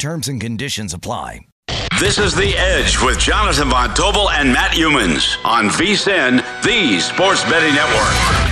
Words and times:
Terms 0.00 0.28
and 0.28 0.40
conditions 0.40 0.94
apply. 0.94 1.40
This 1.98 2.16
is 2.16 2.34
The 2.34 2.56
Edge 2.56 2.98
with 3.02 3.18
Jonathan 3.18 3.68
Von 3.68 3.90
Tobel 3.90 4.30
and 4.30 4.50
Matt 4.50 4.70
Youmans 4.70 5.36
on 5.44 5.68
VSIN, 5.68 6.38
the 6.62 6.98
Sports 7.00 7.44
Betting 7.44 7.74
Network. 7.74 8.50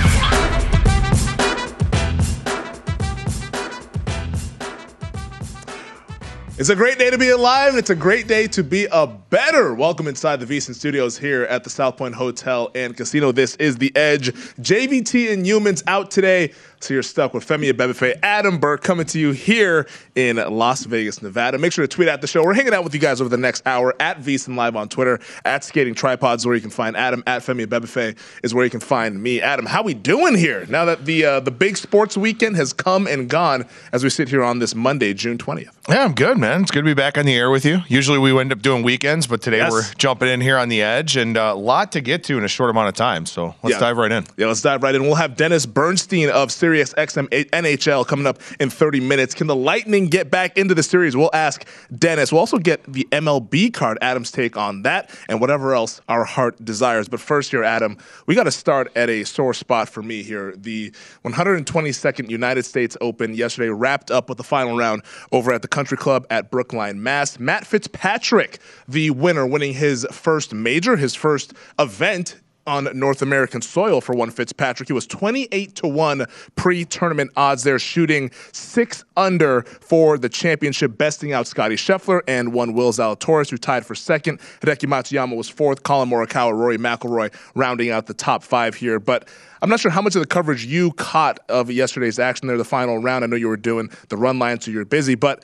It's 6.58 6.70
a 6.70 6.76
great 6.76 6.98
day 6.98 7.08
to 7.08 7.16
be 7.16 7.30
alive, 7.30 7.70
and 7.70 7.78
it's 7.78 7.90
a 7.90 7.94
great 7.94 8.26
day 8.26 8.48
to 8.48 8.64
be 8.64 8.88
a 8.90 9.06
bettor. 9.06 9.74
Welcome 9.74 10.08
inside 10.08 10.40
the 10.40 10.46
VSiN 10.46 10.74
Studios 10.74 11.16
here 11.16 11.44
at 11.44 11.62
the 11.62 11.70
South 11.70 11.96
Point 11.96 12.16
Hotel 12.16 12.68
and 12.74 12.96
Casino. 12.96 13.30
This 13.30 13.54
is 13.56 13.76
The 13.76 13.94
Edge. 13.96 14.32
JVT 14.60 15.32
and 15.32 15.46
Youmans 15.46 15.84
out 15.86 16.10
today. 16.10 16.52
So 16.80 16.94
you're 16.94 17.02
stuck 17.02 17.34
with 17.34 17.46
Femi 17.46 17.72
Abebefe, 17.72 18.18
Adam 18.22 18.58
Burke 18.58 18.84
coming 18.84 19.04
to 19.06 19.18
you 19.18 19.32
here 19.32 19.88
in 20.14 20.36
Las 20.36 20.84
Vegas, 20.84 21.20
Nevada. 21.20 21.58
Make 21.58 21.72
sure 21.72 21.84
to 21.84 21.88
tweet 21.88 22.06
at 22.08 22.20
the 22.20 22.28
show. 22.28 22.44
We're 22.44 22.54
hanging 22.54 22.72
out 22.72 22.84
with 22.84 22.94
you 22.94 23.00
guys 23.00 23.20
over 23.20 23.28
the 23.28 23.36
next 23.36 23.66
hour 23.66 23.94
at 24.00 24.20
VSiN 24.20 24.54
Live 24.54 24.76
on 24.76 24.88
Twitter, 24.88 25.18
at 25.44 25.64
Skating 25.64 25.94
Tripods, 25.94 26.46
where 26.46 26.54
you 26.54 26.60
can 26.60 26.70
find 26.70 26.96
Adam, 26.96 27.24
at 27.26 27.42
Femi 27.42 27.66
Abebefe 27.66 28.16
is 28.44 28.54
where 28.54 28.64
you 28.64 28.70
can 28.70 28.78
find 28.78 29.20
me. 29.20 29.40
Adam, 29.40 29.66
how 29.66 29.82
we 29.82 29.92
doing 29.92 30.36
here 30.36 30.66
now 30.68 30.84
that 30.84 31.04
the 31.04 31.24
uh, 31.24 31.40
the 31.40 31.50
big 31.50 31.76
sports 31.76 32.16
weekend 32.16 32.54
has 32.54 32.72
come 32.72 33.08
and 33.08 33.28
gone 33.28 33.66
as 33.92 34.04
we 34.04 34.10
sit 34.10 34.28
here 34.28 34.44
on 34.44 34.60
this 34.60 34.74
Monday, 34.76 35.12
June 35.14 35.36
20th? 35.36 35.70
Yeah, 35.88 36.04
I'm 36.04 36.14
good, 36.14 36.38
man. 36.38 36.62
It's 36.62 36.70
good 36.70 36.80
to 36.82 36.84
be 36.84 36.94
back 36.94 37.18
on 37.18 37.24
the 37.26 37.34
air 37.34 37.50
with 37.50 37.64
you. 37.64 37.80
Usually 37.88 38.18
we 38.18 38.38
end 38.38 38.52
up 38.52 38.60
doing 38.62 38.82
weekends, 38.84 39.26
but 39.26 39.42
today 39.42 39.58
Yes. 39.58 39.72
we're 39.72 39.84
jumping 39.96 40.28
in 40.28 40.40
here 40.40 40.58
on 40.58 40.68
the 40.68 40.82
edge 40.82 41.16
and 41.16 41.36
a 41.36 41.54
lot 41.54 41.90
to 41.92 42.00
get 42.00 42.22
to 42.24 42.38
in 42.38 42.44
a 42.44 42.48
short 42.48 42.70
amount 42.70 42.88
of 42.88 42.94
time. 42.94 43.26
So 43.26 43.54
let's 43.64 43.74
Yeah. 43.74 43.80
dive 43.80 43.96
right 43.96 44.12
in. 44.12 44.24
Yeah, 44.36 44.46
let's 44.46 44.60
dive 44.62 44.82
right 44.84 44.94
in. 44.94 45.02
We'll 45.02 45.14
have 45.16 45.34
Dennis 45.36 45.64
Bernstein 45.66 46.28
of 46.30 46.52
Sirius 46.68 46.92
XM 46.92 47.28
NHL 47.30 48.06
coming 48.06 48.26
up 48.26 48.40
in 48.60 48.68
30 48.68 49.00
minutes. 49.00 49.32
Can 49.34 49.46
the 49.46 49.56
Lightning 49.56 50.08
get 50.08 50.30
back 50.30 50.58
into 50.58 50.74
the 50.74 50.82
series? 50.82 51.16
We'll 51.16 51.30
ask 51.32 51.66
Dennis. 51.96 52.30
We'll 52.30 52.40
also 52.40 52.58
get 52.58 52.84
the 52.92 53.08
MLB 53.10 53.72
card, 53.72 53.96
Adam's 54.02 54.30
take 54.30 54.58
on 54.58 54.82
that, 54.82 55.08
and 55.30 55.40
whatever 55.40 55.74
else 55.74 56.02
our 56.10 56.24
heart 56.24 56.62
desires. 56.62 57.08
But 57.08 57.20
first, 57.20 57.52
here, 57.52 57.64
Adam, 57.64 57.96
we 58.26 58.34
got 58.34 58.44
to 58.44 58.50
start 58.50 58.92
at 58.96 59.08
a 59.08 59.24
sore 59.24 59.54
spot 59.54 59.88
for 59.88 60.02
me 60.02 60.22
here. 60.22 60.52
The 60.58 60.90
122nd 61.24 62.28
United 62.28 62.66
States 62.66 62.98
Open 63.00 63.32
yesterday 63.32 63.70
wrapped 63.70 64.10
up 64.10 64.28
with 64.28 64.36
the 64.36 64.44
final 64.44 64.76
round 64.76 65.04
over 65.32 65.54
at 65.54 65.62
the 65.62 65.68
Country 65.68 65.96
Club 65.96 66.26
at 66.28 66.50
Brookline, 66.50 67.02
Mass. 67.02 67.38
Matt 67.38 67.66
Fitzpatrick, 67.66 68.58
the 68.86 69.08
winner, 69.08 69.46
winning 69.46 69.72
his 69.72 70.06
first 70.12 70.52
major, 70.52 70.96
his 70.98 71.14
first 71.14 71.54
event 71.78 72.36
on 72.68 72.88
North 72.92 73.22
American 73.22 73.62
soil 73.62 74.00
for 74.00 74.14
one 74.14 74.30
Fitzpatrick. 74.30 74.88
He 74.88 74.92
was 74.92 75.06
28 75.06 75.74
to 75.76 75.88
1 75.88 76.26
pre 76.54 76.84
tournament 76.84 77.30
odds 77.36 77.64
there, 77.64 77.78
shooting 77.78 78.30
six 78.52 79.04
under 79.16 79.62
for 79.62 80.18
the 80.18 80.28
championship, 80.28 80.98
besting 80.98 81.32
out 81.32 81.46
Scotty 81.46 81.76
Scheffler 81.76 82.20
and 82.28 82.52
one 82.52 82.74
Will 82.74 82.92
Zalatoris, 82.92 83.50
who 83.50 83.56
tied 83.56 83.86
for 83.86 83.94
second. 83.94 84.38
Hideki 84.60 84.86
Matsuyama 84.86 85.34
was 85.34 85.48
fourth, 85.48 85.82
Collin 85.82 86.10
Morikawa, 86.10 86.52
Rory 86.52 86.78
McIlroy 86.78 87.34
rounding 87.54 87.90
out 87.90 88.06
the 88.06 88.14
top 88.14 88.42
five 88.42 88.74
here. 88.74 89.00
But 89.00 89.26
I'm 89.62 89.70
not 89.70 89.80
sure 89.80 89.90
how 89.90 90.02
much 90.02 90.14
of 90.14 90.20
the 90.20 90.26
coverage 90.26 90.64
you 90.64 90.92
caught 90.92 91.40
of 91.48 91.70
yesterday's 91.70 92.18
action 92.18 92.46
there, 92.46 92.58
the 92.58 92.64
final 92.64 92.98
round. 92.98 93.24
I 93.24 93.26
know 93.26 93.36
you 93.36 93.48
were 93.48 93.56
doing 93.56 93.90
the 94.08 94.16
run 94.16 94.38
line, 94.38 94.60
so 94.60 94.70
you're 94.70 94.84
busy, 94.84 95.14
but 95.14 95.42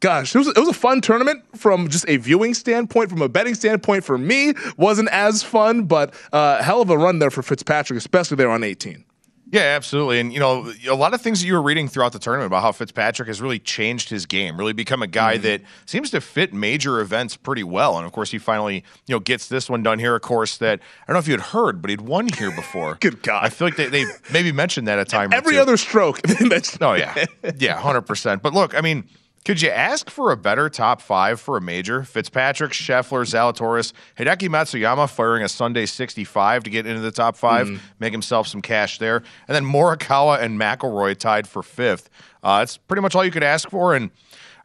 gosh, 0.00 0.34
it 0.34 0.38
was, 0.38 0.48
it 0.48 0.58
was 0.58 0.68
a 0.68 0.72
fun 0.74 1.00
tournament 1.00 1.42
from 1.56 1.88
just 1.88 2.08
a 2.08 2.16
viewing 2.16 2.54
standpoint, 2.54 3.10
from 3.10 3.22
a 3.22 3.28
betting 3.28 3.54
standpoint. 3.54 4.04
For 4.04 4.18
me, 4.18 4.54
wasn't 4.76 5.08
as 5.10 5.42
fun, 5.42 5.84
but 5.84 6.14
uh, 6.32 6.62
hell 6.62 6.80
of 6.82 6.90
a 6.90 6.98
run 6.98 7.18
there 7.18 7.30
for 7.30 7.42
Fitzpatrick, 7.42 7.96
especially 7.98 8.36
there 8.36 8.50
on 8.50 8.64
18. 8.64 9.04
Yeah, 9.52 9.62
absolutely. 9.62 10.20
And, 10.20 10.32
you 10.32 10.38
know, 10.38 10.72
a 10.88 10.94
lot 10.94 11.12
of 11.12 11.20
things 11.20 11.40
that 11.40 11.46
you 11.48 11.54
were 11.54 11.62
reading 11.62 11.88
throughout 11.88 12.12
the 12.12 12.20
tournament 12.20 12.46
about 12.46 12.62
how 12.62 12.70
Fitzpatrick 12.70 13.26
has 13.26 13.42
really 13.42 13.58
changed 13.58 14.08
his 14.08 14.24
game, 14.24 14.56
really 14.56 14.72
become 14.72 15.02
a 15.02 15.08
guy 15.08 15.34
Mm-hmm. 15.34 15.42
that 15.42 15.62
seems 15.86 16.12
to 16.12 16.20
fit 16.20 16.54
major 16.54 17.00
events 17.00 17.36
pretty 17.36 17.64
well. 17.64 17.96
And 17.96 18.06
of 18.06 18.12
course, 18.12 18.30
he 18.30 18.38
finally, 18.38 18.84
you 19.08 19.14
know, 19.16 19.18
gets 19.18 19.48
this 19.48 19.68
one 19.68 19.82
done 19.82 19.98
here, 19.98 20.14
of 20.14 20.22
course, 20.22 20.56
that 20.58 20.78
I 20.78 21.06
don't 21.08 21.14
know 21.14 21.18
if 21.18 21.26
you 21.26 21.32
had 21.32 21.46
heard, 21.46 21.82
but 21.82 21.90
he'd 21.90 22.02
won 22.02 22.28
here 22.28 22.52
before. 22.54 22.94
Good 23.00 23.24
God. 23.24 23.44
I 23.44 23.48
feel 23.48 23.66
like 23.66 23.76
they, 23.76 23.88
they 23.88 24.04
maybe 24.32 24.52
mentioned 24.52 24.86
that 24.86 25.00
a 25.00 25.04
time 25.04 25.32
or 25.32 25.34
Every 25.34 25.58
other 25.58 25.76
stroke. 25.76 26.22
they 26.22 26.46
mentioned 26.46 26.80
Oh 26.80 26.94
yeah, 26.94 27.24
yeah, 27.58 27.74
hundred 27.76 28.02
percent. 28.02 28.42
But 28.44 28.54
look, 28.54 28.76
I 28.76 28.82
mean, 28.82 29.08
could 29.44 29.62
you 29.62 29.70
ask 29.70 30.10
for 30.10 30.30
a 30.32 30.36
better 30.36 30.68
top 30.68 31.00
five 31.00 31.40
for 31.40 31.56
a 31.56 31.60
major? 31.60 32.02
Fitzpatrick, 32.02 32.72
Scheffler, 32.72 33.22
Zalatoris, 33.24 33.92
Hideki 34.18 34.48
Matsuyama 34.48 35.08
firing 35.08 35.42
a 35.42 35.48
Sunday 35.48 35.86
sixty-five 35.86 36.62
to 36.64 36.70
get 36.70 36.86
into 36.86 37.00
the 37.00 37.10
top 37.10 37.36
5 37.36 37.66
Mm-hmm. 37.68 37.76
make 37.98 38.12
himself 38.12 38.46
some 38.46 38.60
cash 38.62 38.98
there, 38.98 39.16
and 39.48 39.54
then 39.54 39.64
Morikawa 39.64 40.40
and 40.40 40.60
McIlroy 40.60 41.16
tied 41.16 41.48
for 41.48 41.62
fifth. 41.62 42.10
Uh, 42.42 42.58
that's 42.60 42.76
pretty 42.76 43.00
much 43.02 43.14
all 43.14 43.24
you 43.24 43.30
could 43.30 43.42
ask 43.42 43.68
for, 43.70 43.94
and 43.94 44.10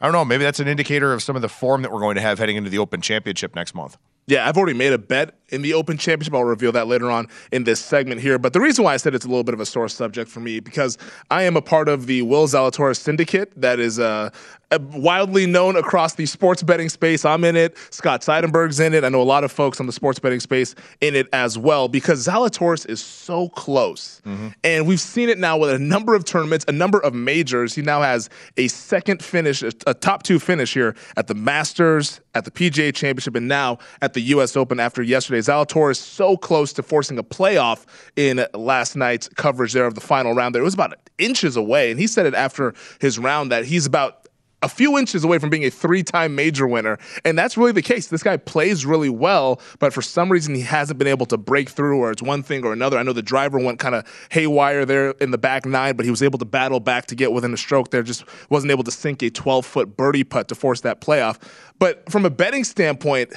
I 0.01 0.05
don't 0.05 0.13
know, 0.13 0.25
maybe 0.25 0.43
that's 0.43 0.59
an 0.59 0.67
indicator 0.67 1.13
of 1.13 1.23
some 1.23 1.35
of 1.35 1.41
the 1.41 1.49
form 1.49 1.81
that 1.83 1.91
we're 1.91 1.99
going 2.01 2.15
to 2.15 2.21
have 2.21 2.37
heading 2.39 2.57
into 2.57 2.69
the 2.69 2.77
Open 2.79 3.01
Championship 3.01 3.55
next 3.55 3.73
month. 3.75 3.97
Yeah, 4.27 4.47
I've 4.47 4.57
already 4.57 4.77
made 4.77 4.91
a 4.91 4.97
bet 4.97 5.35
in 5.49 5.61
the 5.61 5.73
Open 5.73 5.97
Championship. 5.97 6.33
I'll 6.33 6.43
reveal 6.43 6.71
that 6.73 6.87
later 6.87 7.09
on 7.11 7.27
in 7.51 7.63
this 7.63 7.79
segment 7.79 8.21
here. 8.21 8.37
But 8.37 8.53
the 8.53 8.61
reason 8.61 8.83
why 8.83 8.93
I 8.93 8.97
said 8.97 9.15
it's 9.15 9.25
a 9.25 9.29
little 9.29 9.43
bit 9.43 9.53
of 9.53 9.59
a 9.59 9.65
sore 9.65 9.87
subject 9.87 10.29
for 10.29 10.39
me 10.39 10.59
because 10.59 10.97
I 11.29 11.43
am 11.43 11.55
a 11.57 11.61
part 11.61 11.89
of 11.89 12.07
the 12.07 12.21
Will 12.23 12.47
Zalatoris 12.47 12.97
syndicate 12.97 13.51
that 13.55 13.79
is 13.79 13.99
uh, 13.99 14.29
uh, 14.71 14.79
wildly 14.93 15.45
known 15.45 15.75
across 15.75 16.15
the 16.15 16.25
sports 16.25 16.63
betting 16.63 16.89
space. 16.89 17.23
I'm 17.23 17.43
in 17.43 17.55
it. 17.55 17.77
Scott 17.91 18.21
Seidenberg's 18.21 18.79
in 18.79 18.93
it. 18.93 19.03
I 19.03 19.09
know 19.09 19.21
a 19.21 19.23
lot 19.23 19.43
of 19.43 19.51
folks 19.51 19.79
on 19.79 19.85
the 19.85 19.91
sports 19.91 20.19
betting 20.19 20.39
space 20.39 20.73
in 21.01 21.15
it 21.15 21.27
as 21.33 21.57
well 21.57 21.87
because 21.87 22.25
Zalatoris 22.25 22.87
is 22.89 23.01
so 23.01 23.49
close. 23.49 24.21
Mm-hmm. 24.25 24.47
And 24.63 24.87
we've 24.87 24.99
seen 24.99 25.29
it 25.29 25.37
now 25.37 25.57
with 25.57 25.69
a 25.69 25.79
number 25.79 26.15
of 26.15 26.25
tournaments, 26.25 26.65
a 26.67 26.71
number 26.71 26.99
of 26.99 27.13
majors. 27.13 27.75
He 27.75 27.81
now 27.81 28.01
has 28.01 28.29
a 28.57 28.67
second 28.67 29.23
finish, 29.23 29.61
a 29.61 29.93
top 29.93 30.23
two 30.23 30.39
finish 30.39 30.73
here 30.73 30.95
at 31.15 31.27
the 31.27 31.35
Masters, 31.35 32.21
at 32.33 32.45
the 32.45 32.51
PGA 32.51 32.93
Championship, 32.93 33.35
and 33.35 33.47
now 33.47 33.77
at 34.01 34.13
the 34.13 34.21
U.S. 34.21 34.57
Open 34.57 34.79
after 34.79 35.01
yesterday. 35.03 35.34
Zalatoris 35.39 35.97
so 35.97 36.37
close 36.37 36.73
to 36.73 36.83
forcing 36.83 37.17
a 37.17 37.23
playoff 37.23 37.85
in 38.15 38.45
last 38.53 38.95
night's 38.95 39.27
coverage 39.29 39.73
there 39.73 39.85
of 39.85 39.95
the 39.95 40.01
final 40.01 40.33
round 40.33 40.55
there. 40.55 40.61
It 40.61 40.65
was 40.65 40.73
about 40.73 40.93
inches 41.17 41.55
away. 41.55 41.91
And 41.91 41.99
he 41.99 42.07
said 42.07 42.25
it 42.25 42.33
after 42.33 42.73
his 42.99 43.19
round 43.19 43.51
that 43.51 43.65
he's 43.65 43.85
about 43.85 44.25
a 44.61 44.69
few 44.69 44.97
inches 44.97 45.23
away 45.23 45.37
from 45.37 45.51
being 45.51 45.63
a 45.63 45.69
three 45.69 46.01
time 46.01 46.33
major 46.33 46.67
winner. 46.67 46.97
And 47.23 47.37
that's 47.37 47.55
really 47.55 47.71
the 47.71 47.83
case. 47.83 48.07
This 48.07 48.23
guy 48.23 48.35
plays 48.37 48.85
really 48.85 49.09
well, 49.09 49.61
but 49.79 49.93
for 49.93 50.01
some 50.01 50.31
reason 50.31 50.55
he 50.55 50.61
hasn't 50.61 50.97
been 50.97 51.07
able 51.07 51.27
to 51.27 51.37
break 51.37 51.69
through, 51.69 51.99
or 51.99 52.11
it's 52.11 52.23
one 52.23 52.41
thing 52.41 52.65
or 52.65 52.73
another. 52.73 52.97
I 52.97 53.03
know 53.03 53.13
the 53.13 53.21
driver 53.21 53.59
went 53.59 53.77
kind 53.77 53.93
of 53.93 54.05
haywire 54.31 54.83
there 54.85 55.11
in 55.21 55.29
the 55.29 55.37
back 55.37 55.65
nine, 55.65 55.95
but 55.95 56.03
he 56.03 56.09
was 56.09 56.23
able 56.23 56.39
to 56.39 56.45
battle 56.45 56.79
back 56.79 57.05
to 57.07 57.15
get 57.15 57.31
within 57.31 57.53
a 57.53 57.57
stroke 57.57 57.91
there, 57.91 58.01
just 58.01 58.23
wasn't 58.49 58.71
able 58.71 58.83
to 58.83 58.91
sink 58.91 59.21
a 59.21 59.29
12 59.29 59.65
foot 59.65 59.95
birdie 59.95 60.23
putt 60.23 60.47
to 60.47 60.55
force 60.55 60.81
that 60.81 60.99
playoff. 60.99 61.37
But 61.77 62.09
from 62.11 62.25
a 62.25 62.31
betting 62.31 62.63
standpoint, 62.63 63.33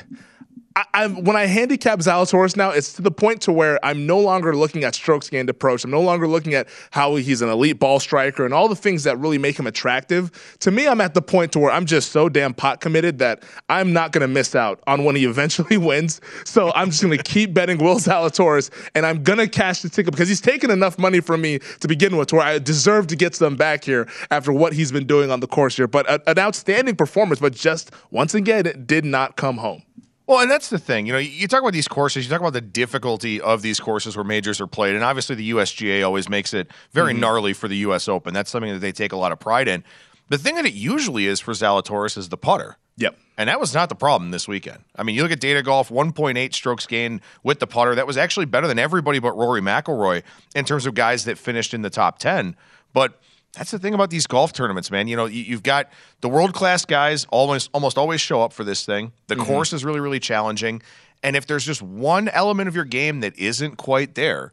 I, 0.94 1.06
when 1.06 1.36
I 1.36 1.46
handicap 1.46 1.98
Zalatoris 2.00 2.56
now, 2.56 2.70
it's 2.70 2.92
to 2.94 3.02
the 3.02 3.10
point 3.10 3.40
to 3.42 3.52
where 3.52 3.84
I'm 3.84 4.06
no 4.06 4.18
longer 4.18 4.54
looking 4.54 4.84
at 4.84 4.94
strokes 4.94 5.28
gained 5.28 5.50
approach. 5.50 5.84
I'm 5.84 5.90
no 5.90 6.00
longer 6.00 6.28
looking 6.28 6.54
at 6.54 6.68
how 6.90 7.16
he's 7.16 7.42
an 7.42 7.48
elite 7.48 7.78
ball 7.78 8.00
striker 8.00 8.44
and 8.44 8.52
all 8.52 8.68
the 8.68 8.76
things 8.76 9.04
that 9.04 9.18
really 9.18 9.38
make 9.38 9.58
him 9.58 9.66
attractive. 9.66 10.56
To 10.60 10.70
me, 10.70 10.86
I'm 10.86 11.00
at 11.00 11.14
the 11.14 11.22
point 11.22 11.52
to 11.52 11.58
where 11.58 11.70
I'm 11.70 11.86
just 11.86 12.12
so 12.12 12.28
damn 12.28 12.54
pot 12.54 12.80
committed 12.80 13.18
that 13.18 13.42
I'm 13.68 13.92
not 13.92 14.12
going 14.12 14.22
to 14.22 14.28
miss 14.28 14.54
out 14.54 14.82
on 14.86 15.04
when 15.04 15.16
he 15.16 15.24
eventually 15.24 15.76
wins. 15.78 16.20
So 16.44 16.72
I'm 16.74 16.90
just 16.90 17.02
going 17.02 17.16
to 17.16 17.22
keep 17.22 17.54
betting 17.54 17.78
Will 17.78 17.96
Zalatoris, 17.96 18.70
and 18.94 19.06
I'm 19.06 19.22
going 19.22 19.38
to 19.38 19.48
cash 19.48 19.82
the 19.82 19.88
ticket 19.88 20.12
because 20.12 20.28
he's 20.28 20.40
taken 20.40 20.70
enough 20.70 20.98
money 20.98 21.20
from 21.20 21.40
me 21.40 21.58
to 21.80 21.88
begin 21.88 22.16
with, 22.16 22.28
to 22.28 22.36
where 22.36 22.44
I 22.44 22.58
deserve 22.58 23.06
to 23.08 23.16
get 23.16 23.34
some 23.34 23.56
back 23.56 23.84
here 23.84 24.08
after 24.30 24.52
what 24.52 24.72
he's 24.72 24.92
been 24.92 25.06
doing 25.06 25.30
on 25.30 25.40
the 25.40 25.48
course 25.48 25.76
here. 25.76 25.88
But 25.88 26.08
a, 26.08 26.30
an 26.30 26.38
outstanding 26.38 26.96
performance, 26.96 27.40
but 27.40 27.54
just 27.54 27.90
once 28.10 28.34
again, 28.34 28.66
it 28.66 28.86
did 28.86 29.04
not 29.04 29.36
come 29.36 29.56
home. 29.56 29.82
Well, 30.28 30.40
and 30.40 30.50
that's 30.50 30.68
the 30.68 30.78
thing. 30.78 31.06
You 31.06 31.14
know, 31.14 31.18
you 31.18 31.48
talk 31.48 31.60
about 31.60 31.72
these 31.72 31.88
courses, 31.88 32.26
you 32.26 32.30
talk 32.30 32.40
about 32.40 32.52
the 32.52 32.60
difficulty 32.60 33.40
of 33.40 33.62
these 33.62 33.80
courses 33.80 34.14
where 34.14 34.24
majors 34.24 34.60
are 34.60 34.66
played, 34.66 34.94
and 34.94 35.02
obviously 35.02 35.34
the 35.34 35.50
USGA 35.52 36.04
always 36.04 36.28
makes 36.28 36.52
it 36.52 36.70
very 36.92 37.12
mm-hmm. 37.12 37.22
gnarly 37.22 37.52
for 37.54 37.66
the 37.66 37.78
US 37.78 38.08
Open. 38.08 38.34
That's 38.34 38.50
something 38.50 38.70
that 38.70 38.80
they 38.80 38.92
take 38.92 39.12
a 39.12 39.16
lot 39.16 39.32
of 39.32 39.40
pride 39.40 39.68
in. 39.68 39.82
The 40.28 40.36
thing 40.36 40.56
that 40.56 40.66
it 40.66 40.74
usually 40.74 41.24
is 41.24 41.40
for 41.40 41.52
Zalatoris 41.52 42.18
is 42.18 42.28
the 42.28 42.36
putter. 42.36 42.76
Yep. 42.98 43.16
And 43.38 43.48
that 43.48 43.58
was 43.58 43.72
not 43.72 43.88
the 43.88 43.94
problem 43.94 44.30
this 44.30 44.46
weekend. 44.46 44.84
I 44.96 45.02
mean, 45.02 45.16
you 45.16 45.22
look 45.22 45.32
at 45.32 45.40
data 45.40 45.62
golf, 45.62 45.88
1.8 45.88 46.52
strokes 46.52 46.86
gained 46.86 47.22
with 47.42 47.58
the 47.58 47.66
putter. 47.66 47.94
That 47.94 48.06
was 48.06 48.18
actually 48.18 48.46
better 48.46 48.66
than 48.66 48.78
everybody 48.78 49.20
but 49.20 49.34
Rory 49.34 49.62
McIlroy 49.62 50.22
in 50.54 50.66
terms 50.66 50.84
of 50.84 50.92
guys 50.92 51.24
that 51.24 51.38
finished 51.38 51.72
in 51.72 51.80
the 51.80 51.90
top 51.90 52.18
10. 52.18 52.54
But 52.92 53.18
that's 53.58 53.72
the 53.72 53.78
thing 53.78 53.92
about 53.92 54.10
these 54.10 54.26
golf 54.26 54.52
tournaments, 54.52 54.90
man. 54.90 55.08
You 55.08 55.16
know, 55.16 55.26
you've 55.26 55.64
got 55.64 55.90
the 56.20 56.28
world 56.28 56.54
class 56.54 56.84
guys 56.84 57.26
almost 57.30 57.68
almost 57.74 57.98
always 57.98 58.20
show 58.20 58.40
up 58.40 58.52
for 58.52 58.62
this 58.62 58.86
thing. 58.86 59.12
The 59.26 59.34
mm-hmm. 59.34 59.44
course 59.44 59.72
is 59.72 59.84
really 59.84 60.00
really 60.00 60.20
challenging, 60.20 60.80
and 61.22 61.36
if 61.36 61.46
there's 61.46 61.66
just 61.66 61.82
one 61.82 62.28
element 62.28 62.68
of 62.68 62.76
your 62.76 62.84
game 62.84 63.20
that 63.20 63.36
isn't 63.36 63.76
quite 63.76 64.14
there, 64.14 64.52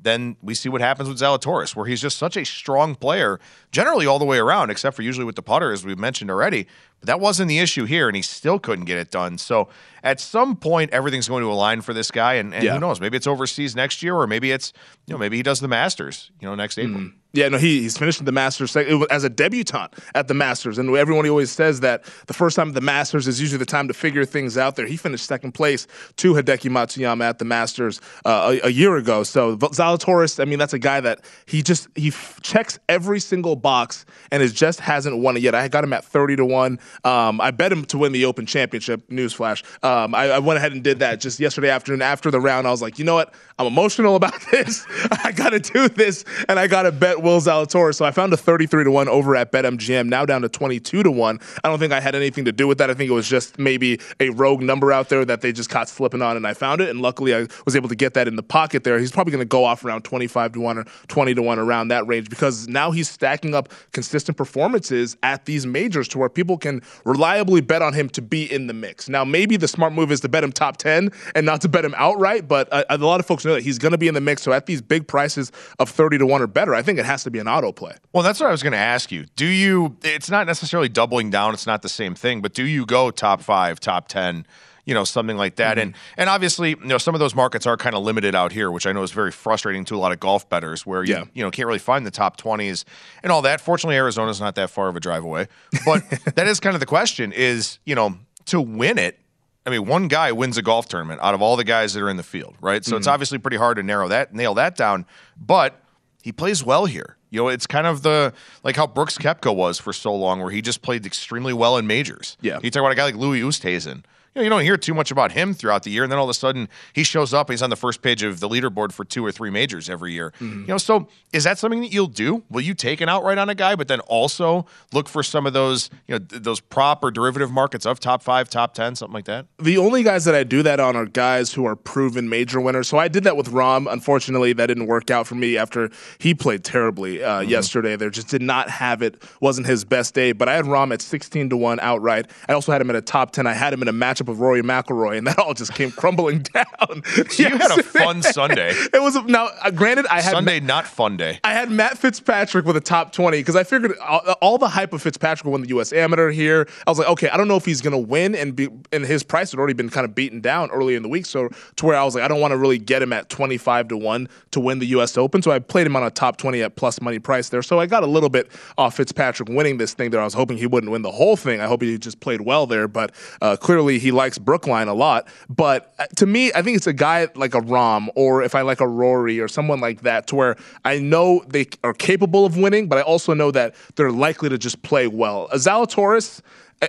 then 0.00 0.36
we 0.42 0.54
see 0.54 0.68
what 0.68 0.80
happens 0.80 1.08
with 1.08 1.18
Zalatoris, 1.18 1.76
where 1.76 1.86
he's 1.86 2.00
just 2.00 2.18
such 2.18 2.36
a 2.36 2.44
strong 2.44 2.94
player, 2.94 3.38
generally 3.70 4.06
all 4.06 4.18
the 4.18 4.24
way 4.24 4.38
around, 4.38 4.70
except 4.70 4.96
for 4.96 5.02
usually 5.02 5.24
with 5.24 5.36
the 5.36 5.42
putter, 5.42 5.70
as 5.70 5.84
we've 5.84 5.98
mentioned 5.98 6.30
already. 6.30 6.66
But 7.00 7.06
that 7.06 7.20
wasn't 7.20 7.48
the 7.48 7.58
issue 7.58 7.84
here, 7.84 8.08
and 8.08 8.16
he 8.16 8.22
still 8.22 8.58
couldn't 8.58 8.86
get 8.86 8.98
it 8.98 9.10
done. 9.10 9.38
So 9.38 9.68
at 10.02 10.20
some 10.20 10.56
point, 10.56 10.90
everything's 10.90 11.28
going 11.28 11.42
to 11.42 11.50
align 11.50 11.80
for 11.80 11.94
this 11.94 12.10
guy, 12.10 12.34
and, 12.34 12.52
and 12.54 12.64
yeah. 12.64 12.74
who 12.74 12.80
knows? 12.80 13.00
Maybe 13.00 13.16
it's 13.16 13.26
overseas 13.26 13.76
next 13.76 14.02
year, 14.02 14.14
or 14.14 14.26
maybe 14.26 14.50
it's 14.50 14.72
you 15.06 15.14
know 15.14 15.18
maybe 15.18 15.36
he 15.36 15.42
does 15.42 15.60
the 15.60 15.68
Masters, 15.68 16.30
you 16.40 16.48
know, 16.48 16.54
next 16.54 16.78
April. 16.78 17.00
Mm. 17.00 17.12
Yeah, 17.34 17.48
no, 17.50 17.58
he, 17.58 17.82
he's 17.82 17.98
finished 17.98 18.24
the 18.24 18.32
Masters 18.32 18.74
as 18.74 19.22
a 19.22 19.28
debutant 19.28 19.92
at 20.14 20.28
the 20.28 20.34
Masters. 20.34 20.78
And 20.78 20.96
everyone 20.96 21.28
always 21.28 21.50
says 21.50 21.80
that 21.80 22.04
the 22.26 22.32
first 22.32 22.56
time 22.56 22.68
at 22.68 22.74
the 22.74 22.80
Masters 22.80 23.28
is 23.28 23.38
usually 23.38 23.58
the 23.58 23.66
time 23.66 23.86
to 23.88 23.94
figure 23.94 24.24
things 24.24 24.56
out 24.56 24.76
there. 24.76 24.86
He 24.86 24.96
finished 24.96 25.26
second 25.26 25.52
place 25.52 25.86
to 26.16 26.32
Hideki 26.32 26.70
Matsuyama 26.70 27.28
at 27.28 27.38
the 27.38 27.44
Masters 27.44 28.00
uh, 28.24 28.56
a, 28.62 28.68
a, 28.68 28.70
year 28.70 28.96
ago. 28.96 29.24
So 29.24 29.58
Zalatoris, 29.58 30.40
I 30.40 30.46
mean, 30.46 30.58
that's 30.58 30.72
a 30.72 30.78
guy 30.78 31.00
that 31.02 31.20
he 31.44 31.62
just 31.62 31.88
he 31.94 32.08
f- 32.08 32.40
checks 32.42 32.78
every 32.88 33.20
single 33.20 33.56
box 33.56 34.06
and 34.32 34.42
is 34.42 34.54
just 34.54 34.80
hasn't 34.80 35.18
won 35.18 35.36
it 35.36 35.42
yet. 35.42 35.54
I 35.54 35.68
got 35.68 35.84
him 35.84 35.92
at 35.92 36.06
30 36.06 36.36
to 36.36 36.46
1. 36.46 36.78
Um, 37.04 37.40
I 37.40 37.50
bet 37.50 37.72
him 37.72 37.84
to 37.86 37.98
win 37.98 38.12
the 38.12 38.24
Open 38.24 38.46
Championship, 38.46 39.08
newsflash. 39.08 39.62
Um, 39.84 40.14
I, 40.14 40.30
I 40.30 40.38
went 40.38 40.58
ahead 40.58 40.72
and 40.72 40.82
did 40.82 40.98
that 41.00 41.20
just 41.20 41.40
yesterday 41.40 41.70
afternoon 41.70 42.02
after 42.02 42.30
the 42.30 42.40
round. 42.40 42.66
I 42.66 42.70
was 42.70 42.82
like, 42.82 42.98
you 42.98 43.04
know 43.04 43.14
what? 43.14 43.34
I'm 43.58 43.66
emotional 43.66 44.14
about 44.14 44.34
this. 44.50 44.86
I 45.24 45.32
got 45.32 45.50
to 45.50 45.58
do 45.58 45.88
this, 45.88 46.24
and 46.48 46.58
I 46.58 46.66
got 46.66 46.82
to 46.82 46.92
bet 46.92 47.22
Will 47.22 47.40
Zalatoris. 47.40 47.96
So 47.96 48.04
I 48.04 48.10
found 48.12 48.32
a 48.32 48.36
33 48.36 48.84
to 48.84 48.90
1 48.90 49.08
over 49.08 49.34
at 49.34 49.50
BetMGM, 49.50 50.06
now 50.06 50.24
down 50.24 50.42
to 50.42 50.48
22 50.48 51.02
to 51.02 51.10
1. 51.10 51.40
I 51.64 51.68
don't 51.68 51.78
think 51.78 51.92
I 51.92 52.00
had 52.00 52.14
anything 52.14 52.44
to 52.44 52.52
do 52.52 52.68
with 52.68 52.78
that. 52.78 52.90
I 52.90 52.94
think 52.94 53.10
it 53.10 53.14
was 53.14 53.28
just 53.28 53.58
maybe 53.58 54.00
a 54.20 54.30
rogue 54.30 54.62
number 54.62 54.92
out 54.92 55.08
there 55.08 55.24
that 55.24 55.40
they 55.40 55.52
just 55.52 55.70
caught 55.70 55.88
slipping 55.88 56.22
on, 56.22 56.36
and 56.36 56.46
I 56.46 56.54
found 56.54 56.80
it. 56.80 56.88
And 56.88 57.00
luckily, 57.00 57.34
I 57.34 57.46
was 57.64 57.74
able 57.74 57.88
to 57.88 57.96
get 57.96 58.14
that 58.14 58.28
in 58.28 58.36
the 58.36 58.42
pocket 58.42 58.84
there. 58.84 58.98
He's 58.98 59.12
probably 59.12 59.32
going 59.32 59.40
to 59.40 59.48
go 59.48 59.64
off 59.64 59.84
around 59.84 60.02
25 60.02 60.52
to 60.52 60.60
1 60.60 60.78
or 60.78 60.84
20 61.08 61.34
to 61.34 61.42
1 61.42 61.58
around 61.58 61.88
that 61.88 62.06
range 62.06 62.30
because 62.30 62.68
now 62.68 62.92
he's 62.92 63.08
stacking 63.08 63.54
up 63.54 63.72
consistent 63.92 64.36
performances 64.36 65.16
at 65.22 65.46
these 65.46 65.66
majors 65.66 66.06
to 66.08 66.18
where 66.18 66.28
people 66.28 66.58
can 66.58 66.80
reliably 67.04 67.60
bet 67.60 67.82
on 67.82 67.92
him 67.92 68.08
to 68.10 68.22
be 68.22 68.50
in 68.52 68.68
the 68.68 68.74
mix. 68.74 69.08
Now, 69.08 69.24
maybe 69.24 69.56
the 69.56 69.68
smart 69.68 69.92
move 69.92 70.12
is 70.12 70.20
to 70.20 70.28
bet 70.28 70.44
him 70.44 70.52
top 70.52 70.76
10 70.76 71.10
and 71.34 71.44
not 71.44 71.60
to 71.62 71.68
bet 71.68 71.84
him 71.84 71.94
outright, 71.96 72.46
but 72.46 72.68
a, 72.68 72.94
a 72.94 72.98
lot 72.98 73.18
of 73.18 73.26
folks 73.26 73.44
he's 73.56 73.78
going 73.78 73.92
to 73.92 73.98
be 73.98 74.08
in 74.08 74.14
the 74.14 74.20
mix. 74.20 74.42
So 74.42 74.52
at 74.52 74.66
these 74.66 74.80
big 74.82 75.06
prices 75.06 75.52
of 75.78 75.88
30 75.90 76.18
to 76.18 76.26
1 76.26 76.42
or 76.42 76.46
better, 76.46 76.74
I 76.74 76.82
think 76.82 76.98
it 76.98 77.04
has 77.04 77.24
to 77.24 77.30
be 77.30 77.38
an 77.38 77.48
auto 77.48 77.72
play. 77.72 77.94
Well, 78.12 78.22
that's 78.22 78.40
what 78.40 78.48
I 78.48 78.52
was 78.52 78.62
going 78.62 78.72
to 78.72 78.78
ask 78.78 79.10
you. 79.10 79.26
Do 79.36 79.46
you, 79.46 79.96
it's 80.02 80.30
not 80.30 80.46
necessarily 80.46 80.88
doubling 80.88 81.30
down, 81.30 81.54
it's 81.54 81.66
not 81.66 81.82
the 81.82 81.88
same 81.88 82.14
thing, 82.14 82.40
but 82.40 82.54
do 82.54 82.64
you 82.64 82.86
go 82.86 83.10
top 83.10 83.42
five, 83.42 83.80
top 83.80 84.08
10? 84.08 84.46
you 84.88 84.94
know 84.94 85.04
something 85.04 85.36
like 85.36 85.56
that 85.56 85.76
mm-hmm. 85.76 85.88
and 85.88 85.94
and 86.16 86.30
obviously 86.30 86.70
you 86.70 86.86
know 86.86 86.96
some 86.96 87.14
of 87.14 87.18
those 87.18 87.34
markets 87.34 87.66
are 87.66 87.76
kind 87.76 87.94
of 87.94 88.02
limited 88.02 88.34
out 88.34 88.52
here 88.52 88.70
which 88.70 88.86
i 88.86 88.92
know 88.92 89.02
is 89.02 89.12
very 89.12 89.30
frustrating 89.30 89.84
to 89.84 89.94
a 89.94 89.98
lot 89.98 90.12
of 90.12 90.18
golf 90.18 90.48
bettors 90.48 90.86
where 90.86 91.04
you 91.04 91.12
yeah. 91.12 91.24
you 91.34 91.44
know 91.44 91.50
can't 91.50 91.66
really 91.66 91.78
find 91.78 92.06
the 92.06 92.10
top 92.10 92.40
20s 92.40 92.84
and 93.22 93.30
all 93.30 93.42
that 93.42 93.60
fortunately 93.60 93.96
arizona's 93.96 94.40
not 94.40 94.54
that 94.54 94.70
far 94.70 94.88
of 94.88 94.96
a 94.96 95.00
drive 95.00 95.22
away 95.22 95.46
but 95.84 96.02
that 96.34 96.48
is 96.48 96.58
kind 96.58 96.74
of 96.74 96.80
the 96.80 96.86
question 96.86 97.32
is 97.32 97.78
you 97.84 97.94
know 97.94 98.16
to 98.46 98.60
win 98.62 98.96
it 98.96 99.20
I 99.68 99.70
mean, 99.70 99.84
one 99.84 100.08
guy 100.08 100.32
wins 100.32 100.56
a 100.56 100.62
golf 100.62 100.88
tournament 100.88 101.20
out 101.22 101.34
of 101.34 101.42
all 101.42 101.54
the 101.54 101.64
guys 101.64 101.92
that 101.92 102.02
are 102.02 102.08
in 102.08 102.16
the 102.16 102.22
field, 102.22 102.56
right? 102.62 102.82
So 102.82 102.92
mm-hmm. 102.92 102.98
it's 102.98 103.06
obviously 103.06 103.36
pretty 103.36 103.58
hard 103.58 103.76
to 103.76 103.82
narrow 103.82 104.08
that, 104.08 104.32
nail 104.32 104.54
that 104.54 104.76
down. 104.76 105.04
But 105.38 105.78
he 106.22 106.32
plays 106.32 106.64
well 106.64 106.86
here. 106.86 107.18
You 107.28 107.42
know, 107.42 107.48
it's 107.48 107.66
kind 107.66 107.86
of 107.86 108.00
the 108.00 108.32
like 108.64 108.76
how 108.76 108.86
Brooks 108.86 109.18
Koepka 109.18 109.54
was 109.54 109.78
for 109.78 109.92
so 109.92 110.14
long, 110.14 110.40
where 110.40 110.50
he 110.50 110.62
just 110.62 110.80
played 110.80 111.04
extremely 111.04 111.52
well 111.52 111.76
in 111.76 111.86
majors. 111.86 112.38
Yeah, 112.40 112.60
you 112.62 112.70
talk 112.70 112.80
about 112.80 112.92
a 112.92 112.94
guy 112.94 113.04
like 113.04 113.16
Louis 113.16 113.42
Oosthuizen 113.42 114.04
know, 114.36 114.42
you 114.42 114.48
don't 114.48 114.62
hear 114.62 114.76
too 114.76 114.94
much 114.94 115.10
about 115.10 115.32
him 115.32 115.54
throughout 115.54 115.82
the 115.82 115.90
year, 115.90 116.02
and 116.02 116.12
then 116.12 116.18
all 116.18 116.24
of 116.24 116.30
a 116.30 116.34
sudden 116.34 116.68
he 116.92 117.02
shows 117.04 117.34
up. 117.34 117.50
he's 117.50 117.62
on 117.62 117.70
the 117.70 117.76
first 117.76 118.02
page 118.02 118.22
of 118.22 118.40
the 118.40 118.48
leaderboard 118.48 118.92
for 118.92 119.04
two 119.04 119.24
or 119.24 119.32
three 119.32 119.50
majors 119.50 119.88
every 119.90 120.12
year. 120.12 120.32
Mm-hmm. 120.40 120.60
You 120.62 120.66
know, 120.66 120.78
so 120.78 121.08
is 121.32 121.44
that 121.44 121.58
something 121.58 121.80
that 121.80 121.92
you'll 121.92 122.06
do? 122.06 122.44
Will 122.50 122.60
you 122.60 122.74
take 122.74 123.00
an 123.00 123.08
outright 123.08 123.38
on 123.38 123.48
a 123.48 123.54
guy, 123.54 123.74
but 123.74 123.88
then 123.88 124.00
also 124.00 124.66
look 124.92 125.08
for 125.08 125.22
some 125.22 125.46
of 125.46 125.52
those, 125.52 125.90
you 126.06 126.14
know, 126.14 126.18
th- 126.18 126.42
those 126.42 126.60
prop 126.60 127.02
or 127.02 127.10
derivative 127.10 127.50
markets 127.50 127.86
of 127.86 128.00
top 128.00 128.22
five, 128.22 128.48
top 128.48 128.74
ten, 128.74 128.94
something 128.94 129.14
like 129.14 129.24
that? 129.26 129.46
The 129.58 129.78
only 129.78 130.02
guys 130.02 130.24
that 130.24 130.34
I 130.34 130.44
do 130.44 130.62
that 130.62 130.80
on 130.80 130.96
are 130.96 131.06
guys 131.06 131.52
who 131.52 131.66
are 131.66 131.76
proven 131.76 132.28
major 132.28 132.60
winners. 132.60 132.88
So 132.88 132.98
I 132.98 133.08
did 133.08 133.24
that 133.24 133.36
with 133.36 133.50
Rahm. 133.50 133.90
Unfortunately, 133.90 134.52
that 134.52 134.66
didn't 134.66 134.86
work 134.86 135.10
out 135.10 135.26
for 135.26 135.34
me 135.34 135.56
after 135.56 135.90
he 136.18 136.34
played 136.34 136.64
terribly 136.64 137.22
uh, 137.22 137.40
mm-hmm. 137.40 137.50
yesterday. 137.50 137.96
There 137.96 138.10
just 138.10 138.28
did 138.28 138.42
not 138.42 138.70
have 138.70 139.02
it. 139.02 139.22
wasn't 139.40 139.66
his 139.66 139.84
best 139.84 140.14
day. 140.14 140.32
But 140.32 140.48
I 140.48 140.54
had 140.54 140.64
Rahm 140.64 140.92
at 140.92 141.02
sixteen 141.02 141.48
to 141.50 141.56
one 141.56 141.80
outright. 141.80 142.30
I 142.48 142.52
also 142.52 142.72
had 142.72 142.80
him 142.80 142.90
at 142.90 142.96
a 142.96 143.02
top 143.02 143.32
ten. 143.32 143.46
I 143.46 143.54
had 143.54 143.72
him 143.72 143.82
in 143.82 143.88
a 143.88 143.92
matchup 144.18 144.28
with 144.28 144.38
Rory 144.38 144.62
McIlroy 144.62 145.18
and 145.18 145.26
that 145.26 145.38
all 145.38 145.54
just 145.54 145.74
came 145.74 145.90
crumbling 145.90 146.38
down. 146.54 147.02
You 147.36 147.48
had 147.56 147.78
a 147.78 147.82
fun 147.82 148.22
Sunday. 148.22 148.74
It 148.98 149.02
was 149.02 149.16
now. 149.24 149.50
Uh, 149.62 149.70
granted, 149.70 150.06
I 150.06 150.20
had 150.20 150.32
Sunday, 150.32 150.60
not 150.60 150.86
fun 150.86 151.16
day. 151.16 151.40
I 151.44 151.52
had 151.52 151.70
Matt 151.70 151.98
Fitzpatrick 151.98 152.64
with 152.64 152.76
a 152.76 152.80
top 152.80 153.12
twenty 153.12 153.38
because 153.38 153.54
I 153.54 153.64
figured 153.64 153.96
all, 153.98 154.20
all, 154.40 154.58
the 154.58 154.68
hype 154.68 154.92
of 154.92 155.02
Fitzpatrick 155.02 155.50
won 155.50 155.62
the 155.62 155.68
U.S. 155.68 155.92
Amateur 155.92 156.30
here. 156.30 156.66
I 156.86 156.90
was 156.90 156.98
like, 156.98 157.08
okay, 157.08 157.28
I 157.28 157.36
don't 157.36 157.48
know 157.48 157.56
if 157.56 157.64
he's 157.64 157.80
going 157.80 157.92
to 157.92 157.98
win, 157.98 158.34
and 158.34 158.56
be, 158.56 158.68
and 158.92 159.04
his 159.04 159.22
price 159.22 159.50
had 159.50 159.58
already 159.58 159.74
been 159.74 159.90
kind 159.90 160.04
of 160.04 160.14
beaten 160.14 160.40
down 160.40 160.70
early 160.70 160.94
in 160.94 161.02
the 161.02 161.08
week, 161.08 161.26
so 161.26 161.48
to 161.76 161.86
where 161.86 161.96
I 161.96 162.04
was 162.04 162.14
like, 162.14 162.24
I 162.24 162.28
don't 162.28 162.40
want 162.40 162.52
to 162.52 162.56
really 162.56 162.78
get 162.78 163.02
him 163.02 163.12
at 163.12 163.28
twenty 163.28 163.58
five 163.58 163.88
to 163.88 163.96
one 163.96 164.28
to 164.52 164.60
win 164.60 164.78
the 164.78 164.86
U.S. 164.86 165.16
Open, 165.18 165.42
so 165.42 165.50
I 165.50 165.58
played 165.58 165.86
him 165.86 165.96
on 165.96 166.02
a 166.02 166.10
top 166.10 166.38
twenty 166.38 166.62
at 166.62 166.76
plus 166.76 167.00
money 167.00 167.18
price 167.18 167.50
there. 167.50 167.62
So 167.62 167.78
I 167.78 167.86
got 167.86 168.02
a 168.02 168.06
little 168.06 168.30
bit 168.30 168.50
off 168.78 168.96
Fitzpatrick 168.96 169.48
winning 169.48 169.78
this 169.78 169.94
thing 169.94 170.10
there. 170.10 170.20
I 170.20 170.24
was 170.24 170.34
hoping 170.34 170.56
he 170.56 170.66
wouldn't 170.66 170.90
win 170.90 171.02
the 171.02 171.12
whole 171.12 171.36
thing. 171.36 171.60
I 171.60 171.66
hope 171.66 171.82
he 171.82 171.98
just 171.98 172.20
played 172.20 172.40
well 172.40 172.66
there, 172.66 172.88
but 172.88 173.14
uh, 173.42 173.56
clearly 173.56 173.98
he 173.98 174.07
he 174.08 174.12
likes 174.12 174.38
Brookline 174.38 174.88
a 174.88 174.94
lot. 174.94 175.28
But 175.50 175.92
uh, 175.98 176.06
to 176.16 176.24
me, 176.24 176.50
I 176.54 176.62
think 176.62 176.78
it's 176.78 176.86
a 176.86 176.94
guy 176.94 177.28
like 177.34 177.54
a 177.54 177.60
Rahm 177.60 178.08
or 178.16 178.42
if 178.42 178.54
I 178.54 178.62
like 178.62 178.80
a 178.80 178.88
Rory 178.88 179.38
or 179.38 179.48
someone 179.48 179.80
like 179.80 180.00
that, 180.00 180.26
to 180.28 180.34
where 180.34 180.56
I 180.84 180.98
know 180.98 181.44
they 181.46 181.66
are 181.84 181.92
capable 181.92 182.46
of 182.46 182.56
winning, 182.56 182.88
but 182.88 182.96
I 182.96 183.02
also 183.02 183.34
know 183.34 183.50
that 183.50 183.74
they're 183.96 184.10
likely 184.10 184.48
to 184.48 184.56
just 184.56 184.80
play 184.82 185.08
well. 185.08 185.48
Zalatoris, 185.52 186.40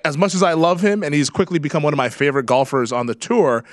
as 0.05 0.17
much 0.17 0.33
as 0.33 0.41
I 0.41 0.53
love 0.53 0.79
him 0.79 1.03
and 1.03 1.13
he's 1.13 1.29
quickly 1.29 1.59
become 1.59 1.83
one 1.83 1.93
of 1.93 1.97
my 1.97 2.09
favorite 2.09 2.45
golfers 2.45 2.93
on 2.93 3.07
the 3.07 3.15
tour, 3.15 3.65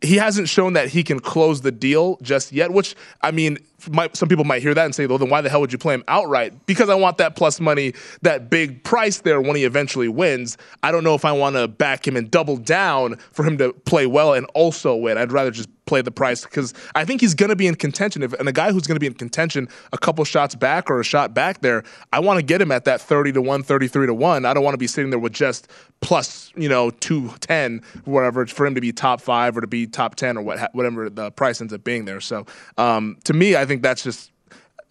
he 0.00 0.16
hasn't 0.16 0.48
shown 0.48 0.72
that 0.72 0.88
he 0.88 1.04
can 1.04 1.20
close 1.20 1.60
the 1.60 1.72
deal 1.72 2.18
just 2.22 2.52
yet, 2.52 2.72
which, 2.72 2.96
I 3.22 3.30
mean, 3.30 3.58
might, 3.90 4.16
some 4.16 4.28
people 4.28 4.44
might 4.44 4.62
hear 4.62 4.74
that 4.74 4.84
and 4.84 4.94
say, 4.94 5.06
well, 5.06 5.18
then 5.18 5.30
why 5.30 5.40
the 5.40 5.48
hell 5.48 5.60
would 5.60 5.72
you 5.72 5.78
play 5.78 5.94
him 5.94 6.04
outright? 6.08 6.66
Because 6.66 6.88
I 6.88 6.94
want 6.94 7.18
that 7.18 7.36
plus 7.36 7.60
money, 7.60 7.94
that 8.22 8.50
big 8.50 8.82
price 8.82 9.20
there 9.20 9.40
when 9.40 9.56
he 9.56 9.64
eventually 9.64 10.08
wins. 10.08 10.56
I 10.82 10.90
don't 10.90 11.04
know 11.04 11.14
if 11.14 11.24
I 11.24 11.32
want 11.32 11.56
to 11.56 11.68
back 11.68 12.06
him 12.06 12.16
and 12.16 12.30
double 12.30 12.56
down 12.56 13.16
for 13.32 13.44
him 13.44 13.58
to 13.58 13.72
play 13.72 14.06
well 14.06 14.34
and 14.34 14.46
also 14.54 14.96
win. 14.96 15.18
I'd 15.18 15.32
rather 15.32 15.50
just 15.50 15.68
play 15.88 16.02
the 16.02 16.10
price 16.10 16.44
because 16.44 16.74
I 16.94 17.04
think 17.04 17.20
he's 17.20 17.34
going 17.34 17.48
to 17.48 17.56
be 17.56 17.66
in 17.66 17.74
contention. 17.74 18.22
If, 18.22 18.34
and 18.34 18.48
a 18.48 18.52
guy 18.52 18.70
who's 18.70 18.86
going 18.86 18.96
to 18.96 19.00
be 19.00 19.06
in 19.06 19.14
contention 19.14 19.68
a 19.92 19.98
couple 19.98 20.24
shots 20.24 20.54
back 20.54 20.90
or 20.90 21.00
a 21.00 21.04
shot 21.04 21.34
back 21.34 21.62
there, 21.62 21.82
I 22.12 22.20
want 22.20 22.38
to 22.38 22.44
get 22.44 22.60
him 22.60 22.70
at 22.70 22.84
that 22.84 23.00
30 23.00 23.32
to 23.32 23.42
1, 23.42 23.62
33 23.62 24.06
to 24.06 24.14
1. 24.14 24.44
I 24.44 24.54
don't 24.54 24.62
want 24.62 24.74
to 24.74 24.78
be 24.78 24.86
sitting 24.86 25.10
there 25.10 25.18
with 25.18 25.32
just 25.32 25.68
plus, 26.00 26.52
you 26.56 26.68
know, 26.68 26.90
210, 26.90 27.82
whatever, 28.04 28.46
for 28.46 28.66
him 28.66 28.74
to 28.74 28.80
be 28.80 28.92
top 28.92 29.20
five 29.20 29.56
or 29.56 29.62
to 29.62 29.66
be 29.66 29.86
top 29.86 30.14
10 30.14 30.36
or 30.36 30.42
what, 30.42 30.74
whatever 30.74 31.10
the 31.10 31.30
price 31.32 31.60
ends 31.60 31.72
up 31.72 31.82
being 31.82 32.04
there. 32.04 32.20
So 32.20 32.46
um, 32.76 33.16
to 33.24 33.32
me, 33.32 33.56
I 33.56 33.64
think 33.68 33.82
that's 33.82 34.02
just 34.02 34.32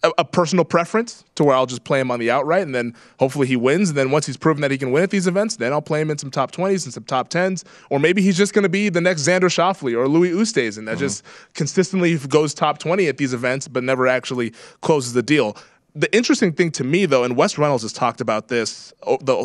a, 0.02 0.10
a, 0.18 0.24
personal 0.24 0.64
preference 0.64 1.24
to 1.34 1.44
where 1.44 1.56
I'll 1.56 1.66
just 1.66 1.84
play 1.84 2.00
him 2.00 2.10
on 2.10 2.20
the 2.20 2.30
outright 2.30 2.62
and 2.62 2.74
then 2.74 2.94
hopefully 3.18 3.46
he 3.46 3.56
wins. 3.56 3.90
And 3.90 3.98
then 3.98 4.10
once 4.10 4.26
he's 4.26 4.36
proven 4.36 4.60
that 4.62 4.70
he 4.70 4.78
can 4.78 4.92
win 4.92 5.02
at 5.02 5.10
these 5.10 5.26
events, 5.26 5.56
then 5.56 5.72
I'll 5.72 5.82
play 5.82 6.00
him 6.00 6.10
in 6.10 6.18
some 6.18 6.30
top 6.30 6.52
20s 6.52 6.84
and 6.84 6.94
some 6.94 7.04
top 7.04 7.30
10s. 7.30 7.64
Or 7.90 7.98
maybe 7.98 8.22
he's 8.22 8.36
just 8.36 8.54
going 8.54 8.62
to 8.62 8.68
be 8.68 8.88
the 8.88 9.00
next 9.00 9.22
Xander 9.22 9.50
Schauffele 9.50 9.96
or 9.96 10.08
Louis 10.08 10.30
Oosthuizen 10.30 10.86
that 10.86 10.92
mm-hmm. 10.92 10.98
just 11.00 11.24
consistently 11.54 12.16
goes 12.16 12.54
top 12.54 12.78
20 12.78 13.08
at 13.08 13.18
these 13.18 13.34
events 13.34 13.68
but 13.68 13.82
never 13.82 14.06
actually 14.06 14.52
closes 14.80 15.12
the 15.12 15.22
deal 15.22 15.56
the 15.94 16.14
interesting 16.14 16.52
thing 16.52 16.70
to 16.72 16.84
me, 16.84 17.06
though, 17.06 17.24
and 17.24 17.36
Wes 17.36 17.58
Reynolds 17.58 17.82
has 17.82 17.92
talked 17.92 18.20
about 18.20 18.46
this 18.46 18.92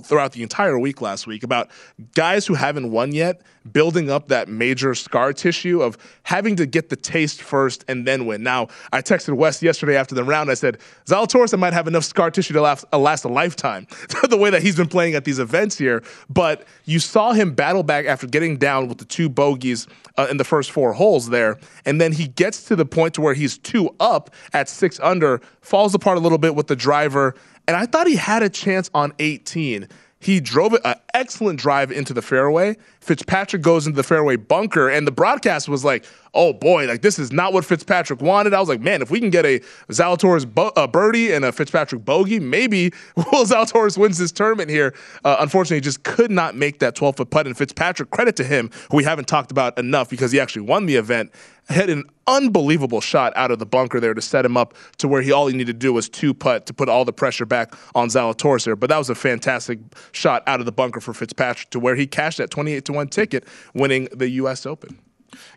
throughout 0.04 0.34
the 0.34 0.44
entire 0.44 0.78
week 0.78 1.02
last 1.02 1.26
week 1.26 1.42
about 1.42 1.72
guys 2.14 2.46
who 2.46 2.54
haven't 2.54 2.92
won 2.92 3.12
yet 3.12 3.42
building 3.72 4.10
up 4.10 4.28
that 4.28 4.48
major 4.50 4.94
scar 4.94 5.34
tissue 5.34 5.82
of 5.82 5.98
having 6.24 6.56
to 6.58 6.66
get 6.66 6.90
the 6.90 6.96
taste 6.96 7.42
first 7.42 7.86
and 7.88 8.06
then 8.06 8.26
win. 8.26 8.44
Now, 8.44 8.68
I 8.92 9.02
texted 9.02 9.36
Wes 9.36 9.62
yesterday 9.62 9.96
after 9.96 10.16
the 10.16 10.24
round. 10.24 10.50
I 10.50 10.56
said, 10.56 10.80
Zalatoris 11.06 11.58
might 11.58 11.74
have 11.74 11.88
enough 11.88 12.04
scar 12.04 12.32
tissue 12.32 12.54
to 12.54 12.62
last, 12.62 12.86
uh, 12.92 12.98
last 12.98 13.24
a 13.24 13.30
lifetime, 13.30 13.88
the 14.30 14.38
way 14.38 14.50
that 14.50 14.62
he's 14.62 14.76
been 14.76 14.88
playing 14.88 15.16
at 15.16 15.26
these 15.26 15.40
events 15.40 15.78
here. 15.78 16.04
But 16.30 16.66
you 16.86 17.00
saw 17.00 17.34
him 17.34 17.54
battle 17.54 17.84
back 17.84 18.06
after 18.06 18.28
getting 18.28 18.58
down 18.58 18.88
with 18.88 18.98
the 18.98 19.06
two 19.06 19.30
bogeys 19.30 19.88
uh, 20.18 20.28
in 20.30 20.38
the 20.38 20.44
first 20.44 20.72
four 20.72 20.94
holes 20.94 21.30
there. 21.30 21.58
And 21.86 22.00
then 22.00 22.12
he 22.12 22.28
gets 22.28 22.64
to 22.66 22.76
the 22.76 22.86
point 22.86 23.14
to 23.16 23.22
where 23.22 23.34
he's 23.34 23.58
two 23.58 23.96
up 24.00 24.30
at 24.54 24.70
six 24.70 25.00
under, 25.02 25.42
falls 25.62 25.96
apart 25.96 26.18
a 26.18 26.22
little 26.22 26.38
bit 26.38 26.56
with 26.56 26.68
the 26.68 26.76
driver. 26.76 27.36
And 27.68 27.78
I 27.78 27.86
thought 27.86 28.08
he 28.08 28.16
had 28.16 28.44
a 28.44 28.50
chance 28.50 28.90
on 28.94 29.14
18. 29.20 29.88
He 30.20 30.40
drove 30.40 30.74
an 30.86 30.96
excellent 31.14 31.60
drive 31.60 31.92
into 31.92 32.14
the 32.14 32.22
fairway. 32.22 32.78
Fitzpatrick 33.04 33.62
goes 33.62 33.86
into 33.86 33.98
the 33.98 34.04
fairway 34.04 34.38
bunker, 34.38 34.90
and 34.90 35.06
the 35.06 35.12
broadcast 35.12 35.68
was 35.68 35.84
like, 35.84 36.06
"Oh 36.34 36.54
boy, 36.54 36.88
like 36.88 37.02
this 37.02 37.20
is 37.20 37.32
not 37.34 37.52
what 37.52 37.66
Fitzpatrick 37.66 38.22
wanted." 38.22 38.54
I 38.54 38.60
was 38.60 38.70
like, 38.70 38.80
"Man, 38.80 39.02
if 39.02 39.12
we 39.12 39.20
can 39.20 39.30
get 39.30 39.46
a 39.46 39.60
Zalatoris 39.90 40.52
bo- 40.52 40.72
a 40.78 40.88
birdie 40.88 41.34
and 41.34 41.44
a 41.44 41.52
Fitzpatrick 41.52 42.06
bogey, 42.06 42.40
maybe 42.40 42.94
Will 43.18 43.46
Zalatoris 43.46 43.98
wins 43.98 44.18
this 44.18 44.32
tournament 44.32 44.70
here." 44.70 44.96
Uh, 45.26 45.36
unfortunately, 45.40 45.78
he 45.78 45.82
just 45.82 46.04
could 46.04 46.32
not 46.32 46.56
make 46.56 46.80
that 46.80 46.96
12 46.96 47.18
foot 47.18 47.30
putt. 47.30 47.46
And 47.46 47.58
Fitzpatrick, 47.58 48.10
credit 48.10 48.38
to 48.38 48.44
him, 48.44 48.70
who 48.90 48.98
we 48.98 49.04
haven't 49.04 49.28
talked 49.28 49.52
about 49.52 49.78
enough 49.78 50.10
because 50.10 50.32
he 50.32 50.40
actually 50.40 50.64
won 50.64 50.86
the 50.86 50.96
event 50.96 51.32
hit 51.70 51.90
an 51.90 52.04
unbelievable 52.28 53.02
shot 53.02 53.34
out 53.36 53.52
of 53.52 53.60
the 53.60 53.66
bunker 53.66 54.00
there 54.00 54.14
to 54.14 54.22
set 54.22 54.46
him 54.46 54.56
up 54.56 54.74
to 54.98 55.08
where 55.08 55.22
he 55.22 55.32
all 55.32 55.48
he 55.48 55.54
needed 55.56 55.74
to 55.80 55.86
do 55.86 55.92
was 55.92 56.08
two 56.08 56.34
putt 56.34 56.66
to 56.66 56.74
put 56.74 56.88
all 56.88 57.04
the 57.04 57.14
pressure 57.14 57.46
back 57.46 57.74
on 57.96 58.08
Zalatoris 58.08 58.66
there. 58.66 58.76
But 58.76 58.90
that 58.90 58.98
was 58.98 59.10
a 59.10 59.16
fantastic 59.16 59.80
shot 60.12 60.44
out 60.48 60.60
of 60.60 60.66
the 60.66 60.72
bunker 60.72 61.02
for 61.02 61.14
Fitzpatrick 61.14 61.70
to 61.72 61.80
where 61.80 61.96
he 61.96 62.08
cashed 62.08 62.38
that 62.38 62.50
28 62.50 62.86
to 62.86 62.93
1 62.94 63.08
ticket, 63.10 63.46
winning 63.74 64.08
the 64.12 64.30
US 64.30 64.66
Open. 64.66 65.00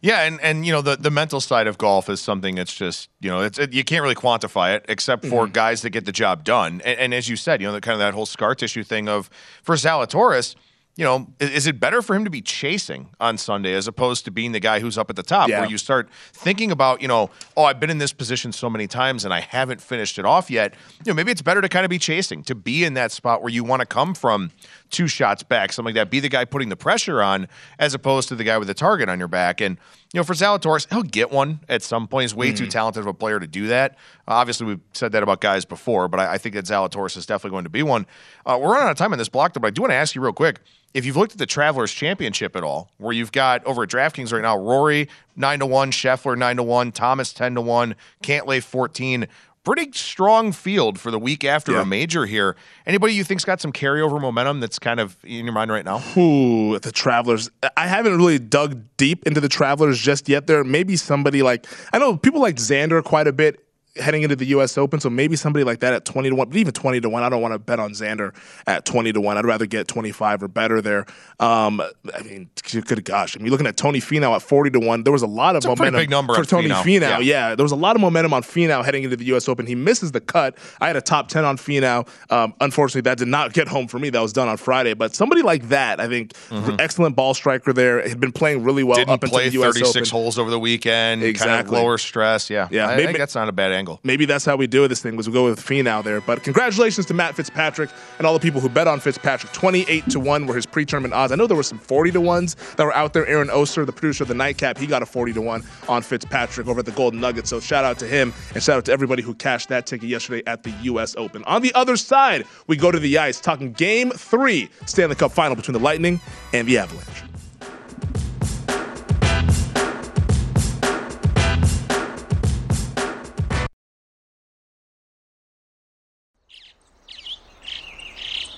Yeah, 0.00 0.22
and 0.22 0.40
and 0.40 0.64
you 0.64 0.72
know 0.72 0.80
the 0.80 0.96
the 0.96 1.10
mental 1.10 1.40
side 1.40 1.66
of 1.66 1.76
golf 1.76 2.08
is 2.08 2.20
something 2.20 2.54
that's 2.54 2.74
just 2.74 3.10
you 3.20 3.28
know 3.28 3.42
it's 3.42 3.58
it, 3.58 3.74
you 3.74 3.84
can't 3.84 4.02
really 4.02 4.14
quantify 4.14 4.74
it 4.74 4.86
except 4.88 5.26
for 5.26 5.44
mm-hmm. 5.44 5.52
guys 5.52 5.82
that 5.82 5.90
get 5.90 6.06
the 6.06 6.12
job 6.12 6.44
done. 6.44 6.80
And, 6.84 6.98
and, 6.98 7.14
as 7.14 7.28
you 7.28 7.36
said, 7.36 7.60
you 7.60 7.66
know 7.66 7.74
the 7.74 7.80
kind 7.80 7.92
of 7.92 7.98
that 7.98 8.14
whole 8.14 8.24
scar 8.24 8.54
tissue 8.54 8.82
thing 8.82 9.08
of 9.08 9.28
for 9.62 9.74
Zalatoris 9.74 10.56
you 10.96 11.04
know, 11.04 11.26
is 11.40 11.66
it 11.66 11.78
better 11.78 12.00
for 12.00 12.16
him 12.16 12.24
to 12.24 12.30
be 12.30 12.40
chasing 12.40 13.10
on 13.20 13.36
Sunday 13.36 13.74
as 13.74 13.86
opposed 13.86 14.24
to 14.24 14.30
being 14.30 14.52
the 14.52 14.60
guy 14.60 14.80
who's 14.80 14.96
up 14.96 15.10
at 15.10 15.16
the 15.16 15.22
top 15.22 15.50
yeah. 15.50 15.60
where 15.60 15.68
you 15.68 15.76
start 15.76 16.08
thinking 16.32 16.70
about, 16.70 17.02
you 17.02 17.08
know, 17.08 17.28
oh, 17.54 17.64
I've 17.64 17.78
been 17.78 17.90
in 17.90 17.98
this 17.98 18.14
position 18.14 18.50
so 18.50 18.70
many 18.70 18.86
times 18.86 19.22
and 19.26 19.32
I 19.34 19.40
haven't 19.40 19.82
finished 19.82 20.18
it 20.18 20.24
off 20.24 20.50
yet. 20.50 20.72
You 21.04 21.12
know, 21.12 21.14
maybe 21.14 21.30
it's 21.30 21.42
better 21.42 21.60
to 21.60 21.68
kind 21.68 21.84
of 21.84 21.90
be 21.90 21.98
chasing, 21.98 22.42
to 22.44 22.54
be 22.54 22.82
in 22.82 22.94
that 22.94 23.12
spot 23.12 23.42
where 23.42 23.52
you 23.52 23.62
want 23.62 23.80
to 23.80 23.86
come 23.86 24.14
from 24.14 24.52
two 24.90 25.08
shots 25.08 25.42
back, 25.42 25.72
something 25.72 25.94
like 25.94 26.00
that, 26.00 26.10
be 26.10 26.20
the 26.20 26.28
guy 26.28 26.44
putting 26.44 26.68
the 26.68 26.76
pressure 26.76 27.22
on 27.22 27.48
as 27.78 27.94
opposed 27.94 28.28
to 28.28 28.34
the 28.34 28.44
guy 28.44 28.58
with 28.58 28.68
the 28.68 28.74
target 28.74 29.08
on 29.08 29.18
your 29.18 29.28
back. 29.28 29.60
And, 29.60 29.78
you 30.12 30.18
know, 30.18 30.24
for 30.24 30.34
Zalatoris, 30.34 30.88
he'll 30.90 31.02
get 31.02 31.30
one 31.30 31.60
at 31.68 31.82
some 31.82 32.06
point. 32.06 32.24
He's 32.24 32.34
way 32.34 32.52
mm. 32.52 32.56
too 32.56 32.66
talented 32.66 33.00
of 33.00 33.06
a 33.06 33.14
player 33.14 33.40
to 33.40 33.46
do 33.46 33.66
that. 33.68 33.92
Uh, 34.28 34.34
obviously, 34.34 34.66
we've 34.66 34.80
said 34.92 35.12
that 35.12 35.22
about 35.22 35.40
guys 35.40 35.64
before, 35.64 36.08
but 36.08 36.20
I, 36.20 36.34
I 36.34 36.38
think 36.38 36.54
that 36.54 36.64
Zalatoris 36.64 37.16
is 37.16 37.26
definitely 37.26 37.54
going 37.54 37.64
to 37.64 37.70
be 37.70 37.82
one. 37.82 38.06
Uh, 38.44 38.58
we're 38.60 38.72
running 38.72 38.86
out 38.86 38.92
of 38.92 38.96
time 38.96 39.12
on 39.12 39.18
this 39.18 39.28
block, 39.28 39.54
though, 39.54 39.60
but 39.60 39.68
I 39.68 39.70
do 39.70 39.82
want 39.82 39.90
to 39.90 39.96
ask 39.96 40.14
you 40.14 40.20
real 40.20 40.32
quick 40.32 40.60
if 40.94 41.04
you've 41.04 41.16
looked 41.16 41.32
at 41.32 41.38
the 41.38 41.46
Travelers 41.46 41.92
Championship 41.92 42.56
at 42.56 42.64
all, 42.64 42.90
where 42.96 43.12
you've 43.12 43.32
got 43.32 43.62
over 43.66 43.82
at 43.82 43.90
DraftKings 43.90 44.32
right 44.32 44.40
now, 44.40 44.56
Rory 44.56 45.08
nine 45.36 45.58
to 45.58 45.66
one, 45.66 45.90
Scheffler 45.90 46.38
nine 46.38 46.56
to 46.56 46.62
one, 46.62 46.90
Thomas 46.90 47.34
ten 47.34 47.54
to 47.54 47.60
one, 47.60 47.96
Cantlay 48.22 48.62
fourteen. 48.62 49.28
Pretty 49.66 49.90
strong 49.94 50.52
field 50.52 50.96
for 50.96 51.10
the 51.10 51.18
week 51.18 51.42
after 51.42 51.72
yeah. 51.72 51.82
a 51.82 51.84
major 51.84 52.24
here. 52.24 52.54
Anybody 52.86 53.14
you 53.14 53.24
think's 53.24 53.44
got 53.44 53.60
some 53.60 53.72
carryover 53.72 54.20
momentum 54.20 54.60
that's 54.60 54.78
kind 54.78 55.00
of 55.00 55.16
in 55.24 55.44
your 55.44 55.52
mind 55.52 55.72
right 55.72 55.84
now? 55.84 56.00
Ooh, 56.16 56.78
the 56.78 56.92
Travelers. 56.92 57.50
I 57.76 57.88
haven't 57.88 58.16
really 58.16 58.38
dug 58.38 58.80
deep 58.96 59.26
into 59.26 59.40
the 59.40 59.48
Travelers 59.48 59.98
just 59.98 60.28
yet. 60.28 60.46
There 60.46 60.62
may 60.62 60.84
be 60.84 60.96
somebody 60.96 61.42
like 61.42 61.66
I 61.92 61.98
know 61.98 62.16
people 62.16 62.40
like 62.40 62.54
Xander 62.56 63.02
quite 63.02 63.26
a 63.26 63.32
bit 63.32 63.65
heading 63.98 64.22
into 64.22 64.36
the 64.36 64.46
U.S. 64.46 64.76
Open. 64.78 65.00
So 65.00 65.10
maybe 65.10 65.36
somebody 65.36 65.64
like 65.64 65.80
that 65.80 65.92
at 65.92 66.04
20 66.04 66.30
to 66.30 66.34
1, 66.34 66.48
but 66.48 66.56
even 66.56 66.72
20 66.72 67.00
to 67.00 67.08
1. 67.08 67.22
I 67.22 67.28
don't 67.28 67.42
want 67.42 67.54
to 67.54 67.58
bet 67.58 67.80
on 67.80 67.92
Xander 67.92 68.34
at 68.66 68.84
20 68.84 69.12
to 69.12 69.20
1. 69.20 69.38
I'd 69.38 69.44
rather 69.44 69.66
get 69.66 69.88
25 69.88 70.42
or 70.42 70.48
better 70.48 70.80
there. 70.80 71.06
Um, 71.40 71.80
I 72.14 72.22
mean, 72.22 72.48
good 72.86 73.04
gosh. 73.04 73.36
I 73.36 73.42
mean, 73.42 73.50
looking 73.50 73.66
at 73.66 73.76
Tony 73.76 74.00
Finau 74.00 74.34
at 74.34 74.42
40 74.42 74.70
to 74.70 74.80
1, 74.80 75.04
there 75.04 75.12
was 75.12 75.22
a 75.22 75.26
lot 75.26 75.56
of 75.56 75.64
momentum 75.64 75.94
big 75.94 76.10
number 76.10 76.34
for 76.34 76.44
Tony 76.44 76.68
Finau. 76.68 76.82
Finau. 76.82 77.00
Yeah. 77.00 77.18
yeah. 77.18 77.54
there 77.54 77.64
was 77.64 77.72
a 77.72 77.76
lot 77.76 77.96
of 77.96 78.02
momentum 78.02 78.32
on 78.32 78.42
Finau 78.42 78.84
heading 78.84 79.04
into 79.04 79.16
the 79.16 79.24
U.S. 79.26 79.48
Open. 79.48 79.66
He 79.66 79.74
misses 79.74 80.12
the 80.12 80.20
cut. 80.20 80.56
I 80.80 80.86
had 80.86 80.96
a 80.96 81.00
top 81.00 81.28
10 81.28 81.44
on 81.44 81.56
Finau. 81.56 82.08
Um, 82.30 82.54
unfortunately, 82.60 83.02
that 83.02 83.18
did 83.18 83.28
not 83.28 83.52
get 83.52 83.68
home 83.68 83.88
for 83.88 83.98
me. 83.98 84.10
That 84.10 84.20
was 84.20 84.32
done 84.32 84.48
on 84.48 84.56
Friday. 84.56 84.94
But 84.94 85.14
somebody 85.14 85.42
like 85.42 85.68
that, 85.68 86.00
I 86.00 86.08
think, 86.08 86.32
mm-hmm. 86.48 86.76
excellent 86.78 87.16
ball 87.16 87.34
striker 87.34 87.72
there, 87.72 88.06
had 88.06 88.20
been 88.20 88.32
playing 88.32 88.62
really 88.62 88.84
well 88.84 88.96
Didn't 88.96 89.10
up 89.10 89.22
until 89.22 89.38
the 89.38 89.50
U.S. 89.50 89.74
36 89.74 89.96
Open. 89.96 90.10
holes 90.10 90.38
over 90.38 90.50
the 90.50 90.58
weekend. 90.58 91.22
Exactly. 91.22 91.54
Kind 91.54 91.66
of 91.66 91.72
lower 91.72 91.98
stress. 91.98 92.50
Yeah. 92.50 92.68
Yeah. 92.70 92.86
I, 92.86 92.96
maybe, 92.96 93.02
I 93.02 93.06
think 93.06 93.18
that's 93.18 93.34
not 93.34 93.48
a 93.48 93.52
bad 93.52 93.72
angle. 93.72 93.85
Maybe 94.02 94.24
that's 94.24 94.44
how 94.44 94.56
we 94.56 94.66
do 94.66 94.86
this 94.88 95.02
thing 95.02 95.16
was 95.16 95.28
we 95.28 95.32
go 95.32 95.44
with 95.44 95.60
Finau 95.60 96.02
there. 96.02 96.20
But 96.20 96.42
congratulations 96.42 97.06
to 97.06 97.14
Matt 97.14 97.34
Fitzpatrick 97.34 97.90
and 98.18 98.26
all 98.26 98.34
the 98.34 98.40
people 98.40 98.60
who 98.60 98.68
bet 98.68 98.86
on 98.86 99.00
Fitzpatrick. 99.00 99.52
28 99.52 100.10
to 100.10 100.20
1 100.20 100.46
were 100.46 100.54
his 100.54 100.66
pre 100.66 100.84
tournament 100.84 101.14
odds. 101.14 101.32
I 101.32 101.36
know 101.36 101.46
there 101.46 101.56
were 101.56 101.62
some 101.62 101.78
40 101.78 102.12
to 102.12 102.20
1s 102.20 102.76
that 102.76 102.84
were 102.84 102.94
out 102.94 103.12
there. 103.12 103.26
Aaron 103.26 103.50
Oster, 103.50 103.84
the 103.84 103.92
producer 103.92 104.24
of 104.24 104.28
the 104.28 104.34
Nightcap, 104.34 104.78
he 104.78 104.86
got 104.86 105.02
a 105.02 105.06
40 105.06 105.32
to 105.34 105.40
1 105.40 105.64
on 105.88 106.02
Fitzpatrick 106.02 106.66
over 106.66 106.80
at 106.80 106.86
the 106.86 106.92
Golden 106.92 107.20
Nugget. 107.20 107.46
So 107.46 107.60
shout 107.60 107.84
out 107.84 107.98
to 108.00 108.06
him 108.06 108.32
and 108.54 108.62
shout 108.62 108.78
out 108.78 108.84
to 108.86 108.92
everybody 108.92 109.22
who 109.22 109.34
cashed 109.34 109.68
that 109.68 109.86
ticket 109.86 110.08
yesterday 110.08 110.42
at 110.46 110.62
the 110.62 110.70
U.S. 110.82 111.14
Open. 111.16 111.44
On 111.44 111.62
the 111.62 111.74
other 111.74 111.96
side, 111.96 112.44
we 112.66 112.76
go 112.76 112.90
to 112.90 112.98
the 112.98 113.18
ice 113.18 113.40
talking 113.40 113.72
game 113.72 114.10
three 114.10 114.68
Stanley 114.86 115.14
Cup 115.14 115.32
final 115.32 115.56
between 115.56 115.74
the 115.74 115.80
Lightning 115.80 116.20
and 116.52 116.66
the 116.66 116.78
Avalanche. 116.78 117.35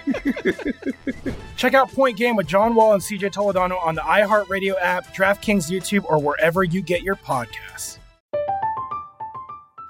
Check 1.57 1.73
out 1.73 1.91
Point 1.91 2.17
Game 2.17 2.35
with 2.35 2.47
John 2.47 2.75
Wall 2.75 2.93
and 2.93 3.01
CJ 3.01 3.31
Toledano 3.31 3.83
on 3.83 3.95
the 3.95 4.01
iHeartRadio 4.01 4.75
app, 4.81 5.13
DraftKings 5.15 5.69
YouTube, 5.69 6.05
or 6.05 6.19
wherever 6.19 6.63
you 6.63 6.81
get 6.81 7.01
your 7.01 7.15
podcasts. 7.15 7.97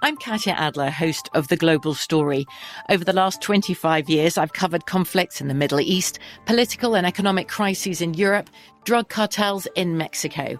I'm 0.04 0.18
Katya 0.18 0.54
Adler, 0.54 0.90
host 0.90 1.30
of 1.36 1.48
The 1.50 1.58
Global 1.58 1.94
Story. 1.94 2.48
Over 2.90 3.04
the 3.04 3.14
last 3.14 3.40
25 3.42 4.10
years, 4.10 4.36
I've 4.36 4.54
covered 4.54 4.88
conflicts 4.88 5.42
in 5.42 5.48
the 5.48 5.54
Middle 5.54 5.80
East, 5.80 6.18
political 6.46 6.96
and 6.96 7.06
economic 7.06 7.48
crises 7.48 8.02
in 8.02 8.16
Europe, 8.16 8.50
drug 8.84 9.10
cartels 9.10 9.68
in 9.76 9.98
Mexico. 9.98 10.60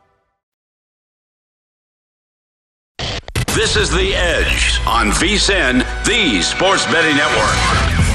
This 3.55 3.75
is 3.75 3.91
The 3.91 4.15
Edge 4.15 4.79
on 4.87 5.11
VSIN, 5.11 5.83
the 6.05 6.41
Sports 6.41 6.85
Betting 6.85 7.17
Network. 7.17 8.10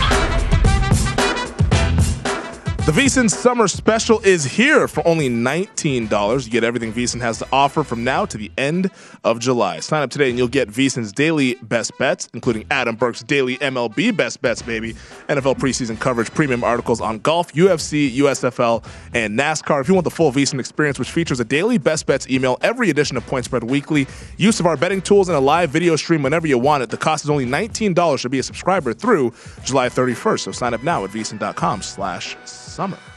The 2.87 2.93
VSiN 2.93 3.29
Summer 3.29 3.67
Special 3.67 4.21
is 4.21 4.45
here 4.45 4.87
for 4.87 5.05
only 5.05 5.29
$19. 5.29 6.45
You 6.45 6.51
get 6.53 6.63
everything 6.63 6.93
VSiN 6.93 7.21
has 7.21 7.41
to 7.41 7.47
offer 7.51 7.83
from 7.83 8.05
now 8.05 8.25
to 8.27 8.39
the 8.39 8.49
end 8.57 8.93
of 9.25 9.41
July. 9.41 9.81
Sign 9.81 10.05
up 10.05 10.11
today 10.11 10.29
and 10.29 10.39
you'll 10.39 10.47
get 10.47 10.69
VSiN's 10.69 11.11
daily 11.11 11.57
best 11.63 11.99
bets, 11.99 12.29
including 12.33 12.65
Adam 12.71 12.95
Burke's 12.95 13.25
daily 13.25 13.57
MLB 13.57 14.17
best 14.17 14.41
bets, 14.41 14.63
baby, 14.63 14.93
NFL 15.29 15.59
preseason 15.59 15.99
coverage, 15.99 16.31
premium 16.31 16.63
articles 16.63 17.01
on 17.01 17.19
golf, 17.19 17.53
UFC, 17.55 18.09
USFL, 18.19 18.85
and 19.13 19.37
NASCAR. 19.37 19.81
If 19.81 19.89
you 19.89 19.95
want 19.95 20.05
the 20.05 20.11
full 20.13 20.31
VSiN 20.31 20.61
experience, 20.61 21.01
which 21.01 21.11
features 21.11 21.41
a 21.41 21.45
daily 21.45 21.79
best 21.79 22.07
bets 22.07 22.31
email, 22.31 22.57
every 22.61 22.89
edition 22.89 23.17
of 23.17 23.27
Point 23.27 23.47
Spread 23.47 23.65
Weekly, 23.65 24.07
use 24.37 24.61
of 24.61 24.67
our 24.67 24.77
betting 24.77 25.03
tools, 25.03 25.29
and 25.29 25.37
a 25.37 25.41
live 25.41 25.71
video 25.71 25.97
stream 25.97 26.23
whenever 26.23 26.47
you 26.47 26.57
want 26.57 26.85
it, 26.85 26.91
the 26.91 26.97
cost 26.97 27.25
is 27.25 27.31
only 27.31 27.47
$19 27.47 28.23
to 28.23 28.29
be 28.29 28.39
a 28.39 28.45
subscriber 28.45 28.95
through 28.95 29.33
July 29.65 29.89
31st. 29.89 30.39
So 30.39 30.53
sign 30.53 30.73
up 30.73 30.85
now 30.85 31.03
at 31.03 31.11
VSiN.com 31.11 31.83
slash 31.83 32.37
summer. 32.77 33.16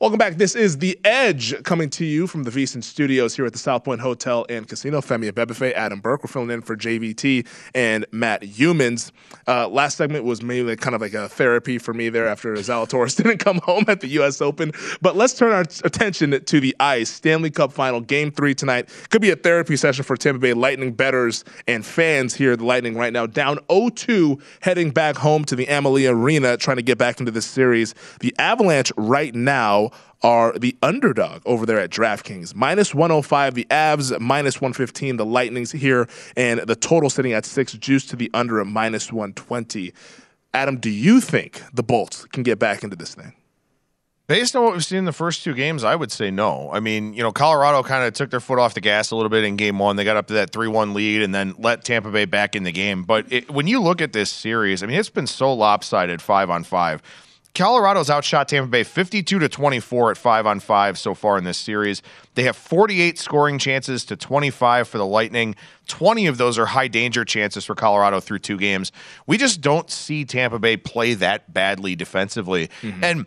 Welcome 0.00 0.16
back. 0.16 0.36
This 0.36 0.56
is 0.56 0.78
The 0.78 0.98
Edge 1.04 1.62
coming 1.64 1.90
to 1.90 2.06
you 2.06 2.26
from 2.26 2.44
the 2.44 2.50
VSiN 2.50 2.82
studios 2.82 3.36
here 3.36 3.44
at 3.44 3.52
the 3.52 3.58
South 3.58 3.84
Point 3.84 4.00
Hotel 4.00 4.46
and 4.48 4.66
Casino. 4.66 5.02
Femi 5.02 5.30
Abebefe, 5.30 5.74
Adam 5.74 6.00
Burke. 6.00 6.24
We're 6.24 6.28
filling 6.28 6.48
in 6.48 6.62
for 6.62 6.74
JVT 6.74 7.46
and 7.74 8.06
Matt 8.10 8.40
Youmans. 8.40 9.12
Uh, 9.46 9.68
last 9.68 9.98
segment 9.98 10.24
was 10.24 10.42
mainly 10.42 10.74
kind 10.76 10.94
of 10.94 11.02
like 11.02 11.12
a 11.12 11.28
therapy 11.28 11.76
for 11.76 11.92
me 11.92 12.08
there 12.08 12.26
after 12.26 12.54
Zalatoris 12.54 13.14
didn't 13.22 13.40
come 13.40 13.58
home 13.58 13.84
at 13.88 14.00
the 14.00 14.08
U.S. 14.08 14.40
Open. 14.40 14.72
But 15.02 15.16
let's 15.16 15.34
turn 15.34 15.52
our 15.52 15.66
attention 15.84 16.42
to 16.42 16.60
the 16.60 16.74
ice. 16.80 17.10
Stanley 17.10 17.50
Cup 17.50 17.70
final, 17.70 18.00
game 18.00 18.30
three 18.30 18.54
tonight. 18.54 18.88
Could 19.10 19.20
be 19.20 19.30
a 19.30 19.36
therapy 19.36 19.76
session 19.76 20.02
for 20.02 20.16
Tampa 20.16 20.38
Bay 20.38 20.54
Lightning 20.54 20.94
bettors 20.94 21.44
and 21.68 21.84
fans 21.84 22.34
here 22.34 22.52
at 22.52 22.60
the 22.60 22.64
Lightning 22.64 22.96
right 22.96 23.12
now. 23.12 23.26
Down 23.26 23.58
0-2, 23.68 24.40
heading 24.62 24.92
back 24.92 25.16
home 25.16 25.44
to 25.44 25.54
the 25.54 25.68
Amalie 25.68 26.06
Arena, 26.06 26.56
trying 26.56 26.78
to 26.78 26.82
get 26.82 26.96
back 26.96 27.20
into 27.20 27.32
this 27.32 27.44
series. 27.44 27.94
The 28.20 28.34
Avalanche 28.38 28.92
right 28.96 29.34
now 29.34 29.89
are 30.22 30.58
the 30.58 30.76
underdog 30.82 31.42
over 31.46 31.64
there 31.66 31.80
at 31.80 31.90
DraftKings. 31.90 32.54
Minus 32.54 32.94
105, 32.94 33.54
the 33.54 33.66
Avs, 33.70 34.18
minus 34.20 34.60
115, 34.60 35.16
the 35.16 35.24
Lightnings 35.24 35.72
here, 35.72 36.08
and 36.36 36.60
the 36.60 36.76
total 36.76 37.10
sitting 37.10 37.32
at 37.32 37.44
six, 37.44 37.72
juice 37.72 38.06
to 38.06 38.16
the 38.16 38.30
under 38.34 38.60
at 38.60 38.66
minus 38.66 39.12
120. 39.12 39.92
Adam, 40.52 40.76
do 40.78 40.90
you 40.90 41.20
think 41.20 41.62
the 41.72 41.82
Bolts 41.82 42.24
can 42.26 42.42
get 42.42 42.58
back 42.58 42.82
into 42.82 42.96
this 42.96 43.14
thing? 43.14 43.34
Based 44.30 44.54
on 44.54 44.62
what 44.62 44.74
we've 44.74 44.84
seen 44.84 44.98
in 44.98 45.04
the 45.06 45.12
first 45.12 45.42
two 45.42 45.54
games, 45.54 45.82
I 45.82 45.96
would 45.96 46.12
say 46.12 46.30
no. 46.30 46.70
I 46.72 46.78
mean, 46.78 47.14
you 47.14 47.22
know, 47.22 47.32
Colorado 47.32 47.82
kind 47.82 48.04
of 48.04 48.14
took 48.14 48.30
their 48.30 48.38
foot 48.38 48.60
off 48.60 48.74
the 48.74 48.80
gas 48.80 49.10
a 49.10 49.16
little 49.16 49.28
bit 49.28 49.42
in 49.42 49.56
game 49.56 49.80
one. 49.80 49.96
They 49.96 50.04
got 50.04 50.16
up 50.16 50.28
to 50.28 50.34
that 50.34 50.52
3 50.52 50.68
1 50.68 50.94
lead 50.94 51.22
and 51.22 51.34
then 51.34 51.56
let 51.58 51.82
Tampa 51.82 52.12
Bay 52.12 52.26
back 52.26 52.54
in 52.54 52.62
the 52.62 52.70
game. 52.70 53.02
But 53.02 53.26
it, 53.32 53.50
when 53.50 53.66
you 53.66 53.80
look 53.80 54.00
at 54.00 54.12
this 54.12 54.30
series, 54.30 54.84
I 54.84 54.86
mean, 54.86 55.00
it's 55.00 55.10
been 55.10 55.26
so 55.26 55.52
lopsided 55.52 56.22
five 56.22 56.48
on 56.48 56.62
five. 56.62 57.02
Colorado's 57.54 58.08
outshot 58.08 58.48
Tampa 58.48 58.68
Bay 58.68 58.84
52 58.84 59.38
to 59.38 59.48
24 59.48 60.12
at 60.12 60.16
5 60.16 60.46
on 60.46 60.60
5 60.60 60.98
so 60.98 61.14
far 61.14 61.36
in 61.36 61.44
this 61.44 61.58
series. 61.58 62.00
They 62.34 62.44
have 62.44 62.56
48 62.56 63.18
scoring 63.18 63.58
chances 63.58 64.04
to 64.06 64.16
25 64.16 64.86
for 64.88 64.98
the 64.98 65.06
Lightning. 65.06 65.56
20 65.88 66.26
of 66.26 66.38
those 66.38 66.58
are 66.58 66.66
high 66.66 66.88
danger 66.88 67.24
chances 67.24 67.64
for 67.64 67.74
Colorado 67.74 68.20
through 68.20 68.38
two 68.38 68.56
games. 68.56 68.92
We 69.26 69.36
just 69.36 69.60
don't 69.60 69.90
see 69.90 70.24
Tampa 70.24 70.58
Bay 70.58 70.76
play 70.76 71.14
that 71.14 71.52
badly 71.52 71.96
defensively. 71.96 72.68
Mm-hmm. 72.82 73.04
And 73.04 73.26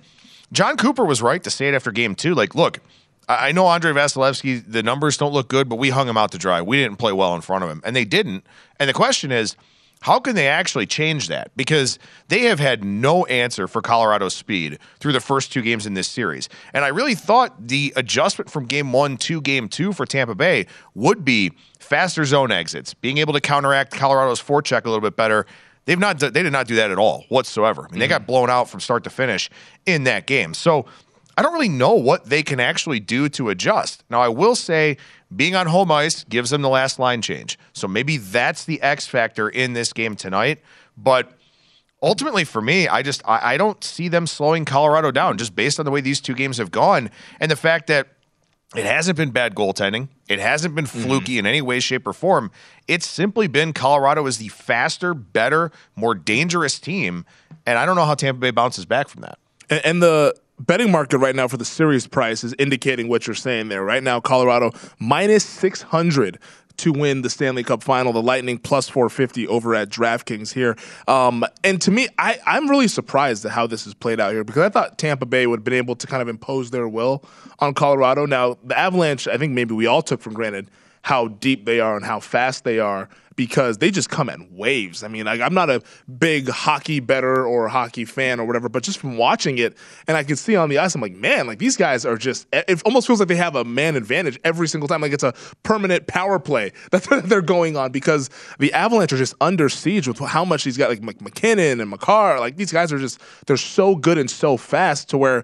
Jon 0.53 0.77
Cooper 0.77 1.03
was 1.03 1.21
right 1.21 1.43
to 1.43 1.49
say 1.49 1.67
it 1.67 1.73
after 1.73 1.91
game 1.91 2.15
2 2.15 2.33
like, 2.33 2.55
look, 2.55 2.79
I 3.27 3.49
I 3.49 3.51
know 3.51 3.67
Andrei 3.67 3.91
Vasilevskiy, 3.91 4.63
the 4.65 4.83
numbers 4.83 5.17
don't 5.17 5.33
look 5.33 5.49
good, 5.49 5.67
but 5.67 5.77
we 5.77 5.89
hung 5.89 6.07
him 6.07 6.17
out 6.17 6.31
to 6.31 6.37
dry. 6.37 6.61
We 6.61 6.77
didn't 6.77 6.97
play 6.97 7.11
well 7.11 7.35
in 7.35 7.41
front 7.41 7.63
of 7.63 7.69
him. 7.69 7.81
And 7.83 7.95
they 7.95 8.05
didn't. 8.05 8.45
And 8.79 8.89
the 8.89 8.93
question 8.93 9.31
is, 9.31 9.55
how 10.03 10.19
can 10.19 10.35
they 10.35 10.49
actually 10.49 10.85
change 10.85 11.29
that? 11.29 11.55
Because 11.55 11.97
they 12.27 12.41
have 12.41 12.59
had 12.59 12.83
no 12.83 13.25
answer 13.27 13.69
for 13.69 13.81
Colorado's 13.81 14.35
speed 14.35 14.77
through 14.99 15.13
the 15.13 15.21
first 15.21 15.53
two 15.53 15.61
games 15.61 15.85
in 15.85 15.93
this 15.93 16.09
series. 16.09 16.49
And 16.73 16.83
I 16.83 16.89
really 16.89 17.15
thought 17.15 17.69
the 17.69 17.93
adjustment 17.95 18.51
from 18.51 18.65
game 18.65 18.91
one 18.91 19.15
to 19.19 19.39
game 19.39 19.69
two 19.69 19.93
for 19.93 20.05
Tampa 20.05 20.35
Bay 20.35 20.67
would 20.93 21.23
be 21.23 21.53
faster 21.79 22.25
zone 22.25 22.51
exits, 22.51 22.93
being 22.93 23.17
able 23.17 23.31
to 23.31 23.39
counteract 23.39 23.93
Colorado's 23.93 24.41
forecheck 24.41 24.83
a 24.83 24.89
little 24.89 24.99
bit 24.99 25.15
better. 25.15 25.45
They've 25.85 25.97
not 25.97 26.19
they 26.19 26.31
did 26.31 26.51
not 26.51 26.67
do 26.67 26.75
that 26.75 26.91
at 26.91 26.97
all 26.97 27.23
whatsoever. 27.29 27.83
I 27.83 27.91
mean, 27.91 27.99
they 27.99 28.05
mm-hmm. 28.05 28.11
got 28.11 28.27
blown 28.27 28.49
out 28.49 28.69
from 28.69 28.81
start 28.81 29.05
to 29.05 29.09
finish 29.09 29.49
in 29.85 30.03
that 30.03 30.27
game. 30.27 30.53
So 30.53 30.85
I 31.35 31.41
don't 31.41 31.53
really 31.53 31.69
know 31.69 31.93
what 31.93 32.25
they 32.25 32.43
can 32.43 32.59
actually 32.59 32.99
do 32.99 33.27
to 33.29 33.49
adjust. 33.49 34.03
Now, 34.09 34.21
I 34.21 34.27
will 34.27 34.55
say 34.55 34.97
being 35.35 35.55
on 35.55 35.67
home 35.67 35.91
ice 35.91 36.23
gives 36.25 36.51
them 36.51 36.61
the 36.61 36.69
last 36.69 36.99
line 36.99 37.21
change. 37.21 37.57
So 37.73 37.87
maybe 37.87 38.17
that's 38.17 38.65
the 38.65 38.81
X 38.81 39.07
factor 39.07 39.49
in 39.49 39.73
this 39.73 39.93
game 39.93 40.15
tonight. 40.15 40.61
But 40.95 41.31
ultimately, 42.01 42.43
for 42.43 42.61
me, 42.61 42.87
I 42.87 43.01
just 43.01 43.23
I, 43.25 43.53
I 43.53 43.57
don't 43.57 43.83
see 43.83 44.09
them 44.09 44.27
slowing 44.27 44.65
Colorado 44.65 45.11
down 45.11 45.37
just 45.37 45.55
based 45.55 45.79
on 45.79 45.85
the 45.85 45.91
way 45.91 46.01
these 46.01 46.21
two 46.21 46.35
games 46.35 46.57
have 46.57 46.71
gone 46.71 47.09
and 47.39 47.49
the 47.49 47.55
fact 47.55 47.87
that 47.87 48.09
it 48.75 48.85
hasn't 48.85 49.17
been 49.17 49.31
bad 49.31 49.55
goaltending. 49.55 50.09
It 50.27 50.39
hasn't 50.39 50.75
been 50.75 50.85
mm-hmm. 50.85 51.03
fluky 51.03 51.37
in 51.37 51.45
any 51.45 51.61
way, 51.61 51.79
shape, 51.79 52.07
or 52.07 52.13
form. 52.13 52.51
It's 52.87 53.07
simply 53.07 53.47
been 53.47 53.71
Colorado 53.73 54.25
is 54.25 54.37
the 54.39 54.47
faster, 54.47 55.13
better, 55.13 55.71
more 55.95 56.15
dangerous 56.15 56.79
team. 56.79 57.25
And 57.65 57.77
I 57.77 57.85
don't 57.85 57.95
know 57.95 58.05
how 58.05 58.15
Tampa 58.15 58.39
Bay 58.39 58.51
bounces 58.51 58.85
back 58.85 59.07
from 59.07 59.21
that. 59.21 59.37
And, 59.69 59.85
and 59.85 60.03
the 60.03 60.35
betting 60.59 60.91
market 60.91 61.17
right 61.17 61.35
now 61.35 61.47
for 61.47 61.57
the 61.57 61.65
series 61.65 62.07
price 62.07 62.43
is 62.43 62.53
indicating 62.59 63.07
what 63.07 63.27
you're 63.27 63.35
saying 63.35 63.69
there. 63.69 63.83
Right 63.83 64.03
now, 64.03 64.19
Colorado 64.19 64.71
minus 64.99 65.45
600 65.45 66.39
to 66.77 66.91
win 66.91 67.21
the 67.21 67.29
Stanley 67.29 67.63
Cup 67.63 67.83
final. 67.83 68.13
The 68.13 68.21
Lightning 68.21 68.57
plus 68.57 68.89
450 68.89 69.47
over 69.47 69.75
at 69.75 69.89
DraftKings 69.89 70.53
here. 70.53 70.75
Um, 71.07 71.45
and 71.63 71.81
to 71.81 71.91
me, 71.91 72.07
I, 72.17 72.39
I'm 72.45 72.69
really 72.69 72.87
surprised 72.87 73.45
at 73.45 73.51
how 73.51 73.67
this 73.67 73.85
has 73.85 73.93
played 73.93 74.19
out 74.19 74.31
here 74.31 74.43
because 74.43 74.63
I 74.63 74.69
thought 74.69 74.97
Tampa 74.97 75.25
Bay 75.25 75.45
would 75.47 75.59
have 75.59 75.63
been 75.63 75.73
able 75.73 75.95
to 75.95 76.07
kind 76.07 76.21
of 76.21 76.27
impose 76.27 76.71
their 76.71 76.87
will 76.87 77.23
on 77.59 77.73
Colorado. 77.73 78.25
Now, 78.25 78.57
the 78.63 78.77
Avalanche, 78.77 79.27
I 79.27 79.37
think 79.37 79.53
maybe 79.53 79.73
we 79.73 79.85
all 79.85 80.01
took 80.01 80.21
for 80.21 80.31
granted 80.31 80.69
how 81.03 81.27
deep 81.27 81.65
they 81.65 81.79
are 81.79 81.95
and 81.95 82.05
how 82.05 82.19
fast 82.19 82.63
they 82.63 82.79
are 82.79 83.09
because 83.35 83.79
they 83.79 83.91
just 83.91 84.09
come 84.09 84.29
in 84.29 84.47
waves. 84.55 85.03
I 85.03 85.07
mean, 85.07 85.25
like, 85.25 85.41
I'm 85.41 85.53
not 85.53 85.69
a 85.69 85.81
big 86.17 86.49
hockey 86.49 86.99
bettor 86.99 87.45
or 87.45 87.67
hockey 87.67 88.05
fan 88.05 88.39
or 88.39 88.45
whatever, 88.45 88.69
but 88.69 88.83
just 88.83 88.99
from 88.99 89.17
watching 89.17 89.57
it, 89.57 89.75
and 90.07 90.15
I 90.15 90.23
can 90.23 90.35
see 90.35 90.55
on 90.55 90.69
the 90.69 90.77
ice, 90.77 90.95
I'm 90.95 91.01
like, 91.01 91.15
man, 91.15 91.47
like 91.47 91.59
these 91.59 91.77
guys 91.77 92.05
are 92.05 92.17
just. 92.17 92.47
It 92.53 92.81
almost 92.83 93.07
feels 93.07 93.19
like 93.19 93.27
they 93.27 93.35
have 93.35 93.55
a 93.55 93.65
man 93.65 93.95
advantage 93.95 94.39
every 94.43 94.67
single 94.67 94.87
time. 94.87 95.01
Like 95.01 95.13
it's 95.13 95.23
a 95.23 95.33
permanent 95.63 96.07
power 96.07 96.39
play 96.39 96.71
that 96.91 97.03
they're 97.25 97.41
going 97.41 97.75
on 97.75 97.91
because 97.91 98.29
the 98.59 98.71
Avalanche 98.73 99.13
are 99.13 99.17
just 99.17 99.35
under 99.41 99.69
siege 99.69 100.07
with 100.07 100.19
how 100.19 100.45
much 100.45 100.63
these 100.63 100.77
got. 100.77 100.89
like 100.89 101.21
MacKinnon 101.21 101.79
and 101.79 101.89
Makar. 101.89 102.39
Like 102.39 102.55
these 102.57 102.71
guys 102.71 102.93
are 102.93 102.99
just 102.99 103.19
they're 103.47 103.57
so 103.57 103.95
good 103.95 104.17
and 104.17 104.29
so 104.29 104.57
fast 104.57 105.09
to 105.09 105.17
where 105.17 105.43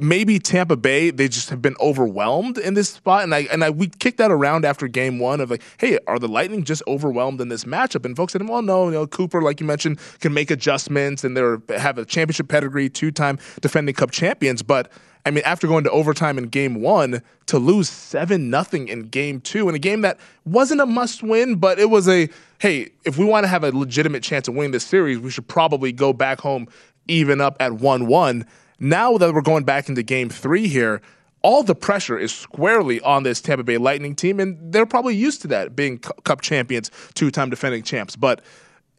maybe 0.00 0.38
Tampa 0.38 0.76
Bay 0.76 1.10
they 1.10 1.28
just 1.28 1.50
have 1.50 1.62
been 1.62 1.76
overwhelmed 1.80 2.58
in 2.58 2.74
this 2.74 2.90
spot, 2.90 3.24
and 3.24 3.34
I 3.34 3.40
and 3.52 3.62
I 3.62 3.70
we 3.70 3.88
kicked 3.88 4.18
that 4.18 4.30
around 4.30 4.64
after 4.64 4.88
game 4.88 5.18
one 5.18 5.40
of 5.40 5.50
like, 5.50 5.62
hey, 5.78 5.98
are 6.06 6.18
the 6.18 6.28
Lightning 6.28 6.64
just 6.64 6.82
overwhelmed 6.86 7.40
in 7.40 7.48
this 7.48 7.64
matchup? 7.64 8.04
And 8.04 8.16
folks 8.16 8.32
said, 8.32 8.48
well, 8.48 8.62
no, 8.62 8.86
you 8.86 8.92
know, 8.92 9.06
Cooper, 9.06 9.42
like 9.42 9.60
you 9.60 9.66
mentioned, 9.66 9.98
can 10.20 10.34
make 10.34 10.50
adjustments, 10.50 11.24
and 11.24 11.36
they 11.36 11.76
have 11.78 11.98
a 11.98 12.04
championship 12.04 12.48
pedigree, 12.48 12.88
two 12.88 13.10
time 13.10 13.38
defending 13.60 13.94
Cup 13.94 14.10
champions, 14.10 14.62
but. 14.62 14.90
I 15.26 15.30
mean, 15.30 15.44
after 15.44 15.66
going 15.66 15.84
to 15.84 15.90
overtime 15.90 16.38
in 16.38 16.44
game 16.44 16.80
one, 16.80 17.20
to 17.44 17.58
lose 17.58 17.90
7 17.90 18.48
nothing 18.48 18.88
in 18.88 19.02
game 19.02 19.42
two, 19.42 19.68
in 19.68 19.74
a 19.74 19.78
game 19.78 20.00
that 20.00 20.18
wasn't 20.46 20.80
a 20.80 20.86
must 20.86 21.22
win, 21.22 21.56
but 21.56 21.78
it 21.78 21.90
was 21.90 22.08
a 22.08 22.30
hey, 22.58 22.88
if 23.04 23.18
we 23.18 23.26
want 23.26 23.44
to 23.44 23.48
have 23.48 23.62
a 23.62 23.70
legitimate 23.70 24.22
chance 24.22 24.48
of 24.48 24.54
winning 24.54 24.70
this 24.70 24.84
series, 24.84 25.18
we 25.18 25.30
should 25.30 25.46
probably 25.46 25.92
go 25.92 26.14
back 26.14 26.40
home 26.40 26.68
even 27.06 27.40
up 27.40 27.56
at 27.60 27.74
1 27.74 28.06
1. 28.06 28.46
Now 28.80 29.18
that 29.18 29.34
we're 29.34 29.42
going 29.42 29.64
back 29.64 29.90
into 29.90 30.02
game 30.02 30.30
three 30.30 30.66
here, 30.66 31.02
all 31.42 31.62
the 31.62 31.74
pressure 31.74 32.18
is 32.18 32.32
squarely 32.32 33.00
on 33.02 33.22
this 33.22 33.40
Tampa 33.40 33.62
Bay 33.62 33.76
Lightning 33.76 34.14
team, 34.14 34.40
and 34.40 34.72
they're 34.72 34.86
probably 34.86 35.14
used 35.14 35.42
to 35.42 35.48
that, 35.48 35.76
being 35.76 35.98
Cup 35.98 36.40
champions, 36.40 36.90
two 37.14 37.30
time 37.30 37.50
defending 37.50 37.82
champs. 37.82 38.16
But 38.16 38.42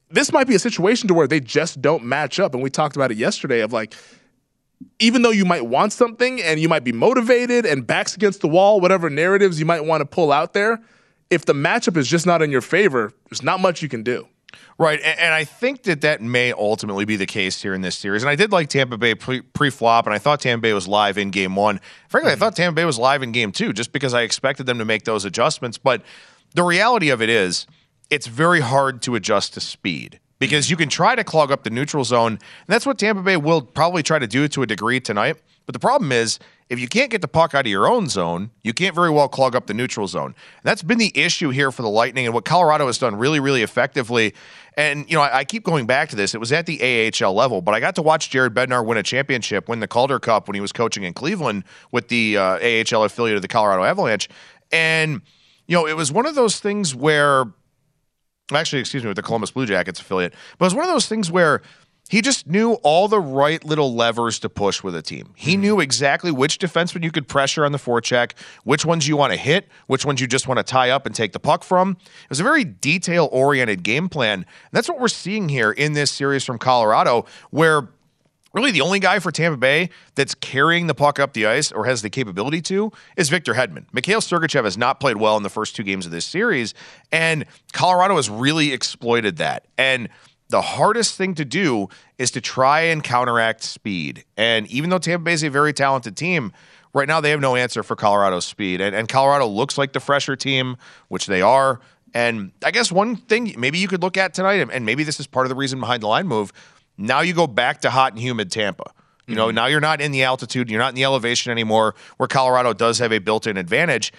this 0.09 0.31
might 0.31 0.47
be 0.47 0.55
a 0.55 0.59
situation 0.59 1.07
to 1.07 1.13
where 1.13 1.27
they 1.27 1.39
just 1.39 1.81
don't 1.81 2.03
match 2.03 2.39
up. 2.39 2.53
And 2.53 2.61
we 2.61 2.69
talked 2.69 2.95
about 2.95 3.11
it 3.11 3.17
yesterday 3.17 3.61
of 3.61 3.73
like, 3.73 3.95
even 4.99 5.21
though 5.21 5.31
you 5.31 5.45
might 5.45 5.65
want 5.65 5.93
something 5.93 6.41
and 6.41 6.59
you 6.59 6.67
might 6.67 6.83
be 6.83 6.91
motivated 6.91 7.65
and 7.65 7.85
backs 7.85 8.15
against 8.15 8.41
the 8.41 8.47
wall, 8.47 8.81
whatever 8.81 9.09
narratives 9.09 9.59
you 9.59 9.65
might 9.65 9.85
want 9.85 10.01
to 10.01 10.05
pull 10.05 10.31
out 10.31 10.53
there, 10.53 10.79
if 11.29 11.45
the 11.45 11.53
matchup 11.53 11.97
is 11.97 12.07
just 12.07 12.25
not 12.25 12.41
in 12.41 12.51
your 12.51 12.61
favor, 12.61 13.13
there's 13.29 13.43
not 13.43 13.59
much 13.59 13.81
you 13.81 13.89
can 13.89 14.03
do. 14.03 14.27
Right, 14.77 14.99
and, 15.03 15.19
and, 15.19 15.33
I 15.33 15.43
think 15.43 15.83
that 15.83 16.01
that 16.01 16.21
may 16.21 16.51
ultimately 16.53 17.05
be 17.05 17.15
the 17.15 17.25
case 17.25 17.61
here 17.61 17.73
in 17.73 17.81
this 17.81 17.95
series. 17.95 18.23
And 18.23 18.29
I 18.29 18.35
did 18.35 18.51
like 18.51 18.69
Tampa 18.69 18.97
Bay 18.97 19.15
pre 19.15 19.69
flop, 19.69 20.05
and 20.05 20.13
I 20.13 20.17
thought 20.17 20.39
Tampa 20.41 20.61
Bay 20.63 20.73
was 20.73 20.87
live 20.87 21.17
in 21.17 21.31
game 21.31 21.55
one. 21.55 21.79
Frankly, 22.09 22.31
mm-hmm. 22.31 22.43
I 22.43 22.45
thought 22.45 22.55
Tampa 22.55 22.75
Bay 22.75 22.85
was 22.85 22.97
live 22.97 23.23
in 23.23 23.31
game 23.31 23.51
two, 23.51 23.73
just 23.73 23.91
because 23.91 24.13
I 24.13 24.21
expected 24.21 24.65
them 24.65 24.79
to 24.79 24.85
make 24.85 25.03
those 25.03 25.25
adjustments. 25.25 25.77
But 25.77 26.03
the 26.55 26.63
reality 26.63 27.09
of 27.09 27.21
it 27.21 27.29
is, 27.29 27.67
it's 28.09 28.27
very 28.27 28.59
hard 28.59 29.01
to 29.03 29.15
adjust 29.15 29.53
to 29.53 29.59
speed 29.59 30.19
because 30.39 30.69
you 30.69 30.75
can 30.75 30.89
try 30.89 31.15
to 31.15 31.23
clog 31.23 31.51
up 31.51 31.63
the 31.63 31.69
neutral 31.69 32.03
zone, 32.03 32.33
and 32.33 32.39
that's 32.67 32.85
what 32.85 32.97
Tampa 32.97 33.21
Bay 33.21 33.37
will 33.37 33.61
probably 33.61 34.03
try 34.03 34.19
to 34.19 34.27
do 34.27 34.47
to 34.49 34.63
a 34.63 34.67
degree 34.67 34.99
tonight. 34.99 35.37
But 35.71 35.79
the 35.79 35.87
problem 35.87 36.11
is, 36.11 36.37
if 36.67 36.81
you 36.81 36.89
can't 36.89 37.09
get 37.09 37.21
the 37.21 37.29
puck 37.29 37.55
out 37.55 37.65
of 37.65 37.71
your 37.71 37.87
own 37.87 38.09
zone, 38.09 38.51
you 38.61 38.73
can't 38.73 38.93
very 38.93 39.09
well 39.09 39.29
clog 39.29 39.55
up 39.55 39.67
the 39.67 39.73
neutral 39.73 40.05
zone. 40.05 40.25
And 40.25 40.63
that's 40.65 40.83
been 40.83 40.97
the 40.97 41.17
issue 41.17 41.49
here 41.49 41.71
for 41.71 41.81
the 41.81 41.87
Lightning 41.87 42.25
and 42.25 42.33
what 42.33 42.43
Colorado 42.43 42.87
has 42.87 42.97
done 42.97 43.15
really, 43.15 43.39
really 43.39 43.63
effectively. 43.63 44.33
And, 44.75 45.09
you 45.09 45.15
know, 45.15 45.21
I, 45.21 45.37
I, 45.37 45.43
keep 45.45 45.63
going 45.63 45.85
back 45.85 46.09
to 46.09 46.17
this. 46.17 46.35
It 46.35 46.39
was 46.39 46.51
at 46.51 46.65
the 46.65 47.09
AHL 47.23 47.33
level, 47.33 47.61
but 47.61 47.73
I 47.73 47.79
got 47.79 47.95
to 47.95 48.01
watch 48.01 48.29
Jared 48.29 48.53
Bednar 48.53 48.85
win 48.85 48.97
a 48.97 49.03
championship, 49.03 49.69
win 49.69 49.79
the 49.79 49.87
Calder 49.87 50.19
Cup 50.19 50.49
when 50.49 50.55
he 50.55 50.59
was 50.59 50.73
coaching 50.73 51.03
in 51.03 51.13
Cleveland 51.13 51.63
with 51.93 52.09
the 52.09 52.35
uh, 52.35 52.43
AHL 52.59 53.05
affiliate 53.05 53.37
of 53.37 53.41
the 53.41 53.47
Colorado 53.47 53.85
Avalanche. 53.85 54.27
And, 54.73 55.21
you 55.67 55.77
know, 55.77 55.87
it 55.87 55.95
was 55.95 56.11
one 56.11 56.25
of 56.25 56.35
those 56.35 56.59
things 56.59 56.93
where, 56.93 57.45
actually, 58.51 58.81
excuse 58.81 59.03
me, 59.03 59.07
with 59.07 59.15
the 59.15 59.23
Columbus 59.23 59.51
Blue 59.51 59.65
Jackets 59.65 60.01
affiliate, 60.01 60.33
but 60.57 60.65
it 60.65 60.67
was 60.67 60.75
one 60.75 60.83
of 60.83 60.91
those 60.91 61.07
things 61.07 61.31
where 61.31 61.61
he 62.11 62.21
just 62.21 62.45
knew 62.45 62.73
all 62.83 63.07
the 63.07 63.21
right 63.21 63.63
little 63.63 63.95
levers 63.95 64.37
to 64.39 64.49
push 64.49 64.83
with 64.83 64.93
a 64.95 65.01
team. 65.01 65.33
He 65.37 65.53
mm-hmm. 65.53 65.61
knew 65.61 65.79
exactly 65.79 66.29
which 66.29 66.59
defenseman 66.59 67.05
you 67.05 67.11
could 67.11 67.25
pressure 67.25 67.63
on 67.63 67.71
the 67.71 67.77
forecheck, 67.77 68.33
which 68.65 68.85
ones 68.85 69.07
you 69.07 69.15
want 69.15 69.31
to 69.31 69.39
hit, 69.39 69.69
which 69.87 70.05
ones 70.05 70.19
you 70.19 70.27
just 70.27 70.45
want 70.45 70.57
to 70.57 70.63
tie 70.63 70.89
up 70.89 71.05
and 71.05 71.15
take 71.15 71.31
the 71.31 71.39
puck 71.39 71.63
from. 71.63 71.91
It 72.01 72.29
was 72.29 72.41
a 72.41 72.43
very 72.43 72.65
detail 72.65 73.29
oriented 73.31 73.81
game 73.83 74.09
plan. 74.09 74.39
And 74.39 74.45
that's 74.73 74.89
what 74.89 74.99
we're 74.99 75.07
seeing 75.07 75.47
here 75.47 75.71
in 75.71 75.93
this 75.93 76.11
series 76.11 76.43
from 76.43 76.57
Colorado, 76.57 77.25
where 77.49 77.87
really 78.53 78.71
the 78.71 78.81
only 78.81 78.99
guy 78.99 79.19
for 79.19 79.31
Tampa 79.31 79.55
Bay 79.55 79.89
that's 80.15 80.35
carrying 80.35 80.87
the 80.87 80.93
puck 80.93 81.17
up 81.17 81.31
the 81.31 81.45
ice 81.45 81.71
or 81.71 81.85
has 81.85 82.01
the 82.01 82.09
capability 82.09 82.61
to 82.63 82.91
is 83.15 83.29
Victor 83.29 83.53
Hedman. 83.53 83.85
Mikhail 83.93 84.19
Sergachev 84.19 84.65
has 84.65 84.77
not 84.77 84.99
played 84.99 85.15
well 85.15 85.37
in 85.37 85.43
the 85.43 85.49
first 85.49 85.77
two 85.77 85.83
games 85.83 86.05
of 86.05 86.11
this 86.11 86.25
series, 86.25 86.73
and 87.09 87.45
Colorado 87.71 88.17
has 88.17 88.29
really 88.29 88.73
exploited 88.73 89.37
that. 89.37 89.63
And 89.77 90.09
the 90.51 90.61
hardest 90.61 91.15
thing 91.15 91.33
to 91.35 91.45
do 91.45 91.89
is 92.17 92.29
to 92.31 92.41
try 92.41 92.81
and 92.81 93.03
counteract 93.03 93.63
speed. 93.63 94.25
And 94.37 94.67
even 94.67 94.89
though 94.89 94.99
Tampa 94.99 95.23
Bay 95.23 95.33
is 95.33 95.43
a 95.43 95.49
very 95.49 95.73
talented 95.73 96.15
team, 96.15 96.51
right 96.93 97.07
now 97.07 97.21
they 97.21 97.31
have 97.31 97.39
no 97.39 97.55
answer 97.55 97.83
for 97.83 97.95
Colorado's 97.95 98.45
speed. 98.45 98.81
And, 98.81 98.95
and 98.95 99.07
Colorado 99.07 99.47
looks 99.47 99.77
like 99.77 99.93
the 99.93 99.99
fresher 99.99 100.35
team, 100.35 100.75
which 101.07 101.25
they 101.25 101.41
are. 101.41 101.79
And 102.13 102.51
I 102.63 102.71
guess 102.71 102.91
one 102.91 103.15
thing 103.15 103.55
maybe 103.57 103.79
you 103.79 103.87
could 103.87 104.03
look 104.03 104.17
at 104.17 104.33
tonight, 104.33 104.67
and 104.71 104.85
maybe 104.85 105.03
this 105.03 105.19
is 105.19 105.27
part 105.27 105.45
of 105.45 105.49
the 105.49 105.55
reason 105.55 105.79
behind 105.79 106.03
the 106.03 106.07
line 106.07 106.27
move. 106.27 106.51
Now 106.97 107.21
you 107.21 107.33
go 107.33 107.47
back 107.47 107.81
to 107.81 107.89
hot 107.89 108.11
and 108.11 108.21
humid 108.21 108.51
Tampa. 108.51 108.91
You 109.31 109.35
know, 109.37 109.47
mm-hmm. 109.47 109.55
now 109.55 109.65
you're 109.67 109.79
not 109.79 110.01
in 110.01 110.11
the 110.11 110.23
altitude, 110.23 110.69
you're 110.69 110.79
not 110.79 110.89
in 110.89 110.95
the 110.95 111.03
elevation 111.03 111.51
anymore, 111.51 111.95
where 112.17 112.27
Colorado 112.27 112.73
does 112.73 112.99
have 112.99 113.11
a 113.11 113.19
built 113.19 113.47
in 113.47 113.57
advantage. 113.57 114.13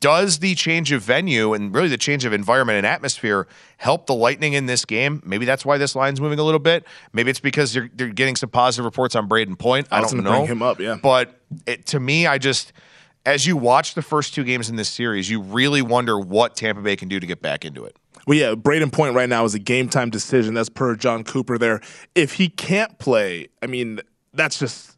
Does 0.00 0.40
the 0.40 0.54
change 0.54 0.90
of 0.90 1.02
venue 1.02 1.54
and 1.54 1.72
really 1.72 1.88
the 1.88 1.98
change 1.98 2.24
of 2.24 2.32
environment 2.32 2.78
and 2.78 2.86
atmosphere 2.86 3.46
help 3.76 4.06
the 4.06 4.14
Lightning 4.14 4.54
in 4.54 4.66
this 4.66 4.84
game? 4.84 5.22
Maybe 5.24 5.44
that's 5.44 5.64
why 5.64 5.78
this 5.78 5.94
line's 5.94 6.20
moving 6.20 6.38
a 6.38 6.42
little 6.42 6.58
bit. 6.58 6.84
Maybe 7.12 7.30
it's 7.30 7.40
because 7.40 7.72
they're, 7.72 7.88
they're 7.94 8.08
getting 8.08 8.34
some 8.34 8.50
positive 8.50 8.84
reports 8.84 9.14
on 9.14 9.28
Brayden 9.28 9.56
Point. 9.56 9.86
I, 9.90 9.98
I 9.98 10.00
don't 10.00 10.24
know. 10.24 10.30
Bring 10.30 10.46
him 10.46 10.62
up, 10.62 10.80
yeah. 10.80 10.98
But 11.00 11.38
it, 11.66 11.86
to 11.86 12.00
me, 12.00 12.26
I 12.26 12.38
just 12.38 12.72
as 13.26 13.44
you 13.44 13.56
watch 13.56 13.94
the 13.94 14.02
first 14.02 14.34
two 14.34 14.44
games 14.44 14.70
in 14.70 14.76
this 14.76 14.88
series, 14.88 15.28
you 15.28 15.40
really 15.40 15.82
wonder 15.82 16.18
what 16.18 16.54
Tampa 16.54 16.80
Bay 16.80 16.96
can 16.96 17.08
do 17.08 17.20
to 17.20 17.26
get 17.26 17.42
back 17.42 17.64
into 17.64 17.84
it. 17.84 17.96
Well, 18.26 18.38
yeah, 18.38 18.54
Brayden 18.54 18.92
Point 18.92 19.14
right 19.14 19.28
now 19.28 19.44
is 19.44 19.54
a 19.54 19.58
game 19.58 19.88
time 19.88 20.10
decision. 20.10 20.54
That's 20.54 20.68
per 20.68 20.96
Jon 20.96 21.24
Cooper 21.24 21.58
there. 21.58 21.80
If 22.14 22.34
he 22.34 22.48
can't 22.48 22.98
play, 22.98 23.48
I 23.62 23.66
mean, 23.66 24.00
that's 24.36 24.58
just 24.58 24.96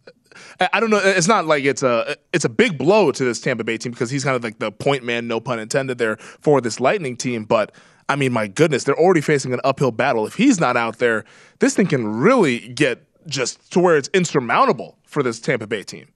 I 0.61 0.81
don't 0.81 0.91
know. 0.91 1.01
It's 1.03 1.29
not 1.29 1.47
like 1.47 1.65
it's 1.65 1.83
a 1.83 2.17
it's 2.33 2.45
a 2.45 2.49
big 2.49 2.79
blow 2.79 3.13
to 3.13 3.25
this 3.25 3.41
Tampa 3.41 3.65
Bay 3.65 3.79
team 3.79 3.93
because 3.93 4.11
he's 4.11 4.25
kind 4.25 4.37
of 4.37 4.43
like 4.43 4.59
the 4.59 4.73
point 4.73 5.05
man, 5.05 5.29
no 5.29 5.41
pun 5.41 5.59
intended, 5.59 5.99
there 5.99 6.17
for 6.17 6.61
this 6.61 6.81
Lightning 6.81 7.17
team. 7.17 7.45
But 7.45 7.73
I 8.09 8.17
mean, 8.17 8.33
my 8.33 8.47
goodness, 8.47 8.85
they're 8.85 8.99
already 8.99 9.21
facing 9.21 9.53
an 9.53 9.61
uphill 9.65 9.91
battle. 9.91 10.27
If 10.27 10.35
he's 10.35 10.59
not 10.61 10.77
out 10.77 10.99
there, 10.99 11.25
this 11.61 11.75
thing 11.75 11.87
can 11.87 12.07
really 12.07 12.69
get 12.69 13.05
just 13.27 13.73
to 13.73 13.81
where 13.81 13.97
it's 13.97 14.09
insurmountable 14.09 14.99
for 15.05 15.23
this 15.23 15.39
Tampa 15.41 15.67
Bay 15.67 15.83
team. 15.83 16.09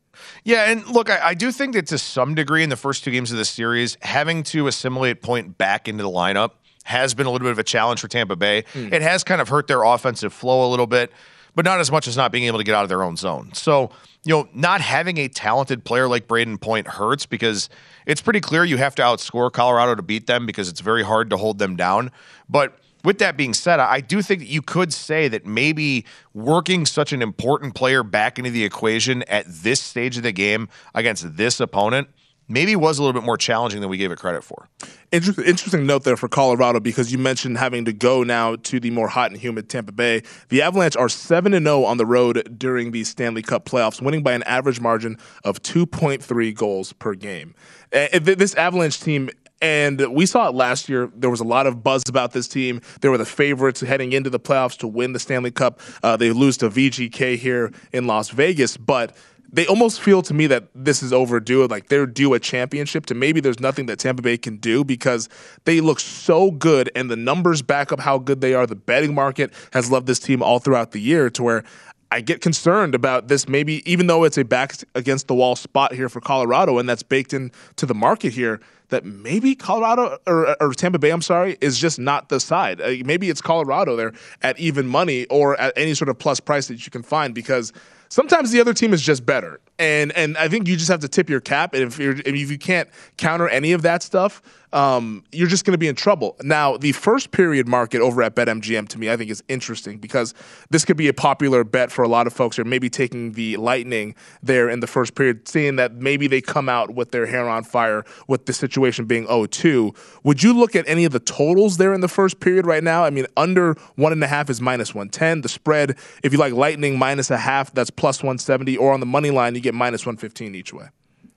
Yeah, 0.44 0.70
and 0.70 0.86
look, 0.86 1.10
I, 1.10 1.28
I, 1.28 1.34
do 1.34 1.50
think 1.50 1.74
that 1.74 1.86
to 1.88 1.98
some 1.98 2.34
degree 2.34 2.62
in 2.62 2.68
the 2.68 2.76
first 2.76 3.02
two 3.02 3.10
games 3.10 3.32
of 3.32 3.38
this 3.38 3.50
series, 3.50 3.96
having 4.02 4.42
to 4.44 4.66
assimilate 4.66 5.20
point 5.20 5.58
back 5.58 5.88
into 5.88 6.02
the 6.02 6.10
lineup 6.10 6.52
has 6.84 7.14
been 7.14 7.26
a 7.26 7.30
little 7.30 7.44
bit 7.44 7.52
of 7.52 7.58
a 7.58 7.64
challenge 7.64 8.00
for 8.00 8.08
Tampa 8.08 8.36
Bay. 8.36 8.64
Mm. 8.74 8.92
It 8.92 9.02
has 9.02 9.24
kind 9.24 9.40
of 9.40 9.48
hurt 9.48 9.66
their 9.66 9.82
offensive 9.82 10.32
flow 10.32 10.68
a 10.68 10.70
little 10.70 10.86
bit 10.86 11.12
but 11.54 11.64
not 11.64 11.80
as 11.80 11.90
much 11.90 12.08
as 12.08 12.16
not 12.16 12.32
being 12.32 12.44
able 12.44 12.58
to 12.58 12.64
get 12.64 12.74
out 12.74 12.82
of 12.82 12.88
their 12.88 13.02
own 13.02 13.16
zone. 13.16 13.50
So, 13.54 13.90
you 14.24 14.34
know, 14.34 14.48
not 14.54 14.80
having 14.80 15.18
a 15.18 15.28
talented 15.28 15.84
player 15.84 16.08
like 16.08 16.26
Brayden 16.26 16.60
Point 16.60 16.86
hurts 16.86 17.26
because 17.26 17.68
it's 18.06 18.20
pretty 18.20 18.40
clear 18.40 18.64
you 18.64 18.78
have 18.78 18.94
to 18.96 19.02
outscore 19.02 19.52
Colorado 19.52 19.94
to 19.94 20.02
beat 20.02 20.26
them 20.26 20.46
because 20.46 20.68
it's 20.68 20.80
very 20.80 21.02
hard 21.02 21.30
to 21.30 21.36
hold 21.36 21.58
them 21.58 21.76
down. 21.76 22.10
But 22.48 22.78
with 23.04 23.18
that 23.18 23.36
being 23.36 23.52
said, 23.52 23.80
I 23.80 24.00
do 24.00 24.22
think 24.22 24.40
that 24.40 24.48
you 24.48 24.62
could 24.62 24.92
say 24.92 25.28
that 25.28 25.44
maybe 25.44 26.04
working 26.34 26.86
such 26.86 27.12
an 27.12 27.20
important 27.20 27.74
player 27.74 28.02
back 28.02 28.38
into 28.38 28.50
the 28.50 28.64
equation 28.64 29.22
at 29.24 29.44
this 29.46 29.80
stage 29.80 30.16
of 30.16 30.22
the 30.22 30.32
game 30.32 30.68
against 30.94 31.36
this 31.36 31.60
opponent– 31.60 32.08
maybe 32.48 32.76
was 32.76 32.98
a 32.98 33.02
little 33.02 33.18
bit 33.18 33.24
more 33.24 33.36
challenging 33.36 33.80
than 33.80 33.90
we 33.90 33.96
gave 33.96 34.10
it 34.10 34.18
credit 34.18 34.44
for. 34.44 34.68
Interesting, 35.10 35.44
interesting 35.44 35.86
note 35.86 36.04
there 36.04 36.16
for 36.16 36.28
Colorado 36.28 36.80
because 36.80 37.12
you 37.12 37.18
mentioned 37.18 37.58
having 37.58 37.84
to 37.84 37.92
go 37.92 38.22
now 38.22 38.56
to 38.56 38.80
the 38.80 38.90
more 38.90 39.08
hot 39.08 39.30
and 39.30 39.40
humid 39.40 39.68
Tampa 39.68 39.92
Bay. 39.92 40.22
The 40.48 40.62
Avalanche 40.62 40.96
are 40.96 41.08
7 41.08 41.52
0 41.52 41.84
on 41.84 41.96
the 41.96 42.06
road 42.06 42.58
during 42.58 42.90
the 42.92 43.04
Stanley 43.04 43.42
Cup 43.42 43.64
playoffs, 43.64 44.00
winning 44.00 44.22
by 44.22 44.32
an 44.32 44.42
average 44.44 44.80
margin 44.80 45.18
of 45.44 45.62
2.3 45.62 46.54
goals 46.54 46.92
per 46.92 47.14
game. 47.14 47.54
This 47.90 48.54
Avalanche 48.54 49.00
team 49.00 49.30
and 49.62 50.00
we 50.12 50.26
saw 50.26 50.48
it 50.48 50.54
last 50.54 50.88
year. 50.88 51.10
There 51.14 51.30
was 51.30 51.38
a 51.38 51.44
lot 51.44 51.68
of 51.68 51.84
buzz 51.84 52.02
about 52.08 52.32
this 52.32 52.48
team. 52.48 52.80
They 53.00 53.08
were 53.08 53.16
the 53.16 53.24
favorites 53.24 53.80
heading 53.80 54.12
into 54.12 54.28
the 54.28 54.40
playoffs 54.40 54.76
to 54.78 54.88
win 54.88 55.12
the 55.12 55.20
Stanley 55.20 55.52
Cup. 55.52 55.80
Uh, 56.02 56.16
they 56.16 56.32
lose 56.32 56.56
to 56.58 56.68
VGK 56.68 57.38
here 57.38 57.72
in 57.92 58.08
Las 58.08 58.30
Vegas, 58.30 58.76
but 58.76 59.16
they 59.52 59.66
almost 59.66 60.00
feel 60.00 60.22
to 60.22 60.34
me 60.34 60.46
that 60.46 60.64
this 60.74 61.02
is 61.02 61.12
overdue. 61.12 61.66
Like 61.66 61.88
they're 61.88 62.06
due 62.06 62.34
a 62.34 62.40
championship. 62.40 63.06
To 63.06 63.14
maybe 63.14 63.40
there's 63.40 63.60
nothing 63.60 63.86
that 63.86 63.98
Tampa 63.98 64.22
Bay 64.22 64.38
can 64.38 64.56
do 64.56 64.82
because 64.84 65.28
they 65.64 65.80
look 65.80 66.00
so 66.00 66.50
good, 66.50 66.90
and 66.94 67.10
the 67.10 67.16
numbers 67.16 67.62
back 67.62 67.92
up 67.92 68.00
how 68.00 68.18
good 68.18 68.40
they 68.40 68.54
are. 68.54 68.66
The 68.66 68.76
betting 68.76 69.14
market 69.14 69.52
has 69.72 69.90
loved 69.90 70.06
this 70.06 70.18
team 70.18 70.42
all 70.42 70.58
throughout 70.58 70.92
the 70.92 71.00
year. 71.00 71.28
To 71.30 71.42
where 71.42 71.64
I 72.10 72.20
get 72.20 72.42
concerned 72.42 72.94
about 72.94 73.28
this. 73.28 73.48
Maybe 73.48 73.82
even 73.90 74.06
though 74.06 74.24
it's 74.24 74.36
a 74.36 74.44
back 74.44 74.74
against 74.94 75.28
the 75.28 75.34
wall 75.34 75.56
spot 75.56 75.94
here 75.94 76.08
for 76.08 76.20
Colorado, 76.20 76.78
and 76.78 76.88
that's 76.88 77.02
baked 77.02 77.32
into 77.32 77.86
the 77.86 77.94
market 77.94 78.34
here 78.34 78.60
that 78.88 79.06
maybe 79.06 79.54
Colorado 79.54 80.18
or, 80.26 80.54
or, 80.62 80.74
Tampa 80.74 80.98
Bay, 80.98 81.08
I'm 81.08 81.22
sorry, 81.22 81.56
is 81.62 81.78
just 81.78 81.98
not 81.98 82.28
the 82.28 82.38
side. 82.38 82.78
Uh, 82.78 82.92
maybe 83.06 83.30
it's 83.30 83.40
Colorado 83.40 83.96
there 83.96 84.12
at 84.42 84.58
even 84.58 84.86
money 84.86 85.24
or 85.30 85.58
at 85.58 85.72
any 85.76 85.94
sort 85.94 86.10
of 86.10 86.18
plus 86.18 86.40
price 86.40 86.68
that 86.68 86.84
you 86.84 86.90
can 86.90 87.02
find 87.02 87.34
because 87.34 87.72
sometimes 88.12 88.50
the 88.50 88.60
other 88.60 88.74
team 88.74 88.92
is 88.92 89.00
just 89.00 89.24
better. 89.24 89.58
And 89.78 90.12
and 90.12 90.36
I 90.36 90.48
think 90.48 90.68
you 90.68 90.76
just 90.76 90.90
have 90.90 91.00
to 91.00 91.08
tip 91.08 91.28
your 91.28 91.40
cap. 91.40 91.74
And 91.74 91.82
if 91.82 91.98
you're 91.98 92.16
if 92.24 92.50
you 92.50 92.58
can't 92.58 92.88
counter 93.16 93.48
any 93.48 93.72
of 93.72 93.82
that 93.82 94.02
stuff, 94.02 94.42
um, 94.72 95.22
you're 95.32 95.48
just 95.48 95.64
going 95.64 95.72
to 95.72 95.78
be 95.78 95.88
in 95.88 95.94
trouble. 95.94 96.36
Now, 96.42 96.76
the 96.76 96.92
first 96.92 97.30
period 97.30 97.68
market 97.68 98.00
over 98.00 98.22
at 98.22 98.34
BetMGM 98.34 98.88
to 98.88 98.98
me, 98.98 99.10
I 99.10 99.16
think 99.16 99.30
is 99.30 99.42
interesting 99.48 99.98
because 99.98 100.34
this 100.70 100.84
could 100.84 100.96
be 100.96 101.08
a 101.08 101.14
popular 101.14 101.62
bet 101.62 101.90
for 101.90 102.02
a 102.02 102.08
lot 102.08 102.26
of 102.26 102.32
folks, 102.32 102.56
who 102.56 102.62
are 102.62 102.66
maybe 102.66 102.88
taking 102.88 103.32
the 103.32 103.56
Lightning 103.58 104.14
there 104.42 104.68
in 104.68 104.80
the 104.80 104.86
first 104.86 105.14
period, 105.14 105.46
seeing 105.46 105.76
that 105.76 105.94
maybe 105.94 106.26
they 106.26 106.40
come 106.40 106.68
out 106.68 106.94
with 106.94 107.10
their 107.10 107.26
hair 107.26 107.48
on 107.48 107.64
fire 107.64 108.04
with 108.28 108.46
the 108.46 108.52
situation 108.52 109.04
being 109.04 109.26
0-2. 109.26 109.94
Would 110.22 110.42
you 110.42 110.54
look 110.54 110.74
at 110.74 110.88
any 110.88 111.04
of 111.04 111.12
the 111.12 111.20
totals 111.20 111.76
there 111.76 111.92
in 111.92 112.00
the 112.00 112.08
first 112.08 112.40
period 112.40 112.66
right 112.66 112.82
now? 112.82 113.04
I 113.04 113.10
mean, 113.10 113.26
under 113.36 113.74
one 113.96 114.12
and 114.12 114.24
a 114.24 114.26
half 114.26 114.48
is 114.48 114.60
minus 114.60 114.94
110. 114.94 115.42
The 115.42 115.48
spread, 115.48 115.98
if 116.22 116.32
you 116.32 116.38
like 116.38 116.54
Lightning 116.54 116.98
minus 116.98 117.30
a 117.30 117.36
half, 117.36 117.72
that's 117.74 117.90
plus 117.90 118.22
170, 118.22 118.76
or 118.78 118.92
on 118.92 119.00
the 119.00 119.06
money 119.06 119.30
line, 119.30 119.54
get 119.62 119.74
minus 119.74 120.04
115 120.04 120.54
each 120.54 120.72
way. 120.72 120.88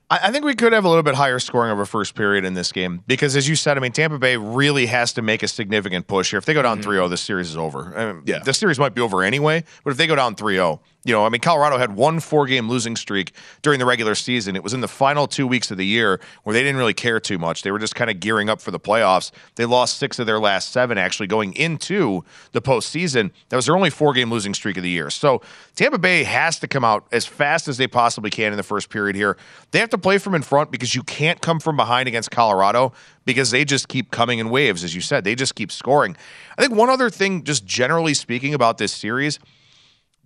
I 0.08 0.32
think 0.32 0.46
we 0.46 0.54
could 0.54 0.72
have 0.72 0.86
a 0.86 0.88
little 0.88 1.02
bit 1.02 1.16
higher 1.16 1.40
scoring 1.40 1.72
of 1.72 1.80
a 1.80 1.86
first 1.86 2.14
period 2.14 2.46
in 2.46 2.54
this 2.54 2.72
game 2.72 3.02
because, 3.08 3.36
as 3.36 3.50
you 3.50 3.56
said, 3.56 3.76
I 3.76 3.80
mean, 3.80 3.92
Tampa 3.92 4.20
Bay 4.20 4.38
really 4.38 4.86
has 4.86 5.14
to 5.14 5.24
make 5.24 5.42
a 5.42 5.48
significant 5.48 6.06
push 6.06 6.30
here. 6.30 6.38
If 6.38 6.46
they 6.46 6.54
go 6.54 6.62
down 6.62 6.78
mm-hmm. 6.78 6.90
3 6.90 6.98
0, 6.98 7.08
this 7.08 7.22
series 7.22 7.50
is 7.50 7.58
over. 7.58 7.98
I 7.98 8.14
mean, 8.14 8.24
yeah. 8.26 8.40
The 8.40 8.54
series 8.54 8.78
might 8.78 8.94
be 8.94 9.02
over 9.02 9.24
anyway, 9.24 9.64
but 9.84 9.90
if 9.90 9.98
they 9.98 10.06
go 10.06 10.16
down 10.16 10.36
3 10.36 10.56
0, 10.56 10.80
you 11.06 11.14
know, 11.14 11.24
I 11.24 11.30
mean, 11.30 11.40
Colorado 11.40 11.78
had 11.78 11.96
one 11.96 12.20
four 12.20 12.48
game 12.48 12.68
losing 12.68 12.96
streak 12.96 13.32
during 13.62 13.80
the 13.80 13.86
regular 13.86 14.16
season. 14.16 14.56
It 14.56 14.64
was 14.64 14.74
in 14.74 14.82
the 14.82 14.88
final 14.88 15.28
two 15.28 15.46
weeks 15.46 15.70
of 15.70 15.78
the 15.78 15.86
year 15.86 16.20
where 16.44 16.54
they 16.54 16.64
didn't 16.64 16.78
really 16.78 16.96
care 16.96 17.20
too 17.20 17.38
much. 17.38 17.62
They 17.62 17.72
were 17.72 17.78
just 17.78 17.94
kind 17.94 18.10
of 18.10 18.20
gearing 18.20 18.50
up 18.50 18.60
for 18.60 18.72
the 18.72 18.80
playoffs. 18.80 19.32
They 19.54 19.66
lost 19.66 19.98
six 19.98 20.18
of 20.18 20.26
their 20.26 20.40
last 20.40 20.72
seven 20.72 20.98
actually 20.98 21.28
going 21.28 21.54
into 21.54 22.26
the 22.54 22.62
postseason. 22.62 23.32
That 23.50 23.56
was 23.56 23.68
their 23.68 23.76
only 23.76 23.92
four 23.92 24.14
game 24.14 24.32
losing 24.32 24.56
streak 24.56 24.78
of 24.78 24.84
the 24.84 24.90
year. 24.90 25.12
So 25.12 25.42
Tampa 25.76 26.00
Bay 26.00 26.24
has 26.24 26.58
to 26.60 26.68
come 26.68 26.84
out 26.84 27.06
as 27.12 27.28
fast 27.28 27.68
as 27.68 27.78
they 27.78 27.88
possibly 27.88 28.32
can 28.32 28.52
in 28.52 28.58
the 28.58 28.64
first 28.64 28.90
period 28.90 29.16
here. 29.16 29.38
They 29.70 29.80
have 29.80 29.92
to 29.92 30.00
play 30.00 30.18
from 30.18 30.34
in 30.34 30.42
front 30.42 30.72
because 30.72 30.96
you 30.96 31.04
can't 31.04 31.40
come 31.40 31.60
from 31.60 31.78
behind 31.78 32.08
against 32.08 32.32
Colorado 32.32 32.94
because 33.26 33.52
they 33.52 33.64
just 33.64 33.88
keep 33.90 34.10
coming 34.10 34.40
in 34.40 34.50
waves, 34.50 34.84
as 34.84 34.96
you 34.96 35.02
said. 35.02 35.24
They 35.24 35.36
just 35.36 35.54
keep 35.54 35.72
scoring. 35.72 36.18
I 36.58 36.64
think 36.64 36.74
one 36.74 36.90
other 36.90 37.12
thing, 37.12 37.44
just 37.44 37.64
generally 37.66 38.16
speaking 38.16 38.56
about 38.56 38.80
this 38.80 38.92
series, 38.92 39.40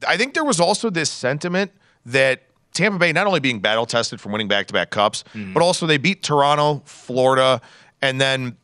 I 0.08 0.18
think 0.18 0.34
there 0.34 0.44
was 0.44 0.60
also 0.60 0.90
this 0.90 1.10
sentiment 1.10 1.72
that 2.06 2.44
Tampa 2.74 2.98
Bay 2.98 3.12
not 3.12 3.28
only 3.28 3.40
being 3.40 3.60
battle 3.60 3.86
tested 3.86 4.22
from 4.22 4.32
winning 4.32 4.48
back 4.48 4.68
to 4.68 4.74
back 4.74 4.90
cups, 4.90 5.24
mm. 5.34 5.54
but 5.54 5.62
also 5.62 5.86
they 5.86 5.98
beat 5.98 6.24
Toronto, 6.24 6.82
Florida, 6.86 7.62
and 8.02 8.20
then 8.20 8.56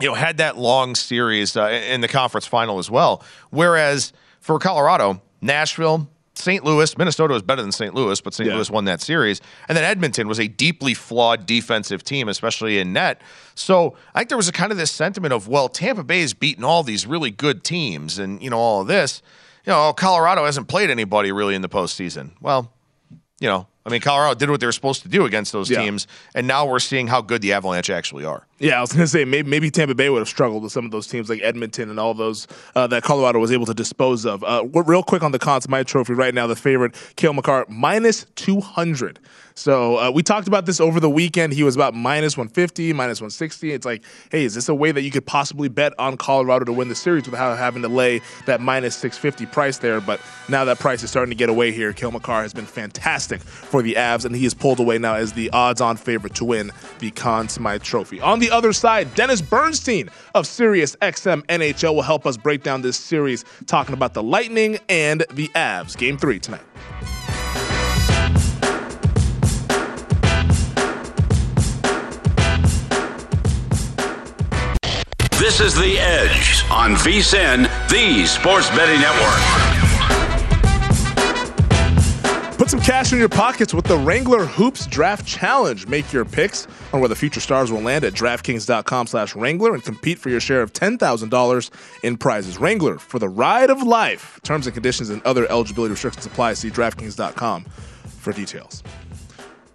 you 0.00 0.08
know 0.08 0.14
had 0.14 0.38
that 0.38 0.58
long 0.58 0.94
series 0.94 1.56
uh, 1.56 1.66
in 1.88 2.00
the 2.00 2.08
conference 2.08 2.46
final 2.46 2.78
as 2.78 2.90
well. 2.90 3.22
Whereas 3.50 4.12
for 4.40 4.58
Colorado, 4.58 5.22
Nashville, 5.40 6.08
St. 6.34 6.64
Louis, 6.64 6.98
Minnesota 6.98 7.32
was 7.32 7.42
better 7.42 7.62
than 7.62 7.72
St. 7.72 7.94
Louis, 7.94 8.20
but 8.20 8.34
St. 8.34 8.48
Yeah. 8.48 8.56
Louis 8.56 8.70
won 8.70 8.84
that 8.86 9.00
series. 9.00 9.40
And 9.68 9.76
then 9.76 9.84
Edmonton 9.84 10.26
was 10.26 10.40
a 10.40 10.48
deeply 10.48 10.92
flawed 10.92 11.46
defensive 11.46 12.02
team, 12.02 12.28
especially 12.28 12.78
in 12.78 12.92
net. 12.92 13.22
So 13.54 13.96
I 14.14 14.20
think 14.20 14.30
there 14.30 14.36
was 14.36 14.48
a 14.48 14.52
kind 14.52 14.72
of 14.72 14.78
this 14.78 14.90
sentiment 14.90 15.32
of, 15.32 15.46
well, 15.46 15.68
Tampa 15.68 16.02
Bay 16.02 16.20
has 16.22 16.34
beaten 16.34 16.64
all 16.64 16.82
these 16.82 17.06
really 17.06 17.30
good 17.30 17.62
teams 17.62 18.18
and, 18.18 18.42
you 18.42 18.50
know, 18.50 18.58
all 18.58 18.80
of 18.82 18.88
this 18.88 19.22
you 19.66 19.72
know, 19.72 19.92
Colorado 19.92 20.44
hasn't 20.44 20.68
played 20.68 20.90
anybody 20.90 21.32
really 21.32 21.54
in 21.54 21.62
the 21.62 21.68
postseason. 21.68 22.32
Well, 22.40 22.72
you 23.40 23.48
know, 23.48 23.66
I 23.86 23.90
mean, 23.90 24.00
Colorado 24.00 24.34
did 24.38 24.50
what 24.50 24.60
they 24.60 24.66
were 24.66 24.72
supposed 24.72 25.02
to 25.02 25.08
do 25.08 25.26
against 25.26 25.52
those 25.52 25.70
yeah. 25.70 25.82
teams, 25.82 26.06
and 26.34 26.46
now 26.46 26.66
we're 26.66 26.78
seeing 26.78 27.06
how 27.06 27.20
good 27.20 27.42
the 27.42 27.52
Avalanche 27.52 27.90
actually 27.90 28.24
are. 28.24 28.46
Yeah, 28.60 28.78
I 28.78 28.80
was 28.80 28.92
going 28.92 29.02
to 29.02 29.08
say 29.08 29.24
maybe, 29.24 29.50
maybe, 29.50 29.70
Tampa 29.70 29.96
Bay 29.96 30.08
would 30.10 30.20
have 30.20 30.28
struggled 30.28 30.62
with 30.62 30.70
some 30.70 30.84
of 30.84 30.92
those 30.92 31.08
teams 31.08 31.28
like 31.28 31.42
Edmonton 31.42 31.90
and 31.90 31.98
all 31.98 32.14
those 32.14 32.46
uh, 32.76 32.86
that 32.86 33.02
Colorado 33.02 33.40
was 33.40 33.50
able 33.50 33.66
to 33.66 33.74
dispose 33.74 34.24
of. 34.24 34.44
Uh, 34.44 34.64
real 34.72 35.02
quick 35.02 35.24
on 35.24 35.32
the 35.32 35.40
Conn 35.40 35.60
Smythe 35.60 35.86
Trophy 35.86 36.12
right 36.14 36.32
now, 36.32 36.46
the 36.46 36.54
favorite 36.54 36.94
Cale 37.16 37.32
Makar 37.32 37.66
minus 37.68 38.26
two 38.36 38.60
hundred. 38.60 39.18
So 39.56 39.98
uh, 39.98 40.10
we 40.10 40.22
talked 40.22 40.48
about 40.48 40.66
this 40.66 40.80
over 40.80 40.98
the 40.98 41.08
weekend. 41.08 41.52
He 41.52 41.62
was 41.62 41.76
about 41.76 41.94
minus 41.94 42.36
150, 42.36 42.92
minus 42.92 43.20
160. 43.20 43.72
It's 43.72 43.86
like, 43.86 44.02
hey, 44.30 44.44
is 44.44 44.54
this 44.54 44.68
a 44.68 44.74
way 44.74 44.90
that 44.90 45.02
you 45.02 45.12
could 45.12 45.26
possibly 45.26 45.68
bet 45.68 45.92
on 45.98 46.16
Colorado 46.16 46.64
to 46.64 46.72
win 46.72 46.88
the 46.88 46.94
series 46.96 47.26
without 47.26 47.56
having 47.56 47.82
to 47.82 47.88
lay 47.88 48.20
that 48.46 48.60
minus 48.60 48.96
650 48.96 49.46
price 49.52 49.78
there? 49.78 50.00
But 50.00 50.20
now 50.48 50.64
that 50.64 50.80
price 50.80 51.04
is 51.04 51.10
starting 51.10 51.30
to 51.30 51.36
get 51.36 51.48
away 51.48 51.70
here. 51.70 51.92
Cale 51.92 52.10
Makar 52.10 52.42
has 52.42 52.52
been 52.52 52.66
fantastic 52.66 53.40
for 53.40 53.80
the 53.80 53.94
Avs, 53.94 54.24
and 54.24 54.34
he 54.34 54.44
is 54.44 54.54
pulled 54.54 54.80
away 54.80 54.98
now 54.98 55.14
as 55.14 55.34
the 55.34 55.50
odds-on 55.50 55.96
favorite 55.96 56.34
to 56.34 56.44
win 56.44 56.72
the 56.98 57.12
Conn 57.12 57.48
Smythe 57.48 57.82
Trophy. 57.82 58.20
On 58.20 58.40
the 58.44 58.54
other 58.54 58.72
side, 58.72 59.14
Dennis 59.14 59.40
Bernstein 59.40 60.10
of 60.34 60.46
Sirius 60.46 60.96
XM 60.96 61.42
NHL 61.46 61.94
will 61.94 62.02
help 62.02 62.26
us 62.26 62.36
break 62.36 62.62
down 62.62 62.82
this 62.82 62.96
series, 62.96 63.44
talking 63.66 63.94
about 63.94 64.12
the 64.12 64.22
Lightning 64.22 64.78
and 64.88 65.24
the 65.32 65.48
Avs. 65.48 65.96
Game 65.96 66.18
three 66.18 66.38
tonight. 66.38 66.60
This 75.38 75.60
is 75.60 75.74
The 75.74 75.98
Edge 75.98 76.64
on 76.70 76.94
VSIN, 76.96 77.68
the 77.88 78.26
Sports 78.26 78.68
Betting 78.70 79.00
Network. 79.00 79.83
Put 82.64 82.70
some 82.70 82.80
cash 82.80 83.12
in 83.12 83.18
your 83.18 83.28
pockets 83.28 83.74
with 83.74 83.84
the 83.84 83.98
Wrangler 83.98 84.46
Hoops 84.46 84.86
Draft 84.86 85.26
Challenge. 85.26 85.86
Make 85.86 86.10
your 86.14 86.24
picks 86.24 86.66
on 86.94 87.00
where 87.00 87.10
the 87.10 87.14
future 87.14 87.38
stars 87.38 87.70
will 87.70 87.82
land 87.82 88.06
at 88.06 88.14
DraftKings.com 88.14 89.06
slash 89.06 89.36
Wrangler 89.36 89.74
and 89.74 89.84
compete 89.84 90.18
for 90.18 90.30
your 90.30 90.40
share 90.40 90.62
of 90.62 90.72
$10,000 90.72 91.70
in 92.04 92.16
prizes. 92.16 92.56
Wrangler, 92.56 92.96
for 92.96 93.18
the 93.18 93.28
ride 93.28 93.68
of 93.68 93.82
life. 93.82 94.40
Terms 94.44 94.66
and 94.66 94.72
conditions 94.72 95.10
and 95.10 95.20
other 95.24 95.46
eligibility 95.50 95.90
restrictions 95.90 96.24
apply. 96.24 96.54
See 96.54 96.70
DraftKings.com 96.70 97.64
for 97.64 98.32
details. 98.32 98.82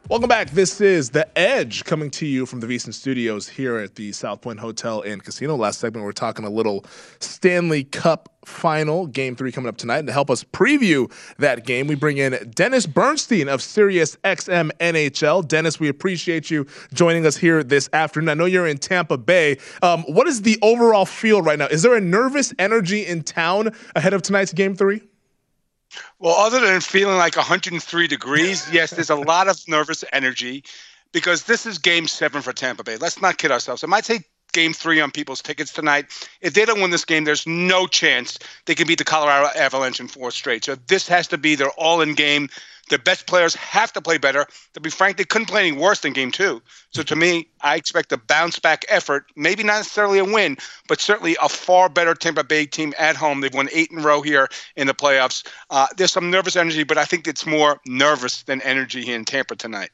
Welcome 0.09 0.27
back. 0.27 0.49
This 0.49 0.81
is 0.81 1.11
The 1.11 1.29
Edge 1.37 1.83
coming 1.83 2.09
to 2.09 2.25
you 2.25 2.47
from 2.47 2.61
the 2.61 2.65
VSIN 2.65 2.95
Studios 2.95 3.47
here 3.47 3.77
at 3.77 3.93
the 3.93 4.11
South 4.11 4.41
Point 4.41 4.59
Hotel 4.59 5.03
and 5.03 5.23
Casino. 5.23 5.55
Last 5.55 5.79
segment, 5.79 6.03
we 6.03 6.09
are 6.09 6.13
talking 6.13 6.45
a 6.45 6.49
little 6.49 6.83
Stanley 7.19 7.83
Cup 7.83 8.27
final, 8.43 9.05
game 9.05 9.35
three 9.35 9.51
coming 9.51 9.69
up 9.69 9.77
tonight. 9.77 9.99
And 9.99 10.07
to 10.07 10.13
help 10.13 10.31
us 10.31 10.43
preview 10.43 11.13
that 11.37 11.63
game, 11.63 11.85
we 11.85 11.93
bring 11.93 12.17
in 12.17 12.51
Dennis 12.55 12.87
Bernstein 12.87 13.47
of 13.47 13.61
Sirius 13.61 14.15
XM 14.23 14.71
NHL. 14.79 15.47
Dennis, 15.47 15.79
we 15.79 15.89
appreciate 15.89 16.49
you 16.49 16.65
joining 16.91 17.27
us 17.27 17.37
here 17.37 17.63
this 17.63 17.87
afternoon. 17.93 18.29
I 18.29 18.33
know 18.33 18.45
you're 18.45 18.65
in 18.65 18.79
Tampa 18.79 19.15
Bay. 19.19 19.59
Um, 19.83 20.01
what 20.07 20.27
is 20.27 20.41
the 20.41 20.57
overall 20.63 21.05
feel 21.05 21.43
right 21.43 21.59
now? 21.59 21.67
Is 21.67 21.83
there 21.83 21.93
a 21.93 22.01
nervous 22.01 22.51
energy 22.57 23.05
in 23.05 23.21
town 23.21 23.75
ahead 23.95 24.15
of 24.15 24.23
tonight's 24.23 24.53
game 24.53 24.75
three? 24.75 25.03
Well, 26.19 26.35
other 26.35 26.59
than 26.59 26.81
feeling 26.81 27.17
like 27.17 27.35
103 27.35 28.07
degrees, 28.07 28.67
yes, 28.73 28.91
there's 28.91 29.09
a 29.09 29.15
lot 29.15 29.47
of 29.47 29.59
nervous 29.67 30.03
energy 30.13 30.63
because 31.11 31.43
this 31.43 31.65
is 31.65 31.77
game 31.77 32.07
seven 32.07 32.41
for 32.41 32.53
Tampa 32.53 32.83
Bay. 32.83 32.97
Let's 32.97 33.21
not 33.21 33.37
kid 33.37 33.51
ourselves. 33.51 33.83
It 33.83 33.87
might 33.87 34.05
say 34.05 34.21
game 34.51 34.73
three 34.73 34.99
on 34.99 35.11
people's 35.11 35.41
tickets 35.41 35.73
tonight. 35.73 36.05
If 36.41 36.53
they 36.53 36.65
don't 36.65 36.81
win 36.81 36.91
this 36.91 37.05
game, 37.05 37.23
there's 37.23 37.45
no 37.47 37.87
chance 37.87 38.39
they 38.65 38.75
can 38.75 38.87
beat 38.87 38.97
the 38.97 39.03
Colorado 39.03 39.49
Avalanche 39.57 39.99
in 39.99 40.07
four 40.07 40.31
straight. 40.31 40.65
So 40.65 40.75
this 40.87 41.07
has 41.07 41.27
to 41.29 41.37
be 41.37 41.55
their 41.55 41.71
all 41.71 42.01
in 42.01 42.15
game. 42.15 42.49
The 42.89 42.99
best 42.99 43.27
players 43.27 43.55
have 43.55 43.93
to 43.93 44.01
play 44.01 44.17
better. 44.17 44.45
To 44.73 44.79
be 44.79 44.89
frank, 44.89 45.17
they 45.17 45.23
couldn't 45.23 45.47
play 45.47 45.67
any 45.67 45.77
worse 45.77 46.01
than 46.01 46.13
game 46.13 46.31
two. 46.31 46.61
So 46.91 47.03
to 47.03 47.15
me, 47.15 47.47
I 47.61 47.75
expect 47.75 48.11
a 48.11 48.17
bounce 48.17 48.59
back 48.59 48.83
effort, 48.89 49.25
maybe 49.35 49.63
not 49.63 49.77
necessarily 49.77 50.19
a 50.19 50.25
win, 50.25 50.57
but 50.87 50.99
certainly 50.99 51.37
a 51.41 51.49
far 51.49 51.89
better 51.89 52.13
Tampa 52.13 52.43
Bay 52.43 52.65
team 52.65 52.93
at 52.97 53.15
home. 53.15 53.41
They've 53.41 53.53
won 53.53 53.69
eight 53.71 53.91
in 53.91 53.99
a 53.99 54.01
row 54.01 54.21
here 54.21 54.49
in 54.75 54.87
the 54.87 54.93
playoffs. 54.93 55.47
Uh, 55.69 55.87
there's 55.97 56.11
some 56.11 56.31
nervous 56.31 56.55
energy, 56.55 56.83
but 56.83 56.97
I 56.97 57.05
think 57.05 57.27
it's 57.27 57.45
more 57.45 57.79
nervous 57.85 58.43
than 58.43 58.61
energy 58.61 59.03
here 59.03 59.15
in 59.15 59.25
Tampa 59.25 59.55
tonight. 59.55 59.91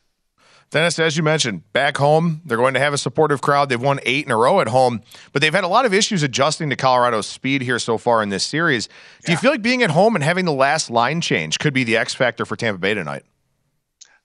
Dennis, 0.76 1.00
as 1.00 1.16
you 1.16 1.24
mentioned, 1.24 1.72
back 1.72 1.96
home, 1.96 2.42
they're 2.44 2.58
going 2.58 2.74
to 2.74 2.82
have 2.82 2.94
a 2.94 2.98
supportive 2.98 3.42
crowd. 3.42 3.70
They've 3.70 3.82
won 3.82 4.02
eight 4.04 4.26
in 4.26 4.32
a 4.34 4.36
row 4.36 4.60
at 4.60 4.68
home, 4.68 5.04
but 5.32 5.42
they've 5.42 5.54
had 5.54 5.64
a 5.64 5.70
lot 5.70 5.86
of 5.86 5.94
issues 5.94 6.22
adjusting 6.22 6.70
to 6.70 6.76
Colorado's 6.76 7.28
speed 7.28 7.62
here 7.62 7.80
so 7.80 7.98
far 7.98 8.22
in 8.22 8.28
this 8.28 8.44
series. 8.44 8.90
Do 9.24 9.32
you 9.32 9.38
feel 9.38 9.52
like 9.52 9.62
being 9.62 9.84
at 9.84 9.92
home 9.92 10.16
and 10.16 10.24
having 10.24 10.44
the 10.44 10.52
last 10.52 10.90
line 10.90 11.22
change 11.22 11.60
could 11.60 11.74
be 11.74 11.86
the 11.86 11.96
X 11.96 12.14
factor 12.14 12.44
for 12.44 12.58
Tampa 12.58 12.78
Bay 12.78 12.94
tonight? 12.94 13.24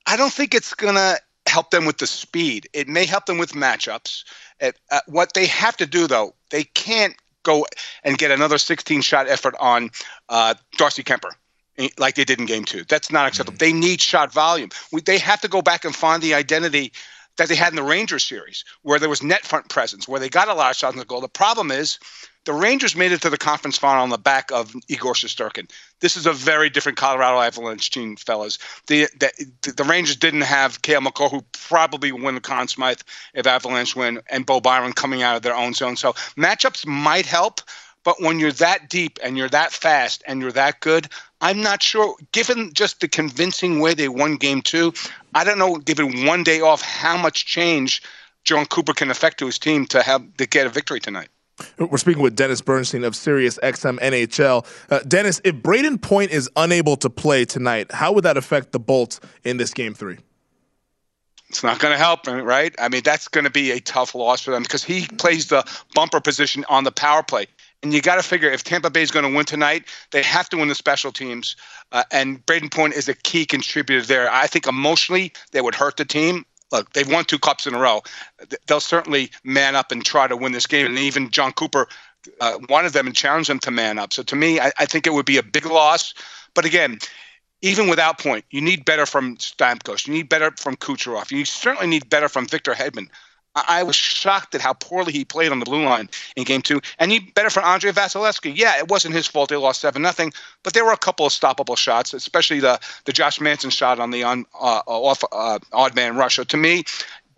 I 0.08 0.16
don't 0.16 0.32
think 0.32 0.52
it's 0.52 0.74
going 0.74 0.96
to 0.96 1.20
help 1.46 1.70
them 1.70 1.84
with 1.84 1.98
the 1.98 2.08
speed. 2.08 2.68
It 2.72 2.88
may 2.88 3.04
help 3.04 3.26
them 3.26 3.38
with 3.38 3.52
matchups. 3.52 4.24
It, 4.58 4.76
uh, 4.90 5.02
what 5.06 5.34
they 5.34 5.46
have 5.46 5.76
to 5.76 5.86
do, 5.86 6.08
though, 6.08 6.34
they 6.50 6.64
can't 6.64 7.14
go 7.44 7.64
and 8.02 8.18
get 8.18 8.32
another 8.32 8.58
16 8.58 9.02
shot 9.02 9.28
effort 9.28 9.54
on 9.60 9.90
uh, 10.28 10.54
Darcy 10.76 11.04
Kuemper 11.04 11.30
like 11.98 12.14
they 12.14 12.24
did 12.24 12.40
in 12.40 12.46
game 12.46 12.64
two. 12.64 12.84
That's 12.84 13.10
not 13.10 13.28
acceptable. 13.28 13.56
Mm. 13.56 13.60
They 13.60 13.72
need 13.72 14.00
shot 14.00 14.32
volume. 14.32 14.70
We, 14.92 15.00
they 15.00 15.18
have 15.18 15.40
to 15.40 15.48
go 15.48 15.62
back 15.62 15.84
and 15.84 15.94
find 15.94 16.22
the 16.22 16.34
identity 16.34 16.92
that 17.36 17.48
they 17.48 17.54
had 17.54 17.72
in 17.72 17.76
the 17.76 17.82
Rangers 17.82 18.24
series, 18.24 18.64
where 18.82 18.98
there 18.98 19.08
was 19.08 19.22
net 19.22 19.46
front 19.46 19.68
presence, 19.68 20.06
where 20.06 20.20
they 20.20 20.28
got 20.28 20.48
a 20.48 20.54
lot 20.54 20.70
of 20.70 20.76
shots 20.76 20.94
on 20.94 20.98
the 20.98 21.04
goal. 21.04 21.20
The 21.20 21.28
problem 21.28 21.70
is 21.70 21.98
the 22.44 22.52
Rangers 22.52 22.96
made 22.96 23.12
it 23.12 23.22
to 23.22 23.30
the 23.30 23.38
conference 23.38 23.78
final 23.78 24.02
on 24.02 24.10
the 24.10 24.18
back 24.18 24.50
of 24.50 24.74
Igor 24.88 25.14
Shesterkin. 25.14 25.70
This 26.00 26.16
is 26.16 26.26
a 26.26 26.32
very 26.32 26.70
different 26.70 26.98
Colorado 26.98 27.38
Avalanche 27.38 27.90
team, 27.90 28.16
fellas. 28.16 28.58
The 28.86 29.06
the, 29.18 29.72
the 29.72 29.84
Rangers 29.84 30.16
didn't 30.16 30.42
have 30.42 30.82
Cale 30.82 31.00
Makar, 31.00 31.28
who 31.28 31.44
probably 31.52 32.12
win 32.12 32.34
the 32.34 32.40
Conn 32.40 32.68
Smythe 32.68 33.00
if 33.34 33.46
Avalanche 33.46 33.94
win, 33.94 34.20
and 34.30 34.44
Bowen 34.44 34.62
Byram 34.62 34.92
coming 34.92 35.22
out 35.22 35.36
of 35.36 35.42
their 35.42 35.56
own 35.56 35.74
zone. 35.74 35.96
So 35.96 36.12
matchups 36.36 36.86
might 36.86 37.26
help, 37.26 37.60
but 38.04 38.20
when 38.20 38.38
you're 38.38 38.52
that 38.52 38.88
deep 38.88 39.18
and 39.22 39.36
you're 39.36 39.48
that 39.50 39.72
fast 39.72 40.22
and 40.26 40.40
you're 40.40 40.52
that 40.52 40.80
good, 40.80 41.08
I'm 41.40 41.62
not 41.62 41.82
sure, 41.82 42.14
given 42.32 42.72
just 42.74 43.00
the 43.00 43.08
convincing 43.08 43.80
way 43.80 43.94
they 43.94 44.08
won 44.08 44.36
game 44.36 44.62
two, 44.62 44.92
I 45.34 45.44
don't 45.44 45.58
know, 45.58 45.76
given 45.76 46.26
one 46.26 46.42
day 46.42 46.60
off, 46.60 46.82
how 46.82 47.16
much 47.16 47.46
change 47.46 48.02
Jon 48.44 48.66
Cooper 48.66 48.92
can 48.92 49.10
affect 49.10 49.38
to 49.38 49.46
his 49.46 49.58
team 49.58 49.86
to 49.86 50.02
have 50.02 50.22
to 50.36 50.46
get 50.46 50.66
a 50.66 50.70
victory 50.70 51.00
tonight. 51.00 51.28
We're 51.78 51.98
speaking 51.98 52.22
with 52.22 52.36
Dennis 52.36 52.60
Bernstein 52.60 53.04
of 53.04 53.14
Sirius 53.14 53.58
XM 53.62 53.98
NHL. 53.98 54.66
Uh, 54.90 55.00
Dennis, 55.00 55.40
if 55.44 55.56
Brayden 55.56 56.00
Point 56.00 56.30
is 56.30 56.48
unable 56.56 56.96
to 56.96 57.10
play 57.10 57.44
tonight, 57.44 57.92
how 57.92 58.12
would 58.12 58.24
that 58.24 58.36
affect 58.36 58.72
the 58.72 58.80
Bolts 58.80 59.20
in 59.44 59.58
this 59.58 59.74
game 59.74 59.92
three? 59.92 60.18
It's 61.50 61.64
not 61.64 61.80
going 61.80 61.92
to 61.92 61.98
help, 61.98 62.26
right? 62.26 62.74
I 62.78 62.88
mean, 62.88 63.02
that's 63.04 63.26
going 63.26 63.44
to 63.44 63.50
be 63.50 63.72
a 63.72 63.80
tough 63.80 64.14
loss 64.14 64.40
for 64.40 64.52
them 64.52 64.62
because 64.62 64.84
he 64.84 65.08
plays 65.18 65.48
the 65.48 65.64
bumper 65.94 66.20
position 66.20 66.64
on 66.68 66.84
the 66.84 66.92
power 66.92 67.24
play. 67.24 67.46
And 67.82 67.94
you 67.94 68.02
got 68.02 68.16
to 68.16 68.22
figure 68.22 68.50
if 68.50 68.62
Tampa 68.62 68.90
Bay 68.90 69.02
is 69.02 69.10
going 69.10 69.28
to 69.28 69.34
win 69.34 69.46
tonight, 69.46 69.84
they 70.10 70.22
have 70.22 70.48
to 70.50 70.58
win 70.58 70.68
the 70.68 70.74
special 70.74 71.12
teams. 71.12 71.56
Uh, 71.92 72.04
and 72.10 72.44
Brayden 72.44 72.70
Point 72.70 72.94
is 72.94 73.08
a 73.08 73.14
key 73.14 73.46
contributor 73.46 74.04
there. 74.04 74.30
I 74.30 74.46
think 74.46 74.66
emotionally, 74.66 75.32
they 75.52 75.60
would 75.60 75.74
hurt 75.74 75.96
the 75.96 76.04
team. 76.04 76.44
Look, 76.72 76.92
they've 76.92 77.10
won 77.10 77.24
two 77.24 77.38
cups 77.38 77.66
in 77.66 77.74
a 77.74 77.78
row. 77.78 78.02
They'll 78.66 78.80
certainly 78.80 79.30
man 79.44 79.76
up 79.76 79.90
and 79.90 80.04
try 80.04 80.28
to 80.28 80.36
win 80.36 80.52
this 80.52 80.66
game. 80.66 80.86
And 80.86 80.98
even 80.98 81.30
Jon 81.30 81.52
Cooper 81.52 81.88
uh, 82.40 82.58
wanted 82.68 82.92
them 82.92 83.06
and 83.06 83.16
challenged 83.16 83.48
them 83.48 83.58
to 83.60 83.70
man 83.70 83.98
up. 83.98 84.12
So 84.12 84.22
to 84.22 84.36
me, 84.36 84.60
I, 84.60 84.72
I 84.78 84.86
think 84.86 85.06
it 85.06 85.14
would 85.14 85.26
be 85.26 85.38
a 85.38 85.42
big 85.42 85.66
loss. 85.66 86.14
But 86.54 86.64
again, 86.64 86.98
even 87.62 87.88
without 87.88 88.18
point, 88.18 88.44
you 88.50 88.60
need 88.60 88.84
better 88.84 89.06
from 89.06 89.36
Stamkos. 89.36 90.06
You 90.06 90.14
need 90.14 90.28
better 90.28 90.52
from 90.58 90.76
Kucherov. 90.76 91.30
You 91.30 91.44
certainly 91.44 91.88
need 91.88 92.08
better 92.08 92.28
from 92.28 92.46
Victor 92.46 92.72
Hedman. 92.72 93.08
I 93.56 93.82
was 93.82 93.96
shocked 93.96 94.54
at 94.54 94.60
how 94.60 94.74
poorly 94.74 95.12
he 95.12 95.24
played 95.24 95.50
on 95.50 95.58
the 95.58 95.64
blue 95.64 95.84
line 95.84 96.08
in 96.36 96.44
game 96.44 96.62
two. 96.62 96.80
And 96.98 97.10
he 97.10 97.18
better 97.18 97.50
for 97.50 97.64
Andrei 97.64 97.90
Vasilevskiy. 97.90 98.56
Yeah, 98.56 98.78
it 98.78 98.88
wasn't 98.88 99.14
his 99.14 99.26
fault 99.26 99.50
they 99.50 99.56
lost 99.56 99.80
seven 99.80 100.02
nothing, 100.02 100.32
but 100.62 100.72
there 100.72 100.84
were 100.84 100.92
a 100.92 100.96
couple 100.96 101.26
of 101.26 101.32
stoppable 101.32 101.76
shots, 101.76 102.14
especially 102.14 102.60
the 102.60 102.78
the 103.04 103.12
Josh 103.12 103.40
Manson 103.40 103.70
shot 103.70 103.98
on 103.98 104.10
the 104.10 104.22
on 104.22 104.46
uh, 104.54 104.82
off 104.86 105.24
uh, 105.32 105.58
odd 105.72 105.96
man 105.96 106.16
rush. 106.16 106.36
So 106.36 106.44
to 106.44 106.56
me, 106.56 106.84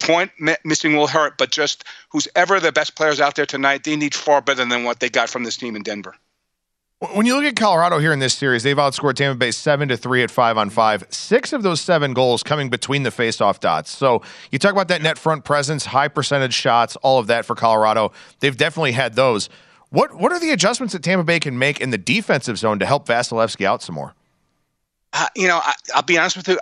point 0.00 0.32
missing 0.64 0.96
will 0.96 1.06
hurt, 1.06 1.38
but 1.38 1.50
just 1.50 1.84
who's 2.10 2.28
ever 2.36 2.60
the 2.60 2.72
best 2.72 2.94
players 2.94 3.20
out 3.20 3.36
there 3.36 3.46
tonight, 3.46 3.84
they 3.84 3.96
need 3.96 4.14
far 4.14 4.42
better 4.42 4.64
than 4.64 4.84
what 4.84 5.00
they 5.00 5.08
got 5.08 5.30
from 5.30 5.44
this 5.44 5.56
team 5.56 5.76
in 5.76 5.82
Denver. 5.82 6.14
When 7.10 7.26
you 7.26 7.34
look 7.34 7.44
at 7.44 7.56
Colorado 7.56 7.98
here 7.98 8.12
in 8.12 8.20
this 8.20 8.32
series, 8.32 8.62
they've 8.62 8.76
outscored 8.76 9.14
Tampa 9.14 9.36
Bay 9.36 9.50
seven 9.50 9.88
to 9.88 9.96
three 9.96 10.22
at 10.22 10.30
five 10.30 10.56
on 10.56 10.70
five. 10.70 11.04
Six 11.08 11.52
of 11.52 11.64
those 11.64 11.80
seven 11.80 12.14
goals 12.14 12.44
coming 12.44 12.70
between 12.70 13.02
the 13.02 13.10
faceoff 13.10 13.58
dots. 13.58 13.90
So 13.90 14.22
you 14.52 14.60
talk 14.60 14.70
about 14.70 14.86
that 14.86 15.02
net 15.02 15.18
front 15.18 15.44
presence, 15.44 15.84
high 15.84 16.06
percentage 16.06 16.54
shots, 16.54 16.94
all 17.02 17.18
of 17.18 17.26
that 17.26 17.44
for 17.44 17.56
Colorado. 17.56 18.12
They've 18.38 18.56
definitely 18.56 18.92
had 18.92 19.16
those. 19.16 19.48
What 19.90 20.14
what 20.14 20.30
are 20.30 20.38
the 20.38 20.52
adjustments 20.52 20.92
that 20.92 21.02
Tampa 21.02 21.24
Bay 21.24 21.40
can 21.40 21.58
make 21.58 21.80
in 21.80 21.90
the 21.90 21.98
defensive 21.98 22.56
zone 22.56 22.78
to 22.78 22.86
help 22.86 23.08
Vasilevskiy 23.08 23.66
out 23.66 23.82
some 23.82 23.96
more? 23.96 24.14
Uh, 25.12 25.26
you 25.36 25.46
know, 25.46 25.60
I, 25.62 25.74
will 25.94 26.02
be 26.02 26.16
honest 26.16 26.36
with 26.36 26.48
you. 26.48 26.58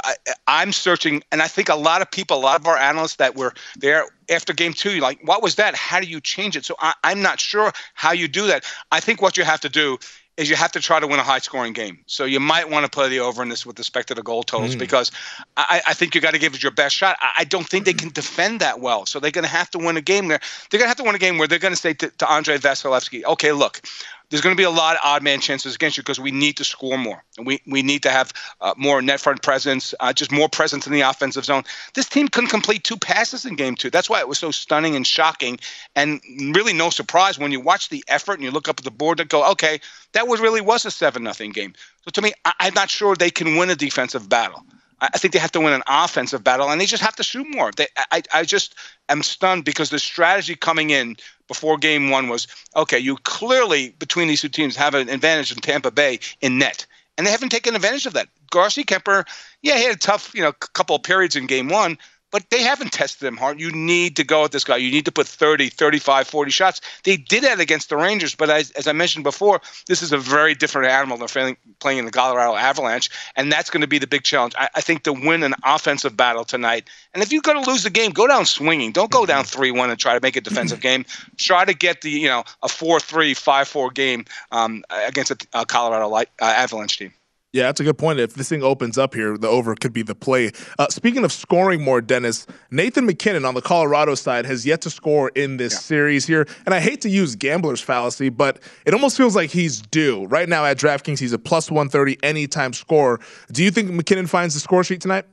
I, 0.48 0.62
am 0.62 0.72
searching, 0.72 1.22
and 1.31 1.40
I 1.40 1.46
think 1.46 1.68
a 1.68 1.76
lot 1.76 2.03
of 2.03 2.11
people, 2.11 2.37
a 2.37 2.40
lot 2.40 2.59
of 2.59 2.66
our 2.66 2.76
analysts 2.76 3.16
that 3.16 3.37
were 3.37 3.53
there 3.76 4.07
after 4.29 4.53
game 4.53 4.72
two, 4.72 4.98
like, 4.98 5.20
what 5.22 5.40
was 5.40 5.55
that? 5.55 5.76
How 5.76 6.00
do 6.00 6.09
you 6.09 6.20
change 6.20 6.57
it? 6.57 6.64
So 6.64 6.74
I, 6.81 6.94
I'm 7.05 7.22
not 7.22 7.38
sure 7.38 7.72
how 7.94 8.11
you 8.11 8.26
do 8.26 8.48
that. 8.48 8.64
I 8.90 8.98
think 8.98 9.22
what 9.22 9.37
you 9.37 9.44
have 9.44 9.61
to 9.61 9.68
do 9.68 9.98
is 10.40 10.48
you 10.48 10.57
have 10.57 10.72
to 10.72 10.81
try 10.81 10.98
to 10.98 11.07
win 11.07 11.20
a 11.20 11.22
high 11.22 11.38
scoring 11.38 11.74
game. 11.74 11.98
So 12.07 12.24
you 12.24 12.40
might 12.40 12.70
want 12.70 12.87
to 12.87 12.90
play 12.90 13.11
the 13.11 13.20
over 13.20 13.42
in 13.42 13.50
this 13.50 13.66
with 13.66 13.79
respect 13.79 14.09
to 14.09 14.14
the 14.14 14.22
goal 14.22 14.42
totals 14.42 14.74
mm. 14.74 14.79
because 14.79 15.12
I, 15.59 15.83
I, 15.87 15.92
think 15.92 16.14
you 16.14 16.22
got 16.22 16.33
to 16.33 16.38
give 16.38 16.55
it 16.55 16.62
your 16.62 16.72
best 16.72 16.96
shot. 16.96 17.18
I, 17.20 17.31
I, 17.40 17.44
don't 17.44 17.68
think 17.68 17.85
they 17.85 17.92
can 17.92 18.09
defend 18.09 18.61
that 18.61 18.81
well. 18.81 19.05
So 19.05 19.20
they're 19.20 19.31
going 19.31 19.44
to 19.44 19.50
have 19.50 19.70
to 19.72 19.79
win 19.79 19.98
a 19.98 20.00
game 20.00 20.29
there. 20.29 20.40
They're 20.70 20.79
going 20.79 20.87
to 20.87 20.88
have 20.88 20.96
to 20.96 21.05
win 21.05 21.14
a 21.14 21.18
game 21.18 21.37
where 21.37 21.46
they're 21.46 21.59
going 21.59 21.74
to 21.74 21.81
say 21.81 21.92
to, 21.92 22.09
to 22.09 22.33
Andrei 22.33 22.57
Vasilevskiy, 22.57 23.24
okay, 23.24 23.53
look, 23.53 23.83
there's 24.31 24.40
going 24.40 24.55
to 24.55 24.61
be 24.61 24.64
a 24.64 24.71
lot 24.71 24.95
of 24.95 25.01
odd 25.05 25.23
man 25.23 25.40
chances 25.40 25.75
against 25.75 25.97
you 25.97 26.03
because 26.03 26.21
we 26.21 26.31
need 26.31 26.57
to 26.57 26.64
score 26.64 26.97
more. 26.97 27.23
And 27.37 27.47
we, 27.47 27.61
we 27.66 27.83
need 27.83 28.03
to 28.05 28.11
have 28.11 28.33
uh, 28.61 28.75
more 28.77 29.03
net 29.03 29.21
front 29.21 29.43
presence, 29.43 29.93
uh, 30.01 30.12
just 30.12 30.33
more 30.33 30.49
presence 30.49 30.87
in 30.87 30.93
the 30.93 31.01
offensive 31.03 31.45
zone. 31.45 31.64
This 31.95 32.09
team 32.09 32.29
couldn't 32.29 32.51
complete 32.51 32.85
two 32.85 32.97
passes 32.97 33.45
in 33.45 33.57
game 33.57 33.75
two. 33.75 33.90
That's 33.90 34.09
why 34.09 34.21
it 34.21 34.29
was 34.29 34.38
so 34.38 34.51
stunning 34.51 34.97
and 34.97 35.07
shocking. 35.07 35.59
And 35.97 36.21
really 36.55 36.73
no 36.73 36.90
surprise 36.90 37.38
when 37.38 37.53
you 37.53 37.61
watch 37.61 37.88
the 37.88 38.05
effort 38.09 38.35
and 38.35 38.45
you 38.45 38.51
look 38.51 38.69
up 38.69 38.79
at 38.79 38.85
the 38.85 38.90
board 38.90 39.21
and 39.21 39.29
go, 39.29 39.51
okay, 39.53 39.81
that 40.12 40.29
was 40.29 40.40
really 40.40 40.61
was 40.61 40.85
a 40.85 40.90
7 40.90 41.23
nothing 41.23 41.51
game. 41.51 41.75
So 42.05 42.11
to 42.12 42.23
me, 42.23 42.33
I, 42.45 42.53
I'm 42.61 42.75
not 42.75 42.88
sure 42.88 43.16
they 43.16 43.31
can 43.31 43.57
win 43.57 43.71
a 43.71 43.77
defensive 43.77 44.29
battle. 44.29 44.64
I 45.01 45.19
think 45.19 45.33
they 45.33 45.39
have 45.39 45.53
to 45.53 45.61
win 45.61 45.73
an 45.73 45.83
offensive 45.89 46.45
battle, 46.45 46.69
and 46.69 46.81
they 46.81 46.87
just 46.87 47.03
have 47.03 47.17
to 47.17 47.23
shoot 47.23 47.47
more. 47.55 47.71
They, 47.73 47.87
I, 48.11 48.23
I 48.35 48.45
just 48.45 48.75
am 49.09 49.23
stunned 49.23 49.65
because 49.65 49.91
the 49.91 49.99
strategy 49.99 50.55
coming 50.55 50.91
in 50.91 51.17
before 51.49 51.79
game 51.79 52.11
one 52.11 52.29
was 52.29 52.47
okay, 52.77 52.99
you 52.99 53.17
clearly, 53.17 53.91
between 53.99 54.29
these 54.29 54.43
two 54.43 54.49
teams, 54.49 54.77
have 54.77 54.95
an 54.95 55.09
advantage 55.09 55.53
in 55.53 55.59
Tampa 55.59 55.91
Bay 55.91 56.21
in 56.41 56.59
net. 56.59 56.87
And 57.19 57.27
they 57.27 57.31
haven't 57.31 57.51
taken 57.51 57.75
advantage 57.75 58.07
of 58.07 58.13
that. 58.15 58.29
Darcy 58.51 58.85
Kuemper, 58.85 59.27
yeah, 59.63 59.77
he 59.77 59.85
had 59.85 59.95
a 59.95 59.99
tough, 59.99 60.33
you 60.35 60.43
know, 60.43 60.53
couple 60.53 60.97
of 60.97 61.03
periods 61.03 61.37
in 61.37 61.47
game 61.47 61.69
one, 61.69 61.99
but 62.31 62.49
they 62.51 62.62
haven't 62.62 62.93
tested 62.93 63.27
him 63.27 63.37
hard. 63.37 63.61
You 63.61 63.71
need 63.73 64.16
to 64.16 64.25
go 64.25 64.45
at 64.45 64.53
this 64.53 64.64
guy. 64.64 64.77
You 64.77 64.90
need 64.90 65.05
to 65.05 65.12
put 65.12 65.27
30, 65.27 65.69
35, 65.69 66.27
40 66.29 66.51
shots. 66.51 66.81
They 67.05 67.16
did 67.16 67.43
that 67.45 67.61
against 67.61 67.88
the 67.88 67.97
Rangers, 67.97 68.35
but 68.35 68.51
as, 68.51 68.71
as 68.73 68.87
I 68.87 68.93
mentioned 68.93 69.25
before, 69.25 69.61
this 69.87 70.03
is 70.03 70.12
a 70.12 70.19
very 70.19 70.55
different 70.55 70.88
animal 70.88 71.16
than 71.19 71.57
playing 71.81 71.99
in 71.99 72.05
the 72.05 72.11
Colorado 72.11 72.55
Avalanche, 72.57 73.11
and 73.37 73.51
that's 73.51 73.71
going 73.71 73.81
to 73.81 73.87
be 73.87 73.99
the 73.99 74.07
big 74.07 74.23
challenge. 74.23 74.55
I, 74.59 74.69
I, 74.75 74.81
think 74.81 75.03
to 75.05 75.12
win 75.12 75.43
an 75.43 75.55
offensive 75.64 76.16
battle 76.16 76.45
tonight, 76.45 76.88
and 77.14 77.23
if 77.23 77.33
you're 77.33 77.43
going 77.43 77.62
to 77.62 77.71
lose 77.71 77.83
the 77.83 77.90
game, 77.90 78.12
go 78.12 78.27
down 78.27 78.47
swinging. 78.47 78.93
Don't 78.93 79.11
go 79.11 79.27
down 79.27 79.45
3 79.45 79.71
1 79.71 79.90
and 79.90 79.99
try 79.99 80.14
to 80.14 80.21
make 80.21 80.37
a 80.37 80.40
defensive 80.40 80.81
game. 80.81 81.05
Try 81.37 81.64
to 81.64 81.75
get 81.75 82.03
the, 82.03 82.11
you 82.11 82.29
know, 82.29 82.45
a 82.62 82.69
4 82.69 83.01
3, 83.01 83.35
5 83.35 83.69
4 83.69 83.90
game 83.90 84.25
um, 84.53 84.85
against 85.07 85.31
a, 85.31 85.37
a 85.53 85.66
Colorado 85.66 86.12
uh, 86.14 86.25
Avalanche 86.40 86.99
team. 86.99 87.12
Yeah, 87.53 87.65
that's 87.65 87.81
a 87.81 87.85
good 87.85 87.99
point. 87.99 88.21
If 88.21 88.35
this 88.35 88.49
thing 88.49 88.63
opens 88.63 88.97
up 88.97 89.13
here, 89.13 89.37
the 89.37 89.49
over 89.49 89.75
could 89.75 89.93
be 89.93 90.03
the 90.03 90.15
play. 90.15 90.53
Uh, 90.79 90.87
speaking 90.89 91.25
of 91.25 91.33
scoring 91.33 91.83
more, 91.83 92.01
Dennis, 92.01 92.47
Nathan 92.71 93.07
MacKinnon 93.07 93.45
on 93.45 93.55
the 93.55 93.63
Colorado 93.63 94.15
side 94.15 94.47
has 94.47 94.65
yet 94.65 94.83
to 94.83 94.91
score 94.91 95.31
in 95.31 95.57
this 95.57 95.73
yeah. 95.73 95.79
series 95.81 96.27
here. 96.27 96.47
And 96.65 96.75
I 96.75 96.79
hate 96.79 97.01
to 97.01 97.09
use 97.09 97.35
gambler's 97.35 97.81
fallacy, 97.81 98.29
but 98.29 98.61
it 98.87 98.95
almost 98.95 99.17
feels 99.17 99.35
like 99.35 99.51
he's 99.51 99.81
due. 99.81 100.27
Right 100.27 100.49
now 100.49 100.65
at 100.65 100.79
DraftKings, 100.79 101.19
he's 101.19 101.33
a 101.33 101.39
plus 101.39 101.73
130 101.73 102.19
anytime 102.23 102.73
scorer. 102.73 103.19
Do 103.51 103.65
you 103.65 103.73
think 103.73 103.91
MacKinnon 103.91 104.29
finds 104.29 104.55
the 104.55 104.61
score 104.61 104.85
sheet 104.85 105.01
tonight? 105.01 105.25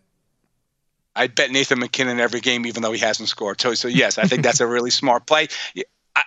I 1.16 1.28
bet 1.28 1.52
Nathan 1.52 1.80
MacKinnon 1.80 2.20
every 2.20 2.42
game, 2.42 2.66
even 2.66 2.82
though 2.82 2.92
he 2.92 3.00
hasn't 3.00 3.30
scored. 3.30 3.62
So, 3.62 3.74
so 3.76 3.88
yes, 3.88 4.18
I 4.18 4.26
think 4.26 4.44
that's 4.44 4.60
a 4.60 4.68
really 4.68 4.92
smart 5.02 5.28
play. 5.28 5.48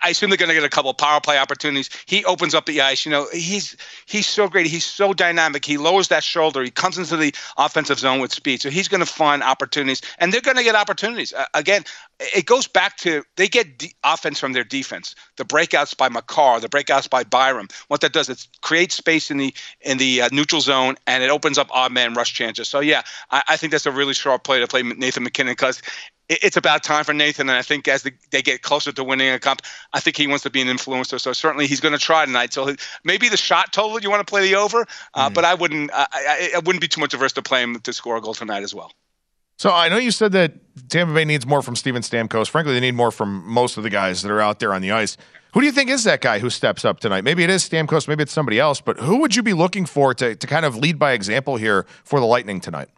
I 0.03 0.09
assume 0.09 0.29
they're 0.29 0.37
going 0.37 0.49
to 0.49 0.55
get 0.55 0.63
a 0.63 0.69
couple 0.69 0.93
power 0.93 1.19
play 1.19 1.37
opportunities. 1.37 1.89
He 2.05 2.23
opens 2.25 2.53
up 2.53 2.65
the 2.65 2.81
ice. 2.81 3.05
You 3.05 3.11
know, 3.11 3.27
he's 3.33 3.75
he's 4.05 4.27
so 4.27 4.47
great. 4.47 4.67
He's 4.67 4.85
so 4.85 5.13
dynamic. 5.13 5.65
He 5.65 5.77
lowers 5.77 6.07
that 6.09 6.23
shoulder. 6.23 6.63
He 6.63 6.71
comes 6.71 6.97
into 6.97 7.17
the 7.17 7.33
offensive 7.57 7.99
zone 7.99 8.19
with 8.19 8.33
speed. 8.33 8.61
So 8.61 8.69
he's 8.69 8.87
going 8.87 8.99
to 8.99 9.05
find 9.05 9.43
opportunities, 9.43 10.01
and 10.19 10.31
they're 10.31 10.41
going 10.41 10.57
to 10.57 10.63
get 10.63 10.75
opportunities. 10.75 11.33
Uh, 11.33 11.45
again, 11.53 11.83
it 12.19 12.45
goes 12.45 12.67
back 12.67 12.97
to 12.97 13.23
they 13.35 13.47
get 13.47 13.77
de- 13.77 13.93
offense 14.03 14.39
from 14.39 14.53
their 14.53 14.63
defense. 14.63 15.15
The 15.37 15.45
breakouts 15.45 15.95
by 15.95 16.09
Makar, 16.09 16.59
the 16.59 16.69
breakouts 16.69 17.09
by 17.09 17.23
Byram. 17.23 17.67
What 17.87 18.01
that 18.01 18.13
does, 18.13 18.29
it 18.29 18.47
creates 18.61 18.95
space 18.95 19.31
in 19.31 19.37
the 19.37 19.53
in 19.81 19.97
the 19.97 20.21
uh, 20.23 20.29
neutral 20.31 20.61
zone, 20.61 20.95
and 21.07 21.23
it 21.23 21.29
opens 21.29 21.57
up 21.57 21.67
odd 21.71 21.91
man 21.91 22.13
rush 22.13 22.33
chances. 22.33 22.67
So 22.67 22.79
yeah, 22.79 23.01
I, 23.31 23.41
I 23.49 23.57
think 23.57 23.71
that's 23.71 23.85
a 23.85 23.91
really 23.91 24.13
sharp 24.13 24.43
play 24.43 24.59
to 24.59 24.67
play 24.67 24.83
Nathan 24.83 25.23
MacKinnon 25.23 25.53
because 25.53 25.81
it's 26.41 26.57
about 26.57 26.83
time 26.83 27.03
for 27.03 27.13
Nathan. 27.13 27.49
And 27.49 27.57
I 27.57 27.61
think 27.61 27.87
as 27.87 28.03
the, 28.03 28.13
they 28.31 28.41
get 28.41 28.61
closer 28.61 28.91
to 28.91 29.03
winning 29.03 29.33
a 29.33 29.39
cup, 29.39 29.61
I 29.93 29.99
think 29.99 30.17
he 30.17 30.27
wants 30.27 30.43
to 30.43 30.49
be 30.49 30.61
an 30.61 30.67
influencer. 30.67 31.19
So 31.19 31.33
certainly 31.33 31.67
he's 31.67 31.79
going 31.79 31.93
to 31.93 31.99
try 31.99 32.25
tonight. 32.25 32.53
So 32.53 32.75
maybe 33.03 33.29
the 33.29 33.37
shot 33.37 33.73
total 33.73 33.99
you 33.99 34.09
want 34.09 34.25
to 34.25 34.29
play 34.29 34.41
the 34.41 34.55
over, 34.55 34.85
uh, 35.13 35.29
mm 35.29 35.31
but 35.33 35.45
I 35.45 35.53
wouldn't. 35.53 35.91
I, 35.93 36.07
I, 36.11 36.51
I, 36.55 36.59
wouldn't 36.59 36.81
be 36.81 36.89
too 36.89 36.99
much 36.99 37.13
averse 37.13 37.31
to 37.33 37.41
play 37.41 37.63
him 37.63 37.79
to 37.79 37.93
score 37.93 38.17
a 38.17 38.21
goal 38.21 38.33
tonight 38.33 38.63
as 38.63 38.75
well. 38.75 38.91
So 39.57 39.71
I 39.71 39.87
know 39.87 39.97
you 39.97 40.11
said 40.11 40.33
that 40.33 40.53
Tampa 40.89 41.13
Bay 41.13 41.23
needs 41.23 41.45
more 41.45 41.61
from 41.61 41.77
Steven 41.77 42.01
Stamkos. 42.01 42.49
Frankly, 42.49 42.73
they 42.73 42.81
need 42.81 42.95
more 42.95 43.11
from 43.11 43.47
most 43.47 43.77
of 43.77 43.83
the 43.83 43.89
guys 43.89 44.23
that 44.23 44.31
are 44.31 44.41
out 44.41 44.59
there 44.59 44.73
on 44.73 44.81
the 44.81 44.91
ice. 44.91 45.15
Who 45.53 45.61
do 45.61 45.65
you 45.65 45.71
think 45.71 45.89
is 45.89 46.03
that 46.03 46.19
guy 46.19 46.39
who 46.39 46.49
steps 46.49 46.83
up 46.83 46.99
tonight? 46.99 47.23
Maybe 47.23 47.43
it 47.43 47.49
is 47.49 47.67
Stamkos, 47.67 48.07
maybe 48.07 48.23
it's 48.23 48.31
somebody 48.31 48.59
else, 48.59 48.81
but 48.81 48.99
who 48.99 49.17
would 49.21 49.35
you 49.35 49.43
be 49.43 49.53
looking 49.53 49.85
for 49.85 50.13
to, 50.15 50.35
to 50.35 50.47
kind 50.47 50.65
of 50.65 50.75
lead 50.75 50.99
by 50.99 51.13
example 51.13 51.57
here 51.57 51.85
for 52.03 52.19
the 52.19 52.25
Lightning 52.25 52.59
tonight? 52.59 52.89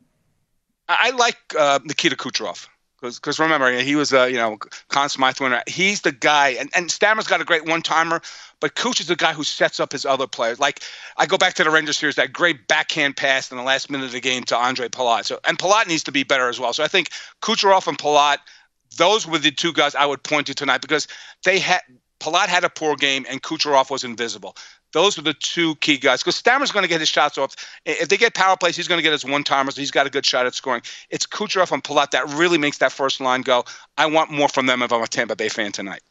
I 0.88 1.12
like 1.12 1.38
uh, 1.58 1.80
Nikita 1.84 2.16
Kucherov 2.16 2.68
Because 3.04 3.38
remember, 3.38 3.72
he 3.82 3.96
was 3.96 4.14
a 4.14 4.32
you 4.32 4.38
know 4.38 4.58
Conn 4.88 5.10
Smythe 5.10 5.40
winner. 5.40 5.62
He's 5.68 6.02
the 6.02 6.14
guy, 6.14 6.50
and, 6.50 6.70
and 6.74 6.90
Stammer's 6.90 7.28
got 7.28 7.42
a 7.42 7.46
great 7.46 7.66
one 7.66 7.82
timer, 7.82 8.22
but 8.62 8.76
Cooch 8.76 9.02
is 9.02 9.08
the 9.08 9.16
guy 9.16 9.34
who 9.34 9.44
sets 9.44 9.82
up 9.82 9.92
his 9.92 10.06
other 10.06 10.26
players. 10.26 10.60
Like 10.60 10.80
I 11.18 11.26
go 11.26 11.38
back 11.38 11.56
to 11.56 11.64
the 11.66 11.70
Rangers 11.70 11.98
series, 11.98 12.16
that 12.16 12.32
great 12.32 12.68
backhand 12.68 13.18
pass 13.18 13.52
in 13.52 13.58
the 13.58 13.64
last 13.64 13.90
minute 13.90 14.06
of 14.06 14.12
the 14.14 14.22
game 14.22 14.44
to 14.46 14.58
Andre 14.58 14.88
Palat. 14.88 15.26
So 15.26 15.40
and 15.44 15.60
Palat 15.60 15.88
needs 15.88 16.04
to 16.04 16.12
be 16.14 16.24
better 16.24 16.48
as 16.48 16.60
well. 16.60 16.72
So 16.72 16.84
I 16.84 16.88
think 16.88 17.10
Kucherov 17.42 17.88
and 17.88 17.98
Palat, 17.98 18.38
those 18.98 19.28
were 19.28 19.38
the 19.38 19.52
two 19.52 19.74
guys 19.74 19.96
I 19.96 20.06
would 20.06 20.24
point 20.24 20.48
to 20.48 20.54
tonight 20.54 20.82
because 20.82 21.08
they 21.44 21.60
had 21.60 21.82
Palat 22.22 22.48
had 22.48 22.64
a 22.64 22.70
poor 22.70 22.96
game 22.96 23.26
and 23.30 23.44
Kucherov 23.44 23.90
was 23.92 24.06
invisible. 24.06 24.56
Those 24.94 25.18
are 25.18 25.22
the 25.24 25.34
two 25.34 25.76
key 25.76 25.98
guys 25.98 26.22
because 26.22 26.36
Stammer's 26.36 26.72
going 26.72 26.84
to 26.84 26.90
get 26.90 27.00
his 27.00 27.10
shots 27.10 27.38
off. 27.38 27.56
If 27.86 28.10
they 28.10 28.18
get 28.18 28.34
power 28.34 28.56
plays, 28.56 28.76
he's 28.76 28.88
going 28.88 29.00
to 29.00 29.04
get 29.04 29.12
his 29.12 29.26
one 29.26 29.44
timers. 29.44 29.76
He's 29.76 29.92
got 29.92 30.08
a 30.08 30.10
good 30.10 30.26
shot 30.26 30.46
at 30.46 30.54
scoring. 30.54 30.84
It's 31.10 31.26
Kucherov 31.26 31.72
and 31.72 31.84
Palat 31.84 32.12
that 32.12 32.30
really 32.30 32.58
makes 32.58 32.78
that 32.78 32.92
first 32.92 33.20
line 33.20 33.42
go. 33.42 33.66
I 33.98 34.06
want 34.06 34.32
more 34.32 34.48
from 34.48 34.68
them 34.68 34.82
if 34.82 34.94
I'm 34.94 35.02
a 35.02 35.08
Tampa 35.08 35.36
Bay 35.36 35.50
fan 35.50 35.72
tonight. 35.72 36.02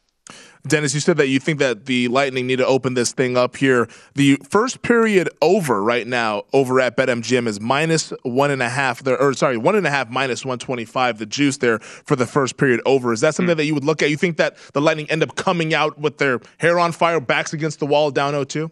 Dennis, 0.65 0.93
you 0.93 1.01
said 1.01 1.17
that 1.17 1.27
you 1.27 1.39
think 1.39 1.59
that 1.59 1.87
the 1.87 2.07
Lightning 2.07 2.47
need 2.47 2.55
to 2.57 2.65
open 2.65 2.93
this 2.93 3.11
thing 3.11 3.35
up 3.35 3.57
here. 3.57 3.89
The 4.15 4.37
first 4.49 4.81
period 4.81 5.29
over 5.41 5.83
right 5.83 6.07
now 6.07 6.43
over 6.53 6.79
at 6.79 6.95
BetMGM 6.95 7.47
is 7.47 7.59
minus 7.59 8.13
one 8.23 8.49
and 8.49 8.61
a 8.61 8.69
half. 8.69 9.03
There, 9.03 9.19
or 9.21 9.33
sorry, 9.33 9.57
one 9.57 9.75
and 9.75 9.85
a 9.85 9.89
half 9.89 10.09
minus 10.09 10.45
one 10.45 10.59
twenty 10.59 10.85
five. 10.85 11.17
The 11.17 11.25
juice 11.25 11.57
there 11.57 11.79
for 11.79 12.15
the 12.15 12.25
first 12.25 12.55
period 12.55 12.79
over. 12.85 13.11
Is 13.11 13.19
that 13.21 13.35
something 13.35 13.51
mm-hmm. 13.51 13.57
that 13.57 13.65
you 13.65 13.73
would 13.73 13.83
look 13.83 14.01
at? 14.01 14.09
You 14.09 14.15
think 14.15 14.37
that 14.37 14.55
the 14.71 14.79
Lightning 14.79 15.09
end 15.11 15.21
up 15.21 15.35
coming 15.35 15.73
out 15.73 15.99
with 15.99 16.17
their 16.17 16.39
hair 16.59 16.79
on 16.79 16.93
fire, 16.93 17.19
backs 17.19 17.51
against 17.51 17.79
the 17.79 17.85
wall, 17.85 18.09
down 18.09 18.33
0-2? 18.33 18.71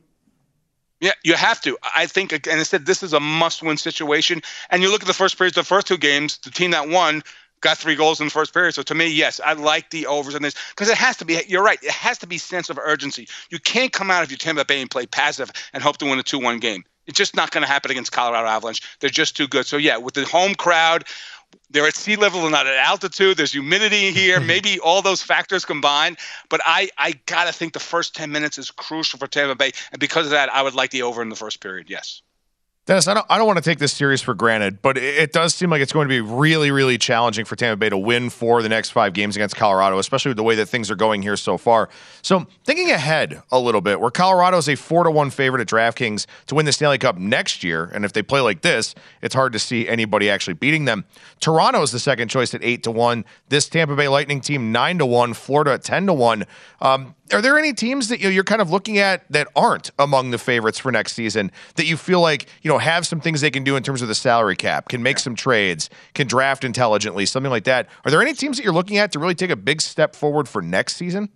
Yeah, 1.01 1.11
you 1.23 1.33
have 1.33 1.59
to. 1.61 1.77
I 1.95 2.05
think, 2.05 2.31
and 2.31 2.59
I 2.59 2.63
said 2.63 2.85
this 2.85 3.03
is 3.03 3.11
a 3.11 3.19
must-win 3.19 3.75
situation. 3.75 4.41
And 4.69 4.81
you 4.81 4.89
look 4.89 5.01
at 5.01 5.07
the 5.07 5.13
first 5.13 5.37
period, 5.37 5.55
the 5.55 5.63
first 5.63 5.87
two 5.87 5.97
games, 5.97 6.37
the 6.37 6.51
team 6.51 6.71
that 6.71 6.87
won 6.87 7.23
got 7.61 7.77
three 7.77 7.95
goals 7.95 8.19
in 8.19 8.27
the 8.27 8.31
first 8.31 8.53
period. 8.53 8.73
So 8.73 8.81
to 8.83 8.95
me, 8.95 9.07
yes, 9.07 9.39
I 9.43 9.53
like 9.53 9.89
the 9.91 10.07
overs 10.07 10.35
in 10.35 10.41
this 10.41 10.55
because 10.69 10.89
it 10.89 10.97
has 10.97 11.17
to 11.17 11.25
be. 11.25 11.39
You're 11.47 11.63
right. 11.63 11.81
It 11.81 11.91
has 11.91 12.17
to 12.19 12.27
be 12.27 12.37
sense 12.37 12.69
of 12.69 12.77
urgency. 12.77 13.27
You 13.49 13.59
can't 13.59 13.93
come 13.93 14.11
out 14.11 14.23
of 14.23 14.31
your 14.31 14.37
Tampa 14.37 14.65
Bay 14.65 14.81
and 14.81 14.89
play 14.89 15.05
passive 15.05 15.51
and 15.73 15.81
hope 15.81 15.97
to 15.97 16.05
win 16.05 16.19
a 16.19 16.23
two-one 16.23 16.59
game. 16.59 16.83
It's 17.07 17.17
just 17.17 17.35
not 17.35 17.51
going 17.51 17.63
to 17.63 17.67
happen 17.67 17.91
against 17.91 18.11
Colorado 18.11 18.47
Avalanche. 18.47 18.81
They're 18.99 19.09
just 19.09 19.35
too 19.35 19.47
good. 19.47 19.65
So 19.65 19.77
yeah, 19.77 19.97
with 19.97 20.13
the 20.13 20.25
home 20.25 20.55
crowd, 20.55 21.05
they're 21.69 21.87
at 21.87 21.95
sea 21.95 22.15
level 22.15 22.41
and 22.41 22.51
not 22.51 22.67
at 22.67 22.75
altitude. 22.75 23.37
There's 23.37 23.51
humidity 23.51 24.11
here. 24.11 24.37
Mm-hmm. 24.37 24.47
Maybe 24.47 24.79
all 24.79 25.01
those 25.01 25.21
factors 25.21 25.65
combined. 25.65 26.17
But 26.49 26.61
I, 26.65 26.89
I 26.97 27.13
gotta 27.25 27.51
think 27.51 27.73
the 27.73 27.79
first 27.79 28.15
10 28.15 28.31
minutes 28.31 28.57
is 28.57 28.71
crucial 28.71 29.19
for 29.19 29.27
Tampa 29.27 29.55
Bay, 29.55 29.71
and 29.91 29.99
because 29.99 30.25
of 30.25 30.31
that, 30.31 30.53
I 30.53 30.61
would 30.61 30.75
like 30.75 30.91
the 30.91 31.03
over 31.03 31.21
in 31.21 31.29
the 31.29 31.35
first 31.35 31.61
period. 31.61 31.89
Yes. 31.89 32.21
Dennis, 32.87 33.07
I 33.07 33.13
don't, 33.13 33.25
I 33.29 33.37
don't 33.37 33.45
want 33.45 33.57
to 33.57 33.63
take 33.63 33.77
this 33.77 33.93
series 33.93 34.23
for 34.23 34.33
granted, 34.33 34.81
but 34.81 34.97
it, 34.97 35.31
does 35.31 35.53
seem 35.53 35.69
like 35.69 35.83
it's 35.83 35.93
going 35.93 36.07
to 36.07 36.11
be 36.11 36.19
really, 36.19 36.71
really 36.71 36.97
challenging 36.97 37.45
for 37.45 37.55
Tampa 37.55 37.77
Bay 37.77 37.89
to 37.89 37.97
win 37.97 38.31
for 38.31 38.63
the 38.63 38.69
next 38.69 38.89
five 38.89 39.13
games 39.13 39.35
against 39.35 39.55
Colorado, 39.55 39.99
especially 39.99 40.29
with 40.29 40.37
the 40.37 40.43
way 40.43 40.55
that 40.55 40.65
things 40.65 40.89
are 40.89 40.95
going 40.95 41.21
here 41.21 41.37
so 41.37 41.59
far. 41.59 41.89
So, 42.23 42.47
thinking 42.65 42.89
ahead 42.89 43.43
a 43.51 43.59
little 43.59 43.81
bit, 43.81 43.99
where 43.99 44.09
Colorado 44.09 44.57
is 44.57 44.67
a 44.67 44.73
four 44.73 45.03
to 45.03 45.11
one 45.11 45.29
favorite 45.29 45.61
at 45.61 45.67
DraftKings 45.67 46.25
to 46.47 46.55
win 46.55 46.65
the 46.65 46.71
Stanley 46.71 46.97
Cup 46.97 47.19
next 47.19 47.63
year, 47.63 47.85
and 47.93 48.03
if 48.03 48.13
they 48.13 48.23
play 48.23 48.41
like 48.41 48.61
this, 48.61 48.95
it's 49.21 49.35
hard 49.35 49.53
to 49.53 49.59
see 49.59 49.87
anybody 49.87 50.27
actually 50.27 50.55
beating 50.55 50.85
them. 50.85 51.05
Toronto 51.39 51.83
is 51.83 51.91
the 51.91 51.99
second 51.99 52.29
choice 52.29 52.55
at 52.55 52.63
eight 52.63 52.81
to 52.81 52.91
one. 52.91 53.25
This 53.49 53.69
Tampa 53.69 53.95
Bay 53.95 54.07
Lightning 54.07 54.41
team 54.41 54.71
nine 54.71 54.97
to 54.97 55.05
one. 55.05 55.35
Florida 55.35 55.73
at 55.73 55.83
ten 55.83 56.07
to 56.07 56.13
one. 56.13 56.45
Um, 56.81 57.13
are 57.33 57.41
there 57.41 57.57
any 57.57 57.73
teams 57.73 58.09
that 58.09 58.19
you're 58.19 58.43
kind 58.43 58.61
of 58.61 58.69
looking 58.71 58.97
at 58.97 59.23
that 59.31 59.47
aren't 59.55 59.91
among 59.99 60.31
the 60.31 60.37
favorites 60.37 60.77
for 60.77 60.91
next 60.91 61.13
season 61.13 61.51
that 61.75 61.85
you 61.85 61.97
feel 61.97 62.21
like 62.21 62.47
you 62.61 62.69
know 62.69 62.77
have 62.77 63.05
some 63.07 63.19
things 63.19 63.41
they 63.41 63.51
can 63.51 63.63
do 63.63 63.75
in 63.75 63.83
terms 63.83 64.01
of 64.01 64.07
the 64.07 64.15
salary 64.15 64.55
cap, 64.55 64.89
can 64.89 65.03
make 65.03 65.19
some 65.19 65.35
trades, 65.35 65.89
can 66.13 66.27
draft 66.27 66.63
intelligently, 66.63 67.25
something 67.25 67.51
like 67.51 67.65
that? 67.65 67.87
Are 68.05 68.11
there 68.11 68.21
any 68.21 68.33
teams 68.33 68.57
that 68.57 68.63
you're 68.63 68.73
looking 68.73 68.97
at 68.97 69.11
to 69.13 69.19
really 69.19 69.35
take 69.35 69.51
a 69.51 69.55
big 69.55 69.81
step 69.81 70.15
forward 70.15 70.47
for 70.47 70.61
next 70.61 70.95
season? 70.95 71.29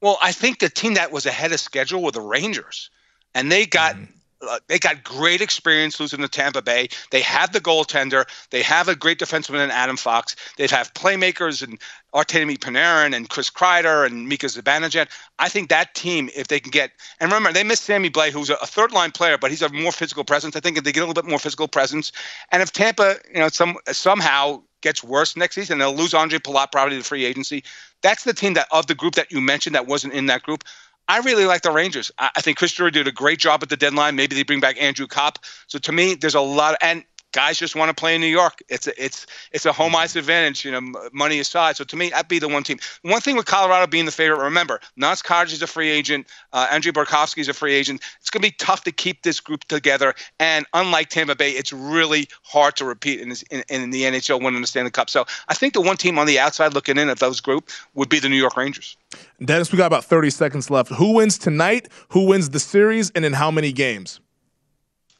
Well, 0.00 0.18
I 0.22 0.32
think 0.32 0.58
the 0.58 0.68
team 0.68 0.94
that 0.94 1.10
was 1.10 1.26
ahead 1.26 1.52
of 1.52 1.60
schedule 1.60 2.02
were 2.02 2.10
the 2.10 2.20
Rangers, 2.20 2.90
and 3.34 3.50
they 3.50 3.66
got 3.66 3.96
mm 3.96 4.08
Uh, 4.42 4.58
they 4.68 4.78
got 4.78 5.02
great 5.02 5.40
experience 5.40 5.98
losing 5.98 6.20
to 6.20 6.28
Tampa 6.28 6.60
Bay. 6.60 6.88
They 7.10 7.22
have 7.22 7.52
the 7.52 7.60
goaltender. 7.60 8.26
They 8.50 8.62
have 8.62 8.88
a 8.88 8.94
great 8.94 9.18
defenseman 9.18 9.64
in 9.64 9.70
Adam 9.70 9.96
Fox. 9.96 10.36
They 10.56 10.66
have 10.66 10.92
playmakers 10.94 11.62
and 11.62 11.80
Artemi 12.14 12.58
Panarin 12.58 13.14
and 13.14 13.28
Chris 13.28 13.50
Kreider 13.50 14.06
and 14.06 14.28
Mika 14.28 14.46
Zibanejad. 14.46 15.08
I 15.38 15.48
think 15.48 15.68
that 15.70 15.94
team, 15.94 16.28
if 16.34 16.48
they 16.48 16.60
can 16.60 16.70
get, 16.70 16.92
and 17.20 17.30
remember, 17.30 17.52
they 17.52 17.64
missed 17.64 17.84
Sammy 17.84 18.10
Blais, 18.10 18.30
who's 18.30 18.50
a, 18.50 18.56
third 18.56 18.92
line 18.92 19.10
player, 19.10 19.38
but 19.38 19.50
he's 19.50 19.62
a 19.62 19.70
more 19.70 19.92
physical 19.92 20.24
presence. 20.24 20.54
I 20.54 20.60
think 20.60 20.76
if 20.76 20.84
they 20.84 20.92
get 20.92 21.00
a 21.00 21.06
little 21.06 21.22
bit 21.22 21.28
more 21.28 21.38
physical 21.38 21.68
presence, 21.68 22.12
and 22.52 22.62
if 22.62 22.72
Tampa, 22.72 23.16
you 23.32 23.38
know, 23.38 23.48
some 23.48 23.76
somehow 23.90 24.62
gets 24.82 25.02
worse 25.02 25.36
next 25.36 25.54
season, 25.54 25.78
they'll 25.78 25.94
lose 25.94 26.14
Andre 26.14 26.38
Palat 26.38 26.70
probably 26.70 26.98
to 26.98 27.02
free 27.02 27.24
agency. 27.24 27.64
That's 28.02 28.24
the 28.24 28.34
team 28.34 28.54
that 28.54 28.68
of 28.70 28.86
the 28.86 28.94
group 28.94 29.14
that 29.14 29.32
you 29.32 29.40
mentioned 29.40 29.74
that 29.74 29.86
wasn't 29.86 30.12
in 30.12 30.26
that 30.26 30.42
group. 30.42 30.64
I 31.08 31.18
really 31.18 31.44
like 31.44 31.62
the 31.62 31.70
Rangers. 31.70 32.10
I, 32.18 32.30
I 32.36 32.40
think 32.40 32.58
Chris 32.58 32.72
Drury 32.72 32.90
did 32.90 33.06
a 33.06 33.12
great 33.12 33.38
job 33.38 33.62
at 33.62 33.68
the 33.68 33.76
deadline. 33.76 34.16
Maybe 34.16 34.34
they 34.34 34.42
bring 34.42 34.60
back 34.60 34.80
Andrew 34.80 35.06
Copp. 35.06 35.38
So 35.66 35.78
to 35.78 35.92
me, 35.92 36.14
there's 36.14 36.34
a 36.34 36.40
lot 36.40 36.72
of, 36.72 36.78
and 36.82 37.04
guys 37.36 37.58
just 37.58 37.76
want 37.76 37.90
to 37.90 37.94
play 37.94 38.14
in 38.14 38.20
New 38.22 38.26
York. 38.26 38.62
It's 38.70 38.86
a, 38.86 39.04
it's 39.04 39.26
it's 39.52 39.66
a 39.66 39.72
home 39.72 39.94
ice 39.94 40.16
advantage, 40.16 40.64
you 40.64 40.72
know, 40.72 40.80
money 41.12 41.38
aside. 41.38 41.76
So 41.76 41.84
to 41.84 41.94
me, 41.94 42.08
that'd 42.08 42.28
be 42.28 42.38
the 42.38 42.48
one 42.48 42.62
team. 42.62 42.78
One 43.02 43.20
thing 43.20 43.36
with 43.36 43.44
Colorado 43.44 43.86
being 43.86 44.06
the 44.06 44.10
favorite, 44.10 44.42
remember, 44.42 44.80
Naz 44.96 45.20
Kadri 45.20 45.52
is 45.52 45.60
a 45.60 45.66
free 45.66 45.90
agent. 45.90 46.26
Uh, 46.54 46.66
Andre 46.72 46.92
Burakovsky 46.92 47.38
is 47.38 47.48
a 47.48 47.52
free 47.52 47.74
agent. 47.74 48.00
It's 48.20 48.30
going 48.30 48.42
to 48.42 48.48
be 48.48 48.54
tough 48.58 48.84
to 48.84 48.90
keep 48.90 49.22
this 49.22 49.38
group 49.38 49.64
together. 49.64 50.14
And 50.40 50.64
unlike 50.72 51.10
Tampa 51.10 51.36
Bay, 51.36 51.50
it's 51.50 51.74
really 51.74 52.26
hard 52.42 52.74
to 52.76 52.86
repeat 52.86 53.20
in, 53.20 53.28
this, 53.28 53.42
in, 53.50 53.62
in 53.68 53.90
the 53.90 54.04
NHL 54.04 54.42
winning 54.42 54.62
the 54.62 54.66
Stanley 54.66 54.90
Cup. 54.90 55.10
So 55.10 55.26
I 55.48 55.54
think 55.54 55.74
the 55.74 55.82
one 55.82 55.98
team 55.98 56.18
on 56.18 56.26
the 56.26 56.38
outside 56.38 56.72
looking 56.72 56.96
in 56.96 57.10
of 57.10 57.18
those 57.18 57.42
group 57.42 57.68
would 57.94 58.08
be 58.08 58.18
the 58.18 58.30
New 58.30 58.36
York 58.36 58.56
Rangers. 58.56 58.96
Dennis, 59.44 59.70
we 59.70 59.76
got 59.76 59.86
about 59.86 60.06
30 60.06 60.30
seconds 60.30 60.70
left. 60.70 60.90
Who 60.92 61.12
wins 61.12 61.36
tonight? 61.36 61.90
Who 62.08 62.26
wins 62.26 62.48
the 62.48 62.60
series? 62.60 63.10
And 63.10 63.26
in 63.26 63.34
how 63.34 63.50
many 63.50 63.72
games? 63.72 64.20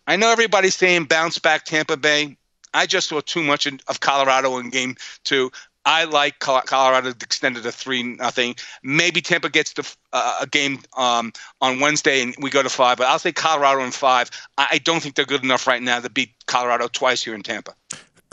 I 0.07 0.17
know 0.17 0.31
everybody's 0.31 0.77
saying 0.77 1.05
bounce 1.05 1.39
back 1.39 1.65
Tampa 1.65 1.97
Bay. 1.97 2.37
I 2.73 2.87
just 2.87 3.09
saw 3.09 3.21
too 3.21 3.43
much 3.43 3.67
of 3.67 4.01
Colorado 4.01 4.59
in 4.59 4.71
game 4.71 4.97
two. 5.25 5.51
I 5.87 6.05
like 6.05 6.41
Colorado 6.41 7.11
extended 7.11 7.63
to 7.63 7.71
three 7.71 8.03
nothing. 8.03 8.57
Maybe 8.83 9.21
Tampa 9.21 9.49
gets 9.49 9.73
the, 9.73 9.97
uh, 10.13 10.39
a 10.43 10.47
game 10.47 10.81
um, 10.97 11.33
on 11.61 11.79
Wednesday 11.79 12.23
and 12.23 12.35
we 12.41 12.51
go 12.51 12.63
to 12.63 12.69
five, 12.69 12.99
but 12.99 13.07
I'll 13.07 13.21
say 13.21 13.31
Colorado 13.31 13.83
in 13.83 13.93
five. 13.93 14.31
I 14.59 14.79
don't 14.79 15.01
think 15.01 15.15
they're 15.15 15.25
good 15.25 15.45
enough 15.45 15.69
right 15.69 15.81
now 15.81 16.01
to 16.01 16.11
beat 16.11 16.31
Colorado 16.47 16.89
twice 16.89 17.23
here 17.23 17.37
in 17.37 17.43
Tampa. 17.43 17.75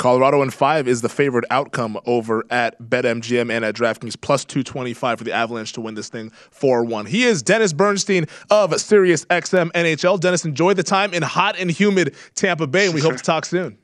Colorado 0.04 0.42
in 0.42 0.50
five 0.50 0.86
is 0.86 1.00
the 1.00 1.08
favored 1.08 1.46
outcome 1.50 1.98
over 2.06 2.44
at 2.50 2.78
BetMGM 2.82 3.50
and 3.50 3.64
at 3.64 3.74
DraftKings 3.74 4.20
plus 4.20 4.44
225 4.44 5.20
for 5.20 5.24
the 5.24 5.32
Avalanche 5.32 5.72
to 5.72 5.80
win 5.80 5.96
this 5.96 6.10
thing 6.10 6.30
4 6.52 6.84
1. 6.84 7.06
He 7.06 7.24
is 7.24 7.42
Dennis 7.42 7.72
Bernstein 7.72 8.26
of 8.50 8.78
Sirius 8.82 9.24
XM 9.28 9.72
NHL. 9.72 10.20
Dennis, 10.20 10.44
enjoy 10.44 10.74
the 10.74 10.84
time 10.84 11.14
in 11.14 11.24
hot 11.24 11.58
and 11.58 11.72
humid 11.72 12.18
Tampa 12.36 12.68
Bay, 12.68 12.88
and 12.88 12.94
we 12.94 13.00
hope 13.00 13.16
to 13.16 13.24
talk 13.24 13.46
soon. 13.46 13.78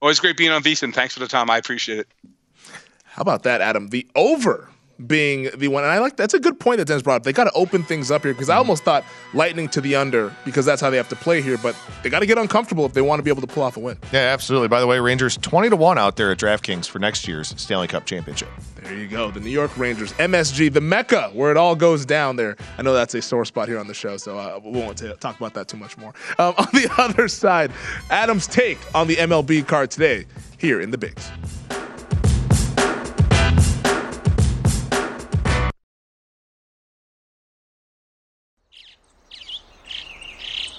Always 0.00 0.18
great 0.18 0.38
being 0.38 0.50
on 0.50 0.62
VSiN. 0.62 0.94
Thanks 0.94 1.12
for 1.12 1.20
the 1.20 1.28
time. 1.28 1.50
I 1.50 1.58
appreciate 1.58 1.98
it. 1.98 2.08
How 3.04 3.20
about 3.20 3.42
that, 3.42 3.60
Adam? 3.60 3.88
The 3.88 4.06
over 4.14 4.70
being 5.06 5.48
the 5.56 5.68
one. 5.68 5.84
And 5.84 5.92
I 5.92 5.98
like 5.98 6.16
that's 6.16 6.34
a 6.34 6.40
good 6.40 6.58
point 6.58 6.78
that 6.78 6.86
Dennis 6.86 7.02
brought 7.02 7.16
up. 7.16 7.22
They 7.22 7.32
got 7.32 7.44
to 7.44 7.52
open 7.52 7.82
things 7.82 8.10
up 8.10 8.22
here 8.22 8.32
because 8.32 8.48
I 8.48 8.54
mm-hmm. 8.54 8.58
almost 8.58 8.84
thought 8.84 9.04
Lightning 9.34 9.68
to 9.68 9.80
the 9.80 9.94
under 9.96 10.34
because 10.44 10.64
that's 10.64 10.80
how 10.80 10.90
they 10.90 10.96
have 10.96 11.08
to 11.10 11.16
play 11.16 11.40
here. 11.40 11.58
But 11.58 11.76
they 12.02 12.10
got 12.10 12.20
to 12.20 12.26
get 12.26 12.38
uncomfortable 12.38 12.84
if 12.86 12.92
they 12.94 13.02
want 13.02 13.18
to 13.18 13.22
be 13.22 13.30
able 13.30 13.42
to 13.42 13.46
pull 13.46 13.62
off 13.62 13.76
a 13.76 13.80
win. 13.80 13.98
Yeah, 14.12 14.20
absolutely. 14.20 14.68
By 14.68 14.80
the 14.80 14.86
way, 14.86 14.98
Rangers 14.98 15.36
twenty 15.36 15.68
to 15.68 15.76
one 15.76 15.98
out 15.98 16.16
there 16.16 16.30
at 16.32 16.38
DraftKings 16.38 16.86
for 16.86 16.98
next 16.98 17.28
year's 17.28 17.54
Stanley 17.60 17.88
Cup 17.88 18.06
championship. 18.06 18.48
There 18.76 18.94
you 18.94 19.06
go. 19.06 19.30
The 19.30 19.40
New 19.40 19.50
York 19.50 19.76
Rangers, 19.76 20.12
MSG, 20.14 20.72
the 20.72 20.80
Mecca, 20.80 21.30
where 21.32 21.50
it 21.50 21.56
all 21.56 21.76
goes 21.76 22.06
down 22.06 22.36
there. 22.36 22.56
I 22.78 22.82
know 22.82 22.94
that's 22.94 23.14
a 23.14 23.22
sore 23.22 23.44
spot 23.44 23.68
here 23.68 23.78
on 23.78 23.86
the 23.86 23.94
show, 23.94 24.16
so 24.16 24.38
uh, 24.38 24.60
we 24.62 24.70
won't 24.70 24.98
t- 24.98 25.12
talk 25.20 25.36
about 25.36 25.54
that 25.54 25.68
too 25.68 25.76
much 25.76 25.96
more. 25.98 26.14
Um, 26.38 26.54
on 26.58 26.68
the 26.72 26.90
other 26.98 27.28
side, 27.28 27.70
Adam's 28.10 28.46
take 28.46 28.78
on 28.94 29.06
the 29.06 29.16
MLB 29.16 29.66
card 29.66 29.90
today 29.90 30.26
here 30.58 30.80
in 30.80 30.90
the 30.90 30.98
Bigs. 30.98 31.30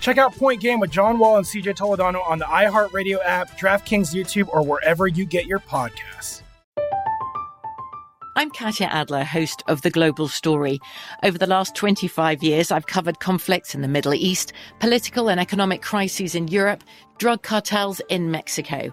Check 0.00 0.18
out 0.18 0.34
Point 0.34 0.60
Game 0.60 0.80
with 0.80 0.90
John 0.90 1.18
Wall 1.18 1.36
and 1.36 1.46
CJ 1.46 1.76
Toledano 1.76 2.26
on 2.26 2.38
the 2.38 2.44
iHeartRadio 2.44 3.18
app, 3.24 3.58
DraftKings 3.58 4.14
YouTube, 4.14 4.48
or 4.48 4.62
wherever 4.62 5.06
you 5.06 5.24
get 5.24 5.46
your 5.46 5.60
podcasts. 5.60 6.42
I'm 8.36 8.50
Katya 8.50 8.88
Adler, 8.88 9.22
host 9.22 9.62
of 9.68 9.82
The 9.82 9.90
Global 9.90 10.26
Story. 10.26 10.80
Over 11.22 11.38
the 11.38 11.46
last 11.46 11.76
25 11.76 12.42
years, 12.42 12.72
I've 12.72 12.88
covered 12.88 13.20
conflicts 13.20 13.76
in 13.76 13.80
the 13.80 13.86
Middle 13.86 14.12
East, 14.12 14.52
political 14.80 15.30
and 15.30 15.38
economic 15.38 15.82
crises 15.82 16.34
in 16.34 16.48
Europe, 16.48 16.82
drug 17.18 17.42
cartels 17.42 18.00
in 18.08 18.32
Mexico. 18.32 18.92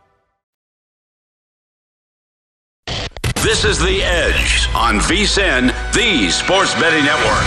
This 3.43 3.65
is 3.65 3.79
The 3.79 4.03
Edge 4.03 4.67
on 4.75 4.99
VSIN, 4.99 5.73
the 5.93 6.29
Sports 6.29 6.75
Betting 6.75 7.03
Network. 7.03 7.41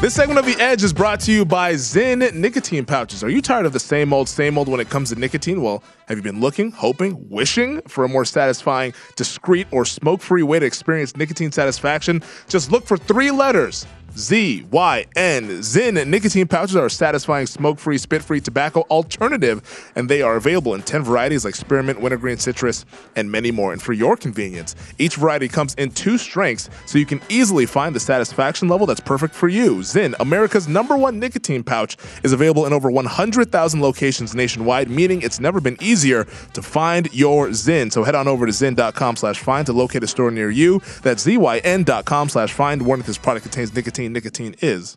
This 0.00 0.14
segment 0.14 0.38
of 0.38 0.46
The 0.46 0.56
Edge 0.58 0.82
is 0.82 0.94
brought 0.94 1.20
to 1.20 1.32
you 1.32 1.44
by 1.44 1.74
Zyn 1.74 2.32
nicotine 2.32 2.86
pouches. 2.86 3.22
Are 3.22 3.28
you 3.28 3.42
tired 3.42 3.66
of 3.66 3.74
the 3.74 3.78
same 3.78 4.14
old, 4.14 4.30
same 4.30 4.56
old 4.56 4.66
when 4.68 4.80
it 4.80 4.88
comes 4.88 5.10
to 5.10 5.16
nicotine? 5.16 5.60
Well, 5.60 5.82
have 6.06 6.16
you 6.16 6.22
been 6.22 6.40
looking, 6.40 6.70
hoping, 6.70 7.28
wishing 7.28 7.82
for 7.82 8.04
a 8.04 8.08
more 8.08 8.24
satisfying, 8.24 8.94
discreet, 9.14 9.66
or 9.70 9.84
smoke 9.84 10.22
free 10.22 10.42
way 10.42 10.58
to 10.58 10.64
experience 10.64 11.14
nicotine 11.18 11.52
satisfaction? 11.52 12.22
Just 12.48 12.72
look 12.72 12.86
for 12.86 12.96
three 12.96 13.30
letters. 13.30 13.86
Z 14.18 14.66
Y 14.70 15.06
N. 15.14 15.48
Zyn 15.60 16.06
nicotine 16.06 16.48
pouches 16.48 16.74
are 16.74 16.86
a 16.86 16.90
satisfying, 16.90 17.46
smoke 17.46 17.78
free, 17.78 17.98
spit 17.98 18.22
free 18.22 18.40
tobacco 18.40 18.80
alternative, 18.90 19.90
and 19.94 20.08
they 20.08 20.22
are 20.22 20.36
available 20.36 20.74
in 20.74 20.82
10 20.82 21.04
varieties 21.04 21.44
like 21.44 21.54
spearmint, 21.54 22.00
wintergreen, 22.00 22.36
citrus, 22.36 22.84
and 23.14 23.30
many 23.30 23.50
more. 23.52 23.72
And 23.72 23.80
for 23.80 23.92
your 23.92 24.16
convenience, 24.16 24.74
each 24.98 25.16
variety 25.16 25.46
comes 25.46 25.74
in 25.74 25.90
two 25.90 26.18
strengths 26.18 26.68
so 26.86 26.98
you 26.98 27.06
can 27.06 27.20
easily 27.28 27.64
find 27.64 27.94
the 27.94 28.00
satisfaction 28.00 28.66
level 28.66 28.86
that's 28.86 29.00
perfect 29.00 29.34
for 29.34 29.46
you. 29.46 29.76
Zyn, 29.76 30.14
America's 30.18 30.66
number 30.66 30.96
one 30.96 31.20
nicotine 31.20 31.62
pouch, 31.62 31.96
is 32.24 32.32
available 32.32 32.66
in 32.66 32.72
over 32.72 32.90
100,000 32.90 33.80
locations 33.80 34.34
nationwide, 34.34 34.90
meaning 34.90 35.22
it's 35.22 35.38
never 35.38 35.60
been 35.60 35.76
easier 35.80 36.24
to 36.54 36.62
find 36.62 37.08
your 37.14 37.48
Zyn. 37.48 37.92
So 37.92 38.02
head 38.02 38.16
on 38.16 38.26
over 38.26 38.46
to 38.46 38.52
zyn.com 38.52 39.16
slash 39.16 39.38
find 39.38 39.64
to 39.66 39.72
locate 39.72 40.02
a 40.02 40.06
store 40.06 40.30
near 40.30 40.50
you. 40.50 40.80
That's 41.02 41.24
zyn.com 41.24 42.28
slash 42.28 42.52
find. 42.52 42.82
Warning 42.82 43.06
this 43.06 43.18
product 43.18 43.44
contains 43.44 43.74
nicotine. 43.74 44.07
Nicotine 44.12 44.54
is 44.60 44.96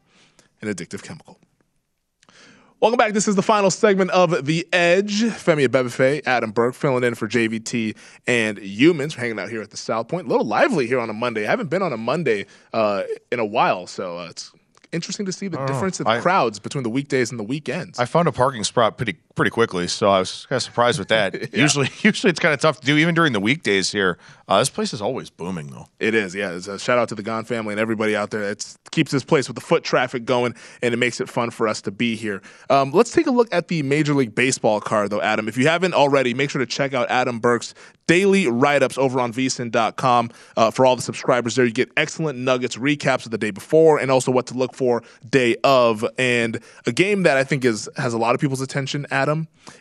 an 0.61 0.67
addictive 0.73 1.03
chemical. 1.03 1.37
Welcome 2.79 2.97
back. 2.97 3.13
This 3.13 3.27
is 3.27 3.35
the 3.35 3.43
final 3.43 3.69
segment 3.69 4.09
of 4.09 4.45
The 4.47 4.67
Edge. 4.73 5.21
Femi 5.21 5.67
Abebefe, 5.67 6.23
Adam 6.25 6.51
Burke 6.51 6.73
filling 6.73 7.03
in 7.03 7.13
for 7.13 7.27
JVT 7.27 7.95
and 8.25 8.57
Youmans 8.57 9.13
hanging 9.13 9.37
out 9.37 9.49
here 9.49 9.61
at 9.61 9.69
the 9.69 9.77
South 9.77 10.07
Point. 10.07 10.25
A 10.25 10.29
little 10.29 10.47
lively 10.47 10.87
here 10.87 10.99
on 10.99 11.07
a 11.07 11.13
Monday. 11.13 11.45
I 11.45 11.49
haven't 11.51 11.69
been 11.69 11.83
on 11.83 11.93
a 11.93 11.97
Monday 11.97 12.47
uh, 12.73 13.03
in 13.31 13.39
a 13.39 13.45
while, 13.45 13.85
so 13.85 14.17
uh, 14.17 14.29
it's 14.31 14.51
interesting 14.91 15.27
to 15.27 15.31
see 15.31 15.47
the 15.47 15.57
I 15.57 15.59
don't 15.59 15.67
know. 15.67 15.73
difference 15.75 15.99
in 15.99 16.07
I- 16.07 16.21
crowds 16.21 16.57
between 16.57 16.83
the 16.83 16.89
weekdays 16.89 17.29
and 17.29 17.39
the 17.39 17.43
weekends. 17.43 17.99
I 17.99 18.05
found 18.05 18.27
a 18.27 18.31
parking 18.31 18.63
spot 18.63 18.97
pretty 18.97 19.17
pretty 19.35 19.51
quickly, 19.51 19.87
so 19.87 20.09
I 20.09 20.19
was 20.19 20.45
kind 20.47 20.57
of 20.57 20.63
surprised 20.63 20.99
with 20.99 21.07
that. 21.09 21.53
Usually, 21.53 21.89
usually 22.01 22.29
it's 22.29 22.39
kind 22.39 22.53
of 22.53 22.59
tough 22.59 22.79
to 22.79 22.85
do, 22.85 22.97
even 22.97 23.15
during 23.15 23.33
the 23.33 23.39
weekdays 23.39 23.91
here. 23.91 24.17
Uh, 24.47 24.59
this 24.59 24.69
place 24.69 24.93
is 24.93 25.01
always 25.01 25.29
booming, 25.29 25.67
though. 25.67 25.87
It 25.99 26.13
is, 26.13 26.35
yeah. 26.35 26.51
It's 26.51 26.67
a 26.67 26.77
shout 26.77 26.97
out 26.97 27.09
to 27.09 27.15
the 27.15 27.23
Gaughan 27.23 27.47
family 27.47 27.73
and 27.73 27.79
everybody 27.79 28.15
out 28.15 28.31
there. 28.31 28.43
It 28.43 28.75
keeps 28.91 29.11
this 29.11 29.23
place 29.23 29.47
with 29.47 29.55
the 29.55 29.61
foot 29.61 29.83
traffic 29.83 30.25
going, 30.25 30.55
and 30.81 30.93
it 30.93 30.97
makes 30.97 31.21
it 31.21 31.29
fun 31.29 31.51
for 31.51 31.67
us 31.67 31.81
to 31.83 31.91
be 31.91 32.15
here. 32.15 32.41
Um, 32.69 32.91
let's 32.91 33.11
take 33.11 33.27
a 33.27 33.31
look 33.31 33.47
at 33.53 33.69
the 33.69 33.83
Major 33.83 34.13
League 34.13 34.35
Baseball 34.35 34.81
card, 34.81 35.09
though, 35.09 35.21
Adam. 35.21 35.47
If 35.47 35.57
you 35.57 35.67
haven't 35.67 35.93
already, 35.93 36.33
make 36.33 36.49
sure 36.49 36.59
to 36.59 36.65
check 36.65 36.93
out 36.93 37.09
Adam 37.09 37.39
Burke's 37.39 37.73
daily 38.11 38.45
write 38.45 38.83
ups 38.83 38.97
over 38.97 39.21
on 39.21 39.31
vsin.com. 39.31 40.29
Uh, 40.57 40.69
for 40.69 40.85
all 40.85 40.97
the 40.97 41.01
subscribers 41.01 41.55
there, 41.55 41.63
you 41.65 41.71
get 41.71 41.89
excellent 41.95 42.37
nuggets, 42.37 42.75
recaps 42.75 43.23
of 43.23 43.31
the 43.31 43.37
day 43.37 43.51
before, 43.51 43.99
and 43.99 44.11
also 44.11 44.31
what 44.31 44.47
to 44.47 44.53
look 44.53 44.75
for 44.75 45.01
day 45.29 45.55
of. 45.63 46.05
And 46.17 46.59
a 46.85 46.91
game 46.91 47.23
that 47.23 47.37
I 47.37 47.45
think 47.45 47.63
is 47.63 47.87
has 47.95 48.13
a 48.13 48.17
lot 48.17 48.35
of 48.35 48.41
people's 48.41 48.59
attention, 48.59 49.05
Adam, 49.11 49.20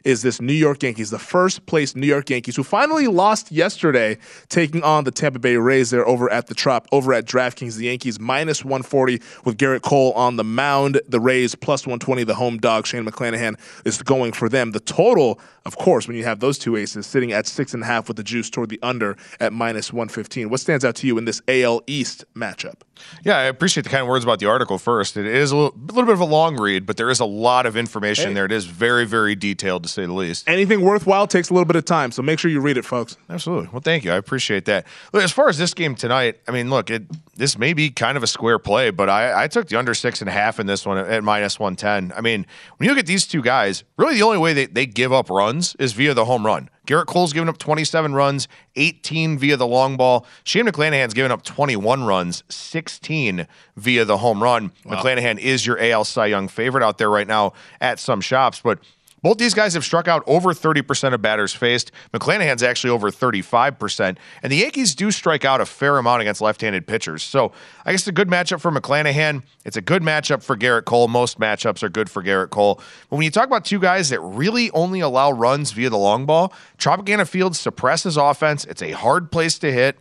is 0.05 0.23
this 0.23 0.41
New 0.41 0.53
York 0.53 0.83
Yankees, 0.83 1.11
the 1.11 1.19
first 1.19 1.67
place 1.67 1.97
New 1.97 2.07
York 2.07 2.31
Yankees, 2.31 2.57
who 2.57 2.63
finally 2.63 3.07
lost 3.07 3.51
yesterday, 3.51 4.19
taking 4.49 4.83
on 4.83 5.05
the 5.05 5.11
Tampa 5.11 5.39
Bay 5.39 5.57
Rays 5.57 5.91
there 5.91 6.07
over 6.07 6.31
at 6.31 6.47
the 6.47 6.55
Trop, 6.55 6.87
over 6.93 7.13
at 7.13 7.25
DraftKings. 7.25 7.77
The 7.77 7.87
Yankees 7.87 8.19
minus 8.19 8.65
140 8.65 9.21
with 9.45 9.57
Gerrit 9.57 9.83
Cole 9.83 10.13
on 10.13 10.37
the 10.37 10.45
mound. 10.45 11.01
The 11.09 11.21
Rays 11.21 11.55
plus 11.55 11.87
120, 11.87 12.25
the 12.25 12.35
home 12.35 12.59
dog, 12.59 12.87
Shane 12.87 13.05
McClanahan, 13.05 13.59
is 13.85 14.03
going 14.03 14.33
for 14.33 14.49
them. 14.49 14.73
The 14.73 14.81
total, 14.81 15.41
of 15.65 15.77
course, 15.77 16.07
when 16.07 16.17
you 16.17 16.25
have 16.25 16.41
those 16.41 16.59
two 16.59 16.77
aces, 16.77 17.07
sitting 17.07 17.33
at 17.33 17.47
six 17.47 17.75
and 17.75 17.83
a 17.83 17.87
half 17.87 18.09
with 18.09 18.17
the 18.17 18.25
juice 18.25 18.51
toward 18.51 18.69
the 18.69 18.81
under 18.83 19.17
at 19.39 19.53
minus 19.53 19.93
115. 19.93 20.51
What 20.51 20.61
stands 20.61 20.85
out 20.85 20.97
to 20.97 21.07
you 21.07 21.19
in 21.19 21.25
this 21.25 21.43
AL 21.49 21.83
East 21.87 22.25
matchup? 22.35 22.83
Yeah, 23.25 23.37
I 23.37 23.43
appreciate 23.45 23.83
the 23.85 23.91
kind 23.91 24.03
of 24.03 24.09
words 24.09 24.25
about 24.25 24.39
the 24.39 24.47
article 24.47 24.79
first. 24.79 25.17
It 25.17 25.27
is 25.27 25.51
a 25.53 25.57
little, 25.57 25.75
a 25.77 25.93
little 25.93 26.05
bit 26.07 26.15
of 26.15 26.21
a 26.21 26.25
long 26.25 26.59
read, 26.59 26.87
but 26.87 26.97
there 26.97 27.11
is 27.11 27.21
a 27.21 27.25
lot 27.25 27.67
of 27.67 27.77
information 27.77 28.29
Hey. 28.29 28.35
there. 28.35 28.45
It 28.47 28.53
is 28.53 28.65
very, 28.67 29.05
very 29.07 29.35
detailed, 29.35 29.83
to 29.83 29.89
say 29.89 30.07
the 30.07 30.13
least. 30.13 30.49
Anything 30.49 30.81
worthwhile 30.81 31.27
takes 31.27 31.51
a 31.51 31.55
little 31.55 31.65
bit 31.67 31.77
of 31.77 31.85
time, 31.85 32.13
so 32.13 32.23
make 32.23 32.39
sure 32.39 32.51
you 32.51 32.61
read 32.61 32.77
it, 32.77 32.85
folks. 32.85 33.17
Absolutely. 33.29 33.69
Well, 33.73 33.81
thank 33.81 34.05
you. 34.05 34.13
I 34.13 34.17
appreciate 34.17 34.65
that. 34.67 34.87
Look, 35.13 35.23
as 35.23 35.33
far 35.33 35.49
as 35.49 35.59
this 35.59 35.75
game 35.75 35.95
tonight, 35.95 36.41
I 36.49 36.53
mean, 36.53 36.71
look, 36.71 36.91
it 36.91 37.05
this 37.37 37.57
may 37.57 37.73
be 37.73 37.89
kind 37.91 38.17
of 38.19 38.23
a 38.23 38.27
square 38.27 38.59
play, 38.59 38.91
but 38.91 39.09
I, 39.09 39.45
I 39.45 39.49
took 39.49 39.69
the 39.69 39.77
under 39.79 39.95
six 39.95 40.21
and 40.21 40.29
a 40.29 40.33
half 40.33 40.61
in 40.61 40.67
this 40.67 40.85
one 40.85 40.99
at, 40.99 41.07
at 41.09 41.25
minus 41.25 41.59
110. 41.59 42.17
I 42.17 42.21
mean, 42.21 42.45
when 42.77 42.87
you 42.87 42.91
look 42.93 42.99
at 42.99 43.07
these 43.07 43.27
two 43.27 43.41
guys, 43.41 43.83
really 43.97 44.15
the 44.17 44.23
only 44.23 44.37
way 44.39 44.53
they, 44.53 44.67
they 44.67 44.85
give 44.85 45.11
up 45.13 45.31
runs 45.31 45.75
is 45.79 45.95
via 45.95 46.13
the 46.13 46.27
home 46.27 46.45
run. 46.45 46.69
Gerrit 46.91 47.07
Cole's 47.07 47.33
given 47.33 47.49
up 47.49 47.57
27 47.57 48.15
runs, 48.15 48.49
18 48.75 49.39
via 49.39 49.57
the 49.57 49.67
long 49.67 49.97
ball. 49.97 50.27
Shane 50.43 50.67
McClanahan's 50.67 51.15
given 51.15 51.31
up 51.31 51.45
21 51.45 52.03
runs, 52.03 52.43
16 52.49 53.47
via 53.77 54.05
the 54.05 54.17
home 54.17 54.43
run. 54.43 54.73
McClanahan 54.85 55.39
is 55.39 55.65
your 55.65 55.79
AL 55.81 56.05
Cy 56.05 56.27
Young 56.27 56.49
favorite 56.49 56.83
out 56.83 56.99
there 56.99 57.09
right 57.09 57.29
now 57.29 57.53
at 57.81 58.01
some 58.01 58.21
shops, 58.21 58.61
but 58.61 58.81
Both 59.23 59.39
these 59.39 59.55
guys 59.55 59.75
have 59.75 59.85
struck 59.85 60.09
out 60.09 60.23
over 60.27 60.55
30% 60.55 61.13
of 61.15 61.21
batters 61.21 61.53
faced. 61.53 61.93
McClanahan's 62.13 62.63
actually 62.63 62.91
over 62.91 63.11
35%. 63.11 64.17
And 64.43 64.53
the 64.53 64.57
Yankees 64.57 64.95
do 64.95 65.11
strike 65.11 65.45
out 65.45 65.61
a 65.61 65.67
fair 65.67 65.99
amount 65.99 66.23
against 66.23 66.41
left 66.41 66.61
handed 66.63 66.87
pitchers. 66.87 67.23
So 67.23 67.53
I 67.85 67.93
guess 67.93 68.07
a 68.07 68.13
good 68.13 68.29
matchup 68.29 68.61
for 68.61 68.71
McClanahan. 68.71 69.43
It's 69.65 69.77
a 69.77 69.83
good 69.83 70.03
matchup 70.03 70.43
for 70.43 70.57
Gerrit 70.57 70.85
Cole. 70.85 71.09
Most 71.09 71.39
matchups 71.39 71.83
are 71.83 71.89
good 71.89 72.11
for 72.11 72.23
Gerrit 72.23 72.51
Cole. 72.51 72.77
But 73.09 73.17
when 73.17 73.25
you 73.25 73.31
talk 73.31 73.47
about 73.47 73.65
two 73.65 73.79
guys 73.79 74.09
that 74.09 74.21
really 74.21 74.71
only 74.71 75.01
allow 75.01 75.31
runs 75.31 75.73
via 75.73 75.91
the 75.91 75.99
long 75.99 76.27
ball, 76.27 76.53
Tropicana 76.79 77.29
Field 77.29 77.57
suppresses 77.57 78.17
offense. 78.17 78.65
It's 78.65 78.83
a 78.83 78.93
hard 78.93 79.31
place 79.31 79.59
to 79.59 79.71
hit. 79.73 79.99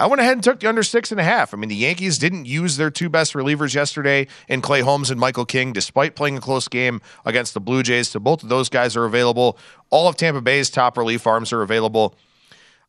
I 0.00 0.06
went 0.06 0.20
ahead 0.20 0.34
and 0.34 0.44
took 0.44 0.60
the 0.60 0.68
under 0.68 0.84
six 0.84 1.10
and 1.10 1.18
a 1.20 1.24
half. 1.24 1.52
I 1.52 1.56
mean, 1.56 1.68
the 1.68 1.74
Yankees 1.74 2.18
didn't 2.18 2.46
use 2.46 2.76
their 2.76 2.88
two 2.88 3.08
best 3.08 3.34
relievers 3.34 3.74
yesterday 3.74 4.28
in 4.48 4.60
Clay 4.60 4.80
Holmes 4.80 5.10
and 5.10 5.18
Michael 5.18 5.44
King, 5.44 5.72
despite 5.72 6.14
playing 6.14 6.38
a 6.38 6.40
close 6.40 6.68
game 6.68 7.00
against 7.26 7.52
the 7.52 7.60
Blue 7.60 7.82
Jays. 7.82 8.08
So 8.08 8.20
both 8.20 8.44
of 8.44 8.48
those 8.48 8.68
guys 8.68 8.96
are 8.96 9.04
available. 9.04 9.58
All 9.90 10.06
of 10.06 10.16
Tampa 10.16 10.40
Bay's 10.40 10.70
top 10.70 10.96
relief 10.96 11.26
arms 11.26 11.52
are 11.52 11.62
available. 11.62 12.14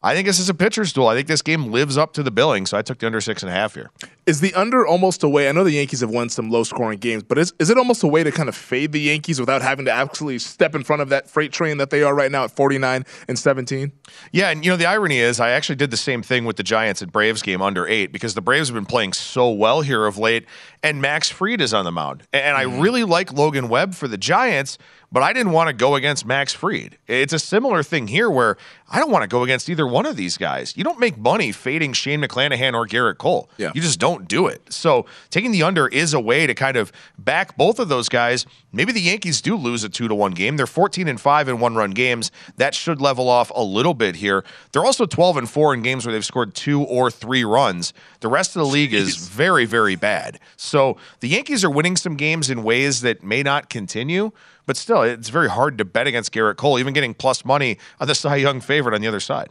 I 0.03 0.13
think 0.13 0.27
this 0.27 0.39
is 0.39 0.49
a 0.49 0.53
pitcher's 0.53 0.93
duel. 0.93 1.07
I 1.07 1.15
think 1.15 1.27
this 1.27 1.41
game 1.41 1.71
lives 1.71 1.97
up 1.97 2.13
to 2.13 2.23
the 2.23 2.31
billing, 2.31 2.67
so 2.67 2.77
I 2.77 2.83
took 2.83 2.99
the 2.99 3.07
under 3.07 3.19
six 3.19 3.41
and 3.41 3.49
a 3.49 3.53
half 3.53 3.73
here. 3.73 3.89
Is 4.29 4.41
the 4.41 4.53
under 4.53 4.85
almost 4.85 5.23
a 5.23 5.27
way? 5.27 5.49
I 5.49 5.51
know 5.53 5.63
the 5.63 5.71
Yankees 5.71 6.01
have 6.01 6.11
won 6.11 6.29
some 6.29 6.51
low 6.51 6.63
scoring 6.63 6.99
games, 6.99 7.23
but 7.23 7.39
is, 7.39 7.51
is 7.57 7.71
it 7.71 7.79
almost 7.79 8.03
a 8.03 8.07
way 8.07 8.23
to 8.23 8.31
kind 8.31 8.47
of 8.47 8.55
fade 8.55 8.91
the 8.91 9.01
Yankees 9.01 9.39
without 9.39 9.63
having 9.63 9.85
to 9.85 9.91
actually 9.91 10.37
step 10.37 10.75
in 10.75 10.83
front 10.83 11.01
of 11.01 11.09
that 11.09 11.27
freight 11.27 11.51
train 11.51 11.77
that 11.77 11.89
they 11.89 12.03
are 12.03 12.13
right 12.13 12.31
now 12.31 12.43
at 12.43 12.51
49 12.51 13.05
and 13.27 13.39
17? 13.39 13.91
Yeah, 14.31 14.51
and 14.51 14.63
you 14.63 14.69
know, 14.69 14.77
the 14.77 14.85
irony 14.85 15.17
is 15.17 15.39
I 15.39 15.49
actually 15.49 15.77
did 15.77 15.89
the 15.89 15.97
same 15.97 16.21
thing 16.21 16.45
with 16.45 16.57
the 16.57 16.63
Giants 16.63 17.01
at 17.01 17.11
Braves 17.11 17.41
game 17.41 17.59
under 17.59 17.87
eight 17.87 18.11
because 18.11 18.35
the 18.35 18.41
Braves 18.41 18.67
have 18.67 18.75
been 18.75 18.85
playing 18.85 19.13
so 19.13 19.49
well 19.49 19.81
here 19.81 20.05
of 20.05 20.19
late, 20.19 20.45
and 20.83 21.01
Max 21.01 21.31
Fried 21.31 21.59
is 21.59 21.73
on 21.73 21.83
the 21.83 21.91
mound. 21.91 22.21
And 22.31 22.55
I 22.55 22.65
mm-hmm. 22.65 22.81
really 22.81 23.05
like 23.05 23.33
Logan 23.33 23.67
Webb 23.67 23.95
for 23.95 24.07
the 24.07 24.17
Giants 24.19 24.77
but 25.11 25.23
I 25.23 25.33
didn't 25.33 25.53
want 25.53 25.69
to 25.69 25.73
go 25.73 25.95
against 25.95 26.25
Max 26.25 26.53
Fried. 26.53 26.97
It's 27.07 27.33
a 27.33 27.39
similar 27.39 27.81
thing 27.83 28.07
here 28.07 28.29
where 28.29 28.57
I 28.89 28.99
don't 28.99 29.11
want 29.11 29.23
to 29.23 29.27
go 29.27 29.43
against 29.43 29.69
either 29.69 29.87
one 29.87 30.05
of 30.05 30.15
these 30.15 30.37
guys. 30.37 30.77
You 30.77 30.83
don't 30.83 30.99
make 30.99 31.17
money 31.17 31.51
fading 31.51 31.93
Shane 31.93 32.21
McClanahan 32.21 32.73
or 32.73 32.85
Gerrit 32.85 33.17
Cole. 33.17 33.49
Yeah. 33.57 33.71
You 33.73 33.81
just 33.81 33.99
don't 33.99 34.18
do 34.27 34.47
it. 34.47 34.61
So 34.71 35.05
taking 35.29 35.51
the 35.51 35.63
under 35.63 35.87
is 35.87 36.13
a 36.13 36.19
way 36.19 36.47
to 36.47 36.53
kind 36.53 36.77
of 36.77 36.91
back 37.17 37.57
both 37.57 37.79
of 37.79 37.89
those 37.89 38.09
guys. 38.09 38.45
Maybe 38.71 38.91
the 38.91 39.01
Yankees 39.01 39.41
do 39.41 39.55
lose 39.55 39.83
a 39.83 39.89
two 39.89 40.07
to 40.07 40.15
one 40.15 40.31
game. 40.31 40.57
They're 40.57 40.67
14 40.67 41.07
and 41.07 41.19
five 41.19 41.47
in 41.47 41.59
one 41.59 41.75
run 41.75 41.91
games. 41.91 42.31
That 42.57 42.75
should 42.75 43.01
level 43.01 43.29
off 43.29 43.51
a 43.55 43.63
little 43.63 43.93
bit 43.93 44.15
here. 44.15 44.43
They're 44.71 44.85
also 44.85 45.05
12 45.05 45.37
and 45.37 45.49
four 45.49 45.73
in 45.73 45.81
games 45.81 46.05
where 46.05 46.13
they've 46.13 46.25
scored 46.25 46.53
two 46.53 46.81
or 46.83 47.09
three 47.09 47.43
runs. 47.43 47.93
The 48.19 48.27
rest 48.27 48.55
of 48.55 48.61
the 48.61 48.67
league 48.67 48.93
is 48.93 49.15
very, 49.15 49.65
very 49.65 49.95
bad. 49.95 50.39
So 50.55 50.97
the 51.19 51.29
Yankees 51.29 51.63
are 51.63 51.69
winning 51.69 51.95
some 51.95 52.15
games 52.15 52.49
in 52.49 52.63
ways 52.63 53.01
that 53.01 53.23
may 53.23 53.43
not 53.43 53.69
continue. 53.69 54.31
But 54.65 54.77
still, 54.77 55.01
it's 55.01 55.29
very 55.29 55.49
hard 55.49 55.79
to 55.79 55.85
bet 55.85 56.05
against 56.05 56.31
Gerrit 56.31 56.57
Cole, 56.57 56.77
even 56.77 56.93
getting 56.93 57.15
plus 57.15 57.43
money 57.43 57.79
on 57.99 58.07
the 58.07 58.13
Cy 58.13 58.35
Young 58.35 58.61
favorite 58.61 58.93
on 58.93 59.01
the 59.01 59.07
other 59.07 59.19
side. 59.19 59.49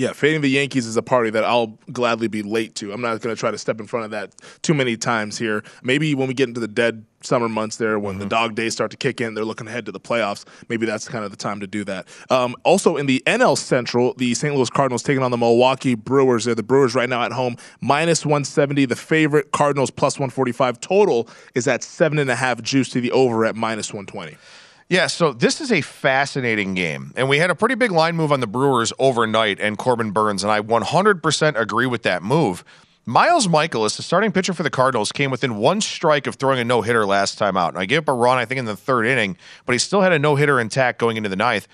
Yeah, 0.00 0.14
fading 0.14 0.40
the 0.40 0.48
Yankees 0.48 0.86
is 0.86 0.96
a 0.96 1.02
party 1.02 1.28
that 1.28 1.44
I'll 1.44 1.78
gladly 1.92 2.26
be 2.26 2.42
late 2.42 2.74
to. 2.76 2.90
I'm 2.90 3.02
not 3.02 3.20
going 3.20 3.36
to 3.36 3.38
try 3.38 3.50
to 3.50 3.58
step 3.58 3.80
in 3.80 3.86
front 3.86 4.06
of 4.06 4.10
that 4.12 4.34
too 4.62 4.72
many 4.72 4.96
times 4.96 5.36
here. 5.36 5.62
Maybe 5.82 6.14
when 6.14 6.26
we 6.26 6.32
get 6.32 6.48
into 6.48 6.58
the 6.58 6.68
dead 6.68 7.04
summer 7.20 7.50
months 7.50 7.76
there, 7.76 7.98
when 7.98 8.14
Mm-hmm. 8.14 8.20
the 8.20 8.26
dog 8.26 8.54
days 8.54 8.72
start 8.72 8.90
to 8.92 8.96
kick 8.96 9.20
in, 9.20 9.34
they're 9.34 9.44
looking 9.44 9.66
ahead 9.68 9.84
to 9.84 9.92
the 9.92 10.00
playoffs. 10.00 10.46
Maybe 10.70 10.86
that's 10.86 11.06
kind 11.06 11.22
of 11.22 11.30
the 11.30 11.36
time 11.36 11.60
to 11.60 11.66
do 11.66 11.84
that. 11.84 12.08
Um, 12.30 12.56
also, 12.64 12.96
in 12.96 13.04
the 13.04 13.22
NL 13.26 13.58
Central, 13.58 14.14
the 14.14 14.32
St. 14.32 14.54
Louis 14.54 14.70
Cardinals 14.70 15.02
taking 15.02 15.22
on 15.22 15.30
the 15.30 15.36
Milwaukee 15.36 15.94
Brewers. 15.96 16.46
They're 16.46 16.54
the 16.54 16.62
Brewers 16.62 16.94
right 16.94 17.08
now 17.10 17.22
at 17.22 17.32
home, 17.32 17.56
minus 17.82 18.24
170. 18.24 18.86
The 18.86 18.96
favorite 18.96 19.52
Cardinals 19.52 19.90
plus 19.90 20.14
145. 20.14 20.80
Total 20.80 21.28
is 21.54 21.68
at 21.68 21.82
seven 21.84 22.18
and 22.18 22.30
a 22.30 22.36
half. 22.36 22.62
Juice 22.62 22.88
to 22.88 23.02
the 23.02 23.12
over 23.12 23.44
at 23.44 23.54
minus 23.54 23.92
120. 23.92 24.38
Yeah, 24.90 25.06
so 25.06 25.32
this 25.32 25.60
is 25.60 25.70
a 25.70 25.82
fascinating 25.82 26.74
game. 26.74 27.12
And 27.14 27.28
we 27.28 27.38
had 27.38 27.48
a 27.48 27.54
pretty 27.54 27.76
big 27.76 27.92
line 27.92 28.16
move 28.16 28.32
on 28.32 28.40
the 28.40 28.48
Brewers 28.48 28.92
overnight 28.98 29.60
and 29.60 29.78
Corbin 29.78 30.10
Burnes, 30.10 30.42
and 30.42 30.50
I 30.50 30.60
100% 30.60 31.56
agree 31.56 31.86
with 31.86 32.02
that 32.02 32.24
move. 32.24 32.64
Miles 33.06 33.46
Mikolas, 33.46 33.96
the 33.96 34.02
starting 34.02 34.32
pitcher 34.32 34.52
for 34.52 34.64
the 34.64 34.70
Cardinals, 34.70 35.12
came 35.12 35.30
within 35.30 35.58
one 35.58 35.80
strike 35.80 36.26
of 36.26 36.34
throwing 36.34 36.58
a 36.58 36.64
no 36.64 36.82
hitter 36.82 37.06
last 37.06 37.38
time 37.38 37.56
out. 37.56 37.72
And 37.72 37.78
I 37.80 37.86
gave 37.86 38.00
up 38.00 38.08
a 38.08 38.12
run, 38.12 38.38
I 38.38 38.44
think, 38.44 38.58
in 38.58 38.64
the 38.64 38.74
third 38.74 39.06
inning, 39.06 39.36
but 39.64 39.74
he 39.74 39.78
still 39.78 40.00
had 40.00 40.10
a 40.10 40.18
no 40.18 40.34
hitter 40.34 40.58
intact 40.58 40.98
going 40.98 41.16
into 41.16 41.28
the 41.28 41.36
ninth. 41.36 41.68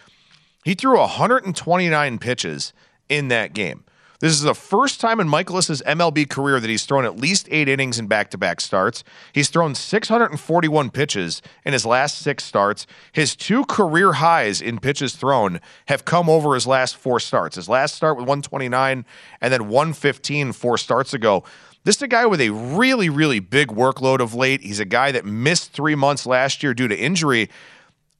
He 0.66 0.74
threw 0.74 0.98
129 0.98 2.18
pitches 2.18 2.74
in 3.08 3.28
that 3.28 3.54
game. 3.54 3.85
This 4.20 4.32
is 4.32 4.42
the 4.42 4.54
first 4.54 5.00
time 5.00 5.20
in 5.20 5.28
Mikolas's 5.28 5.82
MLB 5.86 6.28
career 6.28 6.58
that 6.58 6.70
he's 6.70 6.86
thrown 6.86 7.04
at 7.04 7.16
least 7.16 7.48
eight 7.50 7.68
innings 7.68 7.98
in 7.98 8.06
back-to-back 8.06 8.60
starts. 8.60 9.04
He's 9.32 9.50
thrown 9.50 9.74
641 9.74 10.90
pitches 10.90 11.42
in 11.64 11.74
his 11.74 11.84
last 11.84 12.18
six 12.18 12.44
starts. 12.44 12.86
His 13.12 13.36
two 13.36 13.66
career 13.66 14.14
highs 14.14 14.62
in 14.62 14.78
pitches 14.78 15.16
thrown 15.16 15.60
have 15.86 16.06
come 16.06 16.30
over 16.30 16.54
his 16.54 16.66
last 16.66 16.96
four 16.96 17.20
starts. 17.20 17.56
His 17.56 17.68
last 17.68 17.94
start 17.94 18.16
with 18.16 18.22
129 18.22 19.04
and 19.40 19.52
then 19.52 19.68
115 19.68 20.52
four 20.52 20.78
starts 20.78 21.12
ago. 21.12 21.44
This 21.84 21.96
is 21.96 22.02
a 22.02 22.08
guy 22.08 22.26
with 22.26 22.40
a 22.40 22.50
really, 22.50 23.08
really 23.08 23.38
big 23.38 23.68
workload 23.68 24.20
of 24.20 24.34
late. 24.34 24.62
He's 24.62 24.80
a 24.80 24.84
guy 24.84 25.12
that 25.12 25.24
missed 25.24 25.72
three 25.72 25.94
months 25.94 26.26
last 26.26 26.62
year 26.62 26.74
due 26.74 26.88
to 26.88 26.98
injury. 26.98 27.48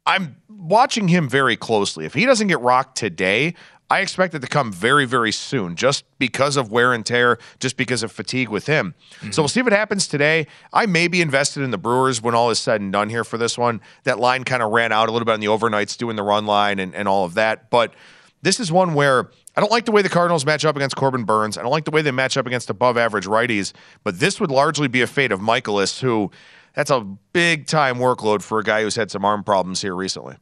I'm 0.07 0.37
watching 0.49 1.09
him 1.09 1.29
very 1.29 1.57
closely. 1.57 2.05
If 2.05 2.15
he 2.15 2.27
doesn't 2.27 2.47
get 2.47 2.61
rocked 2.61 2.97
today, 2.97 3.55
I 3.89 4.01
expect 4.01 4.35
it 4.35 4.41
to 4.41 4.49
come 4.49 4.73
very, 4.73 5.05
very 5.05 5.31
soon, 5.31 5.77
just 5.77 6.05
because 6.19 6.57
of 6.57 6.73
wear 6.73 6.93
and 6.93 7.07
tear, 7.07 7.39
just 7.61 7.77
because 7.77 8.03
of 8.03 8.11
fatigue 8.11 8.49
with 8.49 8.67
him. 8.67 8.95
So 9.31 9.43
we'll 9.43 9.49
see 9.49 9.63
what 9.63 9.73
happens 9.73 10.09
today. 10.09 10.49
I 10.73 10.87
may 10.87 11.07
be 11.07 11.23
invested 11.23 11.63
in 11.63 11.71
the 11.71 11.79
Brewers 11.79 12.21
when 12.21 12.35
all 12.35 12.51
is 12.51 12.59
said 12.59 12.81
and 12.81 12.93
done 12.93 13.11
here 13.11 13.23
for 13.23 13.39
this 13.39 13.57
one. 13.57 13.81
That 14.03 14.19
line 14.19 14.43
kind 14.43 14.63
of 14.63 14.73
ran 14.73 14.91
out 14.91 15.09
a 15.09 15.13
little 15.13 15.27
bit 15.27 15.33
on 15.33 15.41
the 15.41 15.47
overnights, 15.47 15.97
doing 15.97 16.17
the 16.17 16.25
run 16.25 16.47
line 16.47 16.81
and, 16.81 16.95
and 16.97 17.07
all 17.07 17.25
of 17.25 17.35
that. 17.35 17.71
But 17.71 17.95
this 18.43 18.59
is 18.59 18.73
one 18.73 18.95
where 18.95 19.31
I 19.57 19.61
don't 19.61 19.71
like 19.71 19.85
the 19.85 19.93
way 19.93 20.03
the 20.03 20.09
Cardinals 20.09 20.45
match 20.45 20.65
up 20.65 20.75
against 20.75 20.97
Corbin 20.97 21.25
Burnes. 21.25 21.57
I 21.57 21.63
don't 21.63 21.71
like 21.71 21.85
the 21.85 21.91
way 21.93 22.03
they 22.03 22.11
match 22.11 22.37
up 22.37 22.47
against 22.47 22.71
above 22.71 22.97
average 22.97 23.27
righties. 23.27 23.73
But 24.03 24.19
this 24.19 24.41
would 24.41 24.51
largely 24.51 24.89
be 24.89 25.03
a 25.03 25.07
fate 25.07 25.31
of 25.31 25.41
Mikolas, 25.41 26.01
who 26.01 26.33
that's 26.75 26.91
a 26.91 27.01
big 27.33 27.67
time 27.67 27.97
workload 27.97 28.43
for 28.43 28.59
a 28.59 28.65
guy 28.65 28.83
who's 28.83 28.97
had 28.97 29.11
some 29.11 29.25
arm 29.25 29.45
problems 29.45 29.81
here 29.81 29.95
recently. 29.95 30.37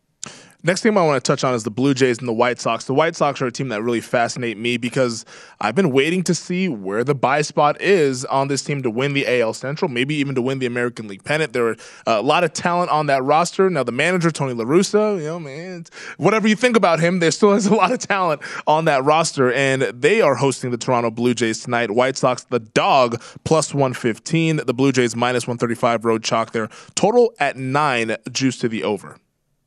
Next 0.66 0.80
thing 0.80 0.96
I 0.96 1.02
want 1.02 1.22
to 1.22 1.28
touch 1.28 1.44
on 1.44 1.52
is 1.52 1.62
the 1.62 1.70
Blue 1.70 1.92
Jays 1.92 2.20
and 2.20 2.26
the 2.26 2.32
White 2.32 2.58
Sox. 2.58 2.86
The 2.86 2.94
White 2.94 3.14
Sox 3.14 3.42
are 3.42 3.46
a 3.46 3.52
team 3.52 3.68
that 3.68 3.82
really 3.82 4.00
fascinate 4.00 4.56
me 4.56 4.78
because 4.78 5.26
I've 5.60 5.74
been 5.74 5.92
waiting 5.92 6.22
to 6.22 6.34
see 6.34 6.70
where 6.70 7.04
the 7.04 7.14
buy 7.14 7.42
spot 7.42 7.78
is 7.82 8.24
on 8.24 8.48
this 8.48 8.64
team 8.64 8.82
to 8.82 8.88
win 8.88 9.12
the 9.12 9.42
AL 9.42 9.52
Central, 9.52 9.90
maybe 9.90 10.14
even 10.14 10.34
to 10.36 10.40
win 10.40 10.60
the 10.60 10.66
American 10.66 11.06
League 11.06 11.22
pennant. 11.22 11.52
There 11.52 11.68
are 11.68 11.76
a 12.06 12.22
lot 12.22 12.44
of 12.44 12.54
talent 12.54 12.90
on 12.90 13.08
that 13.08 13.22
roster. 13.22 13.68
Now, 13.68 13.82
the 13.82 13.92
manager, 13.92 14.30
Tony 14.30 14.54
La 14.54 14.64
Russa, 14.64 15.18
you 15.18 15.26
know, 15.26 15.38
man, 15.38 15.84
whatever 16.16 16.48
you 16.48 16.56
think 16.56 16.78
about 16.78 16.98
him, 16.98 17.18
there 17.18 17.30
still 17.30 17.52
is 17.52 17.66
a 17.66 17.74
lot 17.74 17.92
of 17.92 17.98
talent 17.98 18.40
on 18.66 18.86
that 18.86 19.04
roster, 19.04 19.52
and 19.52 19.82
they 19.82 20.22
are 20.22 20.36
hosting 20.36 20.70
the 20.70 20.78
Toronto 20.78 21.10
Blue 21.10 21.34
Jays 21.34 21.62
tonight. 21.62 21.90
White 21.90 22.16
Sox, 22.16 22.44
the 22.44 22.60
dog, 22.60 23.20
plus 23.44 23.74
115. 23.74 24.62
The 24.64 24.72
Blue 24.72 24.92
Jays, 24.92 25.14
minus 25.14 25.46
135 25.46 26.06
road 26.06 26.24
chalk 26.24 26.52
there. 26.52 26.70
Total 26.94 27.34
at 27.38 27.58
nine, 27.58 28.16
juice 28.32 28.56
to 28.60 28.68
the 28.70 28.82
over. 28.82 29.18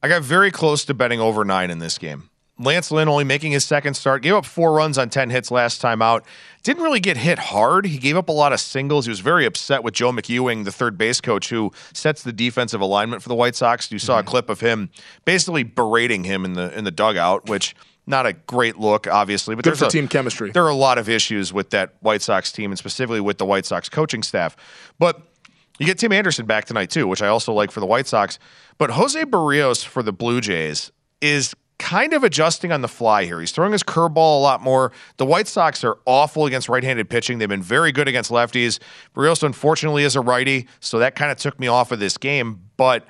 I 0.02 0.08
got 0.08 0.22
very 0.22 0.52
close 0.52 0.86
to 0.86 0.94
betting 0.94 1.20
over 1.20 1.44
nine 1.44 1.72
in 1.72 1.80
this 1.80 1.98
game. 1.98 2.30
Lance 2.60 2.92
Lynn 2.92 3.08
only 3.08 3.24
making 3.24 3.52
his 3.52 3.66
second 3.66 3.94
start, 3.94 4.24
gave 4.24 4.34
up 4.34 4.46
four 4.46 4.74
runs 4.74 4.98
on 4.98 5.10
10 5.10 5.30
hits 5.30 5.52
last 5.52 5.80
time 5.80 6.02
out. 6.02 6.26
Didn't 6.64 6.82
really 6.82 7.00
get 7.00 7.18
hit 7.18 7.38
hard. 7.38 7.86
He 7.86 8.00
gave 8.00 8.18
up 8.18 8.30
a 8.30 8.32
lot 8.32 8.52
of 8.52 8.60
singles. 8.60 9.06
He 9.06 9.10
was 9.10 9.20
very 9.20 9.46
upset 9.46 9.84
with 9.84 9.94
Joe 9.94 10.12
McEwing, 10.12 10.66
the 10.66 10.72
third 10.72 10.98
base 10.98 11.22
coach 11.22 11.50
who 11.50 11.72
sets 11.94 12.24
the 12.24 12.34
defensive 12.34 12.82
alignment 12.82 13.22
for 13.22 13.30
the 13.30 13.36
White 13.36 13.56
Sox. 13.56 13.92
You 13.92 14.00
saw 14.00 14.18
a 14.18 14.22
mm-hmm. 14.22 14.30
clip 14.30 14.50
of 14.50 14.60
him 14.60 14.90
basically 15.24 15.64
berating 15.64 16.24
him 16.24 16.46
in 16.46 16.54
the 16.54 16.76
in 16.76 16.84
the 16.84 16.92
dugout, 16.92 17.48
which 17.48 17.76
not 18.08 18.26
a 18.26 18.34
great 18.34 18.78
look, 18.78 19.06
obviously. 19.06 19.54
But 19.54 19.64
Good 19.64 19.72
there's 19.72 19.80
for 19.80 19.86
a- 19.86 19.90
team 19.90 20.08
chemistry. 20.08 20.50
There 20.50 20.66
are 20.66 20.70
a 20.70 20.76
lot 20.76 20.98
of 20.98 21.10
issues 21.10 21.54
with 21.54 21.70
that 21.72 21.94
White 22.00 22.24
Sox 22.24 22.52
team, 22.52 22.72
and 22.72 22.78
specifically 22.80 23.22
with 23.22 23.38
the 23.38 23.46
White 23.46 23.66
Sox 23.66 23.88
coaching 23.88 24.24
staff. 24.24 24.56
But 24.98 25.22
you 25.80 25.86
get 25.86 25.98
Tim 25.98 26.12
Anderson 26.12 26.46
back 26.46 26.66
tonight 26.66 26.90
too, 26.90 27.08
which 27.08 27.22
I 27.22 27.28
also 27.28 27.54
like 27.54 27.72
for 27.72 27.80
the 27.80 27.86
White 27.86 28.08
Sox. 28.08 28.40
But 28.78 28.92
Jose 28.92 29.24
Berrios 29.26 29.86
for 29.86 30.04
the 30.04 30.12
Blue 30.14 30.42
Jays 30.42 30.92
is 31.22 31.56
kind 31.80 32.14
of 32.14 32.24
adjusting 32.24 32.72
on 32.72 32.82
the 32.82 32.88
fly 32.88 33.26
here. 33.26 33.40
He's 33.40 33.52
throwing 33.52 33.72
his 33.72 33.84
curveball 33.84 34.40
a 34.40 34.42
lot 34.42 34.62
more. 34.62 34.92
The 35.18 35.26
White 35.26 35.48
Sox 35.48 35.84
are 35.84 35.98
awful 36.06 36.46
against 36.48 36.70
right-handed 36.70 37.10
pitching. 37.10 37.38
They've 37.38 37.48
been 37.48 37.62
very 37.62 37.92
good 37.92 38.08
against 38.08 38.32
lefties. 38.32 38.80
Barrios 39.14 39.44
unfortunately 39.44 40.04
is 40.04 40.16
a 40.16 40.22
righty, 40.22 40.68
so 40.80 40.98
that 41.00 41.16
kind 41.16 41.32
of 41.32 41.38
took 41.38 41.60
me 41.60 41.68
off 41.68 41.92
of 41.92 42.00
this 42.00 42.18
game, 42.18 42.62
but 42.78 43.06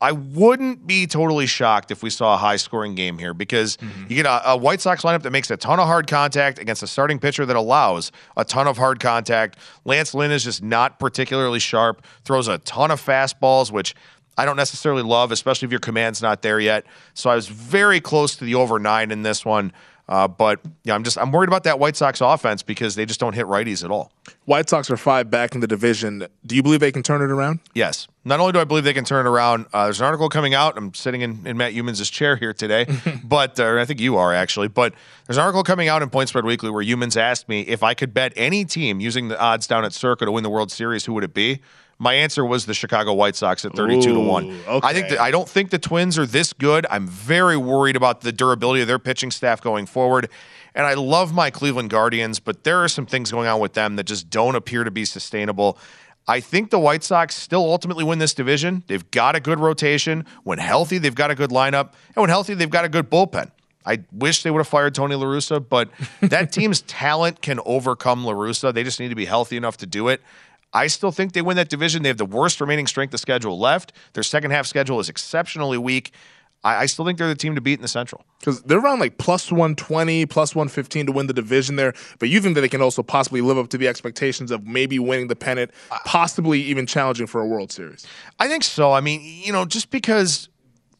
I 0.00 0.12
wouldn't 0.12 0.86
be 0.86 1.06
totally 1.06 1.46
shocked 1.46 1.90
if 1.90 2.02
we 2.02 2.10
saw 2.10 2.34
a 2.34 2.36
high 2.36 2.56
scoring 2.56 2.94
game 2.94 3.18
here 3.18 3.34
because 3.34 3.78
you 4.08 4.14
get 4.14 4.26
a, 4.26 4.50
a 4.50 4.56
White 4.56 4.80
Sox 4.80 5.02
lineup 5.02 5.22
that 5.22 5.32
makes 5.32 5.50
a 5.50 5.56
ton 5.56 5.80
of 5.80 5.86
hard 5.86 6.06
contact 6.06 6.60
against 6.60 6.82
a 6.84 6.86
starting 6.86 7.18
pitcher 7.18 7.44
that 7.44 7.56
allows 7.56 8.12
a 8.36 8.44
ton 8.44 8.68
of 8.68 8.76
hard 8.76 9.00
contact. 9.00 9.58
Lance 9.84 10.14
Lynn 10.14 10.30
is 10.30 10.44
just 10.44 10.62
not 10.62 11.00
particularly 11.00 11.58
sharp, 11.58 12.04
throws 12.24 12.46
a 12.46 12.58
ton 12.58 12.92
of 12.92 13.04
fastballs, 13.04 13.72
which 13.72 13.96
I 14.36 14.44
don't 14.44 14.56
necessarily 14.56 15.02
love, 15.02 15.32
especially 15.32 15.66
if 15.66 15.72
your 15.72 15.80
command's 15.80 16.22
not 16.22 16.42
there 16.42 16.60
yet. 16.60 16.86
So 17.14 17.28
I 17.28 17.34
was 17.34 17.48
very 17.48 18.00
close 18.00 18.36
to 18.36 18.44
the 18.44 18.54
over 18.54 18.78
nine 18.78 19.10
in 19.10 19.22
this 19.22 19.44
one. 19.44 19.72
Uh, 20.08 20.28
but 20.28 20.60
yeah, 20.84 20.94
I'm 20.94 21.02
just 21.02 21.18
I'm 21.18 21.32
worried 21.32 21.48
about 21.48 21.64
that 21.64 21.78
White 21.80 21.96
Sox 21.96 22.20
offense 22.20 22.62
because 22.62 22.94
they 22.94 23.04
just 23.04 23.20
don't 23.20 23.34
hit 23.34 23.46
righties 23.46 23.84
at 23.84 23.90
all. 23.90 24.12
White 24.44 24.68
Sox 24.68 24.90
are 24.90 24.96
five 24.96 25.30
back 25.30 25.54
in 25.54 25.60
the 25.60 25.66
division. 25.66 26.26
Do 26.44 26.56
you 26.56 26.62
believe 26.62 26.80
they 26.80 26.92
can 26.92 27.02
turn 27.02 27.22
it 27.22 27.30
around? 27.30 27.60
Yes. 27.74 28.08
Not 28.24 28.40
only 28.40 28.52
do 28.52 28.60
I 28.60 28.64
believe 28.64 28.84
they 28.84 28.92
can 28.92 29.04
turn 29.04 29.26
it 29.26 29.28
around, 29.28 29.66
uh, 29.72 29.84
there's 29.84 30.00
an 30.00 30.06
article 30.06 30.28
coming 30.28 30.54
out. 30.54 30.76
I'm 30.76 30.92
sitting 30.94 31.22
in, 31.22 31.46
in 31.46 31.56
Matt 31.56 31.72
Youmans' 31.72 32.10
chair 32.12 32.36
here 32.36 32.52
today, 32.52 32.86
but 33.24 33.58
uh, 33.58 33.78
I 33.78 33.84
think 33.84 34.00
you 34.00 34.16
are 34.16 34.34
actually. 34.34 34.68
But 34.68 34.94
there's 35.26 35.36
an 35.36 35.42
article 35.42 35.62
coming 35.62 35.88
out 35.88 36.02
in 36.02 36.10
Point 36.10 36.28
Spread 36.28 36.44
Weekly 36.44 36.70
where 36.70 36.84
Youmans 36.84 37.16
asked 37.16 37.48
me 37.48 37.62
if 37.62 37.82
I 37.82 37.94
could 37.94 38.12
bet 38.12 38.32
any 38.36 38.64
team 38.64 39.00
using 39.00 39.28
the 39.28 39.40
odds 39.40 39.66
down 39.66 39.84
at 39.84 39.92
Circa 39.92 40.24
to 40.24 40.32
win 40.32 40.42
the 40.42 40.50
World 40.50 40.70
Series, 40.70 41.04
who 41.04 41.14
would 41.14 41.24
it 41.24 41.34
be? 41.34 41.60
My 42.00 42.14
answer 42.14 42.44
was 42.44 42.66
the 42.66 42.74
Chicago 42.74 43.12
White 43.12 43.34
Sox 43.34 43.64
at 43.64 43.74
32 43.74 44.12
to 44.12 44.20
1. 44.20 44.44
Ooh, 44.44 44.80
I 44.82 44.92
think 44.92 45.06
okay. 45.06 45.16
that, 45.16 45.20
I 45.20 45.32
don't 45.32 45.48
think 45.48 45.70
the 45.70 45.80
Twins 45.80 46.16
are 46.16 46.26
this 46.26 46.52
good. 46.52 46.86
I'm 46.90 47.08
very 47.08 47.56
worried 47.56 47.96
about 47.96 48.20
the 48.20 48.30
durability 48.30 48.82
of 48.82 48.86
their 48.86 49.00
pitching 49.00 49.32
staff 49.32 49.60
going 49.60 49.86
forward. 49.86 50.30
And 50.78 50.86
I 50.86 50.94
love 50.94 51.34
my 51.34 51.50
Cleveland 51.50 51.90
Guardians, 51.90 52.38
but 52.38 52.62
there 52.62 52.78
are 52.84 52.88
some 52.88 53.04
things 53.04 53.32
going 53.32 53.48
on 53.48 53.58
with 53.58 53.72
them 53.72 53.96
that 53.96 54.04
just 54.04 54.30
don't 54.30 54.54
appear 54.54 54.84
to 54.84 54.92
be 54.92 55.04
sustainable. 55.04 55.76
I 56.28 56.38
think 56.38 56.70
the 56.70 56.78
White 56.78 57.02
Sox 57.02 57.34
still 57.34 57.64
ultimately 57.64 58.04
win 58.04 58.20
this 58.20 58.32
division. 58.32 58.84
They've 58.86 59.10
got 59.10 59.34
a 59.34 59.40
good 59.40 59.58
rotation. 59.58 60.24
When 60.44 60.58
healthy, 60.58 60.98
they've 60.98 61.14
got 61.14 61.32
a 61.32 61.34
good 61.34 61.50
lineup. 61.50 61.94
And 62.14 62.22
when 62.22 62.30
healthy, 62.30 62.54
they've 62.54 62.70
got 62.70 62.84
a 62.84 62.88
good 62.88 63.10
bullpen. 63.10 63.50
I 63.84 64.04
wish 64.12 64.44
they 64.44 64.52
would 64.52 64.60
have 64.60 64.68
fired 64.68 64.94
Tony 64.94 65.16
La 65.16 65.26
Russa, 65.26 65.66
but 65.68 65.90
that 66.20 66.52
team's 66.52 66.82
talent 66.82 67.42
can 67.42 67.58
overcome 67.66 68.24
La 68.24 68.34
Russa. 68.34 68.72
They 68.72 68.84
just 68.84 69.00
need 69.00 69.08
to 69.08 69.16
be 69.16 69.24
healthy 69.24 69.56
enough 69.56 69.78
to 69.78 69.86
do 69.86 70.06
it. 70.06 70.22
I 70.72 70.86
still 70.86 71.10
think 71.10 71.32
they 71.32 71.42
win 71.42 71.56
that 71.56 71.70
division. 71.70 72.02
They 72.04 72.08
have 72.08 72.18
the 72.18 72.26
worst 72.26 72.60
remaining 72.60 72.86
strength 72.86 73.12
of 73.14 73.18
schedule 73.20 73.58
left. 73.58 73.92
Their 74.12 74.22
second 74.22 74.52
half 74.52 74.66
schedule 74.66 75.00
is 75.00 75.08
exceptionally 75.08 75.78
weak. 75.78 76.12
I, 76.64 76.76
I 76.76 76.86
still 76.86 77.04
think 77.04 77.18
they're 77.18 77.28
the 77.28 77.34
team 77.34 77.54
to 77.54 77.60
beat 77.60 77.78
in 77.78 77.82
the 77.82 77.88
Central. 77.88 78.24
Because 78.40 78.62
they're 78.62 78.78
around 78.78 79.00
like 79.00 79.18
plus 79.18 79.50
120, 79.50 80.26
plus 80.26 80.54
115 80.54 81.06
to 81.06 81.12
win 81.12 81.26
the 81.26 81.32
division 81.32 81.76
there. 81.76 81.94
But 82.18 82.28
you 82.28 82.40
think 82.40 82.54
that 82.54 82.62
they 82.62 82.68
can 82.68 82.82
also 82.82 83.02
possibly 83.02 83.40
live 83.40 83.58
up 83.58 83.68
to 83.70 83.78
the 83.78 83.88
expectations 83.88 84.50
of 84.50 84.66
maybe 84.66 84.98
winning 84.98 85.28
the 85.28 85.36
pennant, 85.36 85.70
possibly 86.04 86.60
even 86.62 86.86
challenging 86.86 87.26
for 87.26 87.40
a 87.40 87.46
World 87.46 87.72
Series? 87.72 88.06
I 88.38 88.48
think 88.48 88.64
so. 88.64 88.92
I 88.92 89.00
mean, 89.00 89.20
you 89.22 89.52
know, 89.52 89.64
just 89.64 89.90
because 89.90 90.48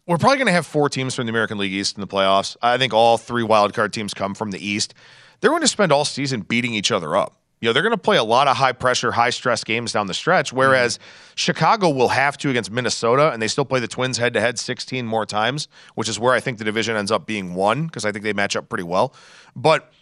we're 0.06 0.18
probably 0.18 0.38
going 0.38 0.46
to 0.46 0.52
have 0.52 0.66
four 0.66 0.88
teams 0.88 1.14
from 1.14 1.26
the 1.26 1.30
American 1.30 1.59
League 1.59 1.72
East 1.72 1.96
in 1.96 2.00
the 2.00 2.06
playoffs. 2.06 2.56
I 2.62 2.78
think 2.78 2.94
all 2.94 3.18
three 3.18 3.44
wildcard 3.44 3.92
teams 3.92 4.14
come 4.14 4.34
from 4.34 4.50
the 4.50 4.66
East. 4.66 4.94
They're 5.40 5.50
going 5.50 5.62
to 5.62 5.68
spend 5.68 5.92
all 5.92 6.04
season 6.04 6.40
beating 6.40 6.74
each 6.74 6.90
other 6.90 7.16
up. 7.16 7.38
You 7.61 7.68
know, 7.68 7.72
they're 7.72 7.82
going 7.82 7.90
to 7.90 7.98
play 7.98 8.16
a 8.16 8.24
lot 8.24 8.46
of 8.46 8.56
high 8.56 8.72
pressure, 8.72 9.11
high 9.12 9.30
stress 9.30 9.64
games 9.64 9.92
down 9.92 10.06
the 10.06 10.14
stretch, 10.14 10.52
whereas 10.52 10.98
mm-hmm. 10.98 11.32
Chicago 11.34 11.90
will 11.90 12.09
have 12.09 12.38
to 12.38 12.50
against 12.50 12.70
Minnesota, 12.70 13.32
and 13.32 13.42
they 13.42 13.48
still 13.48 13.64
play 13.64 13.80
the 13.80 13.88
Twins 13.88 14.18
head 14.18 14.34
to 14.34 14.40
head 14.40 14.59
16 14.59 15.06
more 15.06 15.26
times, 15.26 15.68
which 15.94 16.09
is 16.09 16.18
where 16.20 16.34
I 16.34 16.40
think 16.40 16.59
the 16.59 16.64
division 16.64 16.96
ends 16.96 17.11
up 17.11 17.26
being 17.26 17.54
won 17.54 17.86
because 17.86 18.04
I 18.04 18.12
think 18.12 18.22
they 18.22 18.32
match 18.32 18.54
up 18.54 18.68
pretty 18.68 18.84
well. 18.84 19.12
But 19.56 19.92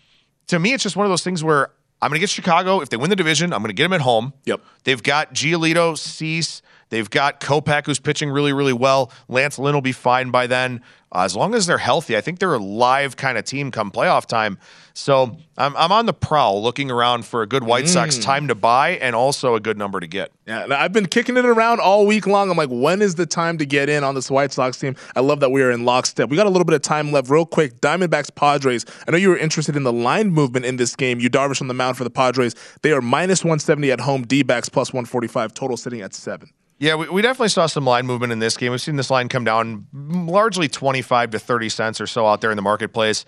to 0.48 0.58
me, 0.58 0.74
it's 0.74 0.82
just 0.82 0.96
one 0.96 1.06
of 1.06 1.10
those 1.10 1.24
things 1.24 1.42
where 1.42 1.70
I'm 2.02 2.10
going 2.10 2.16
to 2.16 2.20
get 2.20 2.30
Chicago. 2.30 2.80
If 2.80 2.90
they 2.90 2.96
win 2.96 3.10
the 3.10 3.16
division, 3.16 3.52
I'm 3.52 3.60
going 3.60 3.68
to 3.68 3.74
get 3.74 3.84
them 3.84 3.94
at 3.94 4.02
home. 4.02 4.34
Yep. 4.44 4.60
They've 4.84 5.02
got 5.02 5.34
Giolito, 5.34 5.96
Cease. 5.96 6.62
They've 6.88 7.08
got 7.10 7.40
Kopech, 7.40 7.86
who's 7.86 7.98
pitching 7.98 8.30
really, 8.30 8.52
really 8.52 8.72
well. 8.72 9.10
Lance 9.28 9.58
Lynn 9.58 9.74
will 9.74 9.80
be 9.82 9.92
fine 9.92 10.30
by 10.30 10.46
then. 10.46 10.82
Uh, 11.12 11.22
as 11.24 11.34
long 11.36 11.54
as 11.54 11.66
they're 11.66 11.78
healthy, 11.78 12.16
I 12.16 12.20
think 12.20 12.38
they're 12.40 12.54
a 12.54 12.58
live 12.58 13.16
kind 13.16 13.38
of 13.38 13.44
team 13.44 13.70
come 13.70 13.90
playoff 13.90 14.26
time. 14.26 14.58
So 14.92 15.36
I'm, 15.56 15.76
I'm 15.76 15.92
on 15.92 16.06
the 16.06 16.12
prowl 16.12 16.62
looking 16.62 16.90
around 16.90 17.24
for 17.24 17.42
a 17.42 17.46
good 17.46 17.62
White 17.64 17.88
Sox 17.88 18.18
Mm. 18.18 18.22
time 18.22 18.48
to 18.48 18.54
buy 18.54 18.90
and 18.90 19.14
also 19.16 19.54
a 19.54 19.60
good 19.60 19.78
number 19.78 20.00
to 20.00 20.06
get. 20.06 20.32
Yeah, 20.46 20.66
I've 20.70 20.92
been 20.92 21.06
kicking 21.06 21.36
it 21.36 21.44
around 21.44 21.80
all 21.80 22.06
week 22.06 22.26
long. 22.26 22.50
I'm 22.50 22.56
like, 22.56 22.70
when 22.70 23.02
is 23.02 23.14
the 23.14 23.26
time 23.26 23.56
to 23.58 23.66
get 23.66 23.88
in 23.88 24.04
on 24.04 24.14
this 24.14 24.30
White 24.30 24.52
Sox 24.52 24.78
team? 24.78 24.94
I 25.14 25.20
love 25.20 25.40
that 25.40 25.50
we 25.50 25.62
are 25.62 25.70
in 25.70 25.84
lockstep. 25.84 26.28
We 26.28 26.36
got 26.36 26.46
a 26.46 26.50
little 26.50 26.64
bit 26.64 26.74
of 26.74 26.82
time 26.82 27.12
left, 27.12 27.30
real 27.30 27.46
quick. 27.46 27.80
Diamondbacks 27.80 28.34
Padres. 28.34 28.84
I 29.06 29.10
know 29.12 29.16
you 29.16 29.28
were 29.30 29.38
interested 29.38 29.76
in 29.76 29.84
the 29.84 29.92
line 29.92 30.30
movement 30.30 30.66
in 30.66 30.76
this 30.76 30.94
game. 30.96 31.20
You 31.20 31.30
Darvish 31.30 31.60
on 31.60 31.68
the 31.68 31.74
mound 31.74 31.96
for 31.96 32.04
the 32.04 32.10
Padres. 32.10 32.54
They 32.82 32.92
are 32.92 33.00
minus 33.00 33.44
170 33.44 33.90
at 33.92 34.00
home. 34.00 34.22
D 34.22 34.42
backs 34.42 34.68
plus 34.68 34.92
145. 34.92 35.54
Total 35.54 35.76
sitting 35.76 36.00
at 36.00 36.14
seven. 36.14 36.50
Yeah, 36.78 36.96
we, 36.96 37.08
we 37.08 37.22
definitely 37.22 37.48
saw 37.48 37.66
some 37.66 37.84
line 37.86 38.06
movement 38.06 38.32
in 38.32 38.38
this 38.38 38.56
game. 38.56 38.70
We've 38.70 38.80
seen 38.80 38.96
this 38.96 39.10
line 39.10 39.28
come 39.28 39.44
down 39.44 39.86
largely 39.92 40.68
25 40.68 41.30
to 41.30 41.38
30 41.38 41.68
cents 41.70 42.00
or 42.00 42.06
so 42.06 42.26
out 42.26 42.40
there 42.40 42.50
in 42.50 42.56
the 42.56 42.62
marketplace. 42.62 43.24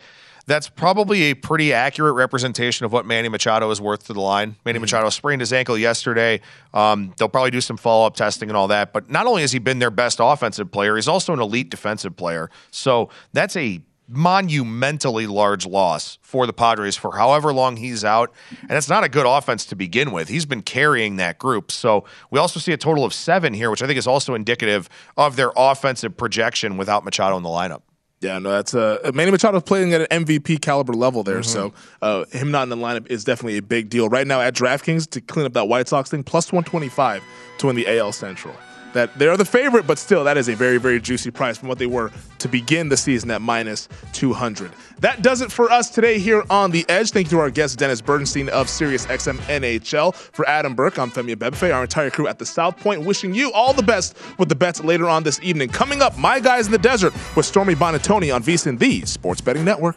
That's 0.47 0.69
probably 0.71 1.25
a 1.25 1.35
pretty 1.35 1.75
accurate 1.75 2.15
representation 2.15 2.87
of 2.87 2.93
what 2.93 3.05
Manny 3.05 3.29
Machado 3.29 3.71
is 3.71 3.83
worth 3.83 4.07
to 4.07 4.15
the 4.15 4.21
line. 4.21 4.57
Manny 4.65 4.79
Machado 4.79 5.11
sprained 5.11 5.41
his 5.43 5.53
ankle 5.53 5.77
yesterday. 5.77 6.41
Um, 6.73 7.13
they'll 7.19 7.29
probably 7.29 7.51
do 7.51 7.61
some 7.61 7.77
follow 7.77 8.07
up 8.07 8.17
testing 8.17 8.49
and 8.49 8.57
all 8.57 8.69
that. 8.69 8.95
But 8.95 9.11
not 9.11 9.27
only 9.27 9.43
has 9.43 9.53
he 9.53 9.59
been 9.59 9.79
their 9.79 9.91
best 9.91 10.21
offensive 10.23 10.71
player, 10.73 10.97
he's 10.97 11.09
also 11.09 11.35
an 11.35 11.41
elite 11.41 11.71
defensive 11.71 12.17
player. 12.17 12.51
So 12.71 13.11
that's 13.35 13.57
a 13.57 13.83
monumentally 14.09 15.27
large 15.27 15.67
loss 15.67 16.19
for 16.23 16.47
the 16.47 16.53
Padres 16.53 16.97
for 16.97 17.17
however 17.17 17.53
long 17.53 17.77
he's 17.77 18.05
out. 18.05 18.33
And 18.63 18.73
it's 18.73 18.89
not 18.89 19.05
a 19.05 19.09
good 19.09 19.27
offense 19.27 19.67
to 19.67 19.77
begin 19.77 20.11
with. 20.11 20.29
He's 20.29 20.47
been 20.47 20.63
carrying 20.63 21.17
that 21.17 21.39
group. 21.39 21.71
So 21.71 22.05
we 22.31 22.39
also 22.39 22.59
see 22.59 22.73
a 22.73 22.77
total 22.77 23.05
of 23.05 23.13
seven 23.13 23.53
here, 23.53 23.71
which 23.71 23.83
I 23.83 23.87
think 23.87 23.99
is 23.99 24.07
also 24.07 24.35
indicative 24.35 24.89
of 25.17 25.37
their 25.37 25.53
offensive 25.57 26.17
projection 26.17 26.77
without 26.77 27.05
Machado 27.05 27.37
in 27.37 27.43
the 27.43 27.49
lineup. 27.49 27.83
Yeah, 28.21 28.41
no, 28.41 28.51
that's 28.51 28.75
uh, 28.75 29.13
Manny 29.15 29.31
Machado's 29.31 29.63
playing 29.63 29.95
at 29.95 30.11
an 30.11 30.25
MVP 30.25 30.61
caliber 30.61 30.93
level 30.93 31.23
there. 31.23 31.41
Mm-hmm. 31.41 31.71
So 31.71 31.73
uh, 32.03 32.25
him 32.33 32.51
not 32.51 32.65
in 32.65 32.69
the 32.69 32.77
lineup 32.77 33.07
is 33.09 33.23
definitely 33.23 33.59
a 33.59 33.63
big 33.63 33.91
deal. 33.91 34.09
Right 34.09 34.27
now 34.27 34.41
at 34.41 34.55
DraftKings 34.55 35.09
to 35.11 35.21
clean 35.21 35.47
up 35.47 35.53
that 35.53 35.69
White 35.69 35.87
Sox 35.87 36.11
thing, 36.11 36.25
plus 36.25 36.51
125 36.51 37.23
to 37.59 37.67
win 37.67 37.77
the 37.77 37.99
AL 37.99 38.13
Central. 38.13 38.55
That 38.95 39.17
they're 39.19 39.37
the 39.37 39.45
favorite, 39.45 39.87
but 39.87 39.99
still, 39.99 40.25
that 40.25 40.37
is 40.37 40.49
a 40.49 40.55
very, 40.55 40.79
very 40.79 41.01
juicy 41.01 41.31
price 41.31 41.59
from 41.59 41.69
what 41.69 41.79
they 41.79 41.87
were 41.87 42.11
to 42.39 42.49
begin 42.49 42.89
the 42.89 42.97
season 42.97 43.31
at 43.31 43.43
minus 43.43 43.89
200. 44.15 44.73
That 45.01 45.23
does 45.23 45.41
it 45.41 45.53
for 45.53 45.71
us 45.71 45.91
today 45.91 46.19
here 46.19 46.43
on 46.51 46.71
The 46.71 46.89
Edge. 46.89 47.11
Thank 47.11 47.27
you 47.27 47.33
to 47.33 47.39
our 47.41 47.51
guest, 47.51 47.79
Dennis 47.79 48.01
Bernstein 48.01 48.49
of 48.49 48.67
SiriusXM 48.67 49.39
NHL. 49.41 50.15
For 50.15 50.49
Adam 50.49 50.75
Burke, 50.75 50.99
I'm 50.99 51.11
Femi 51.11 51.37
Bebefe, 51.37 51.75
our 51.75 51.83
entire 51.83 52.11
crew 52.11 52.27
at 52.27 52.39
the 52.39 52.47
South 52.47 52.79
Point, 52.79 53.05
wishing 53.05 53.35
you 53.35 53.53
all 53.53 53.73
the 53.73 53.83
best 53.83 54.17
with 54.39 54.49
the 54.49 54.57
bets 54.57 54.83
later 54.83 55.09
on 55.09 55.23
this 55.23 55.39
evening. 55.43 55.69
Coming 55.69 56.03
up, 56.03 56.17
My 56.17 56.41
Guys 56.41 56.67
in 56.67 56.73
the 56.73 56.79
Desert 56.79 57.13
with 57.37 57.47
Stormy 57.47 57.75
Buonantony 57.75 58.35
on 58.35 58.43
VSIN, 58.43 58.79
the 58.79 59.05
Sports 59.05 59.41
Betting 59.41 59.65
Network. 59.65 59.97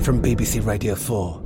From 0.00 0.22
BBC 0.22 0.64
Radio 0.64 0.94
4, 0.94 1.45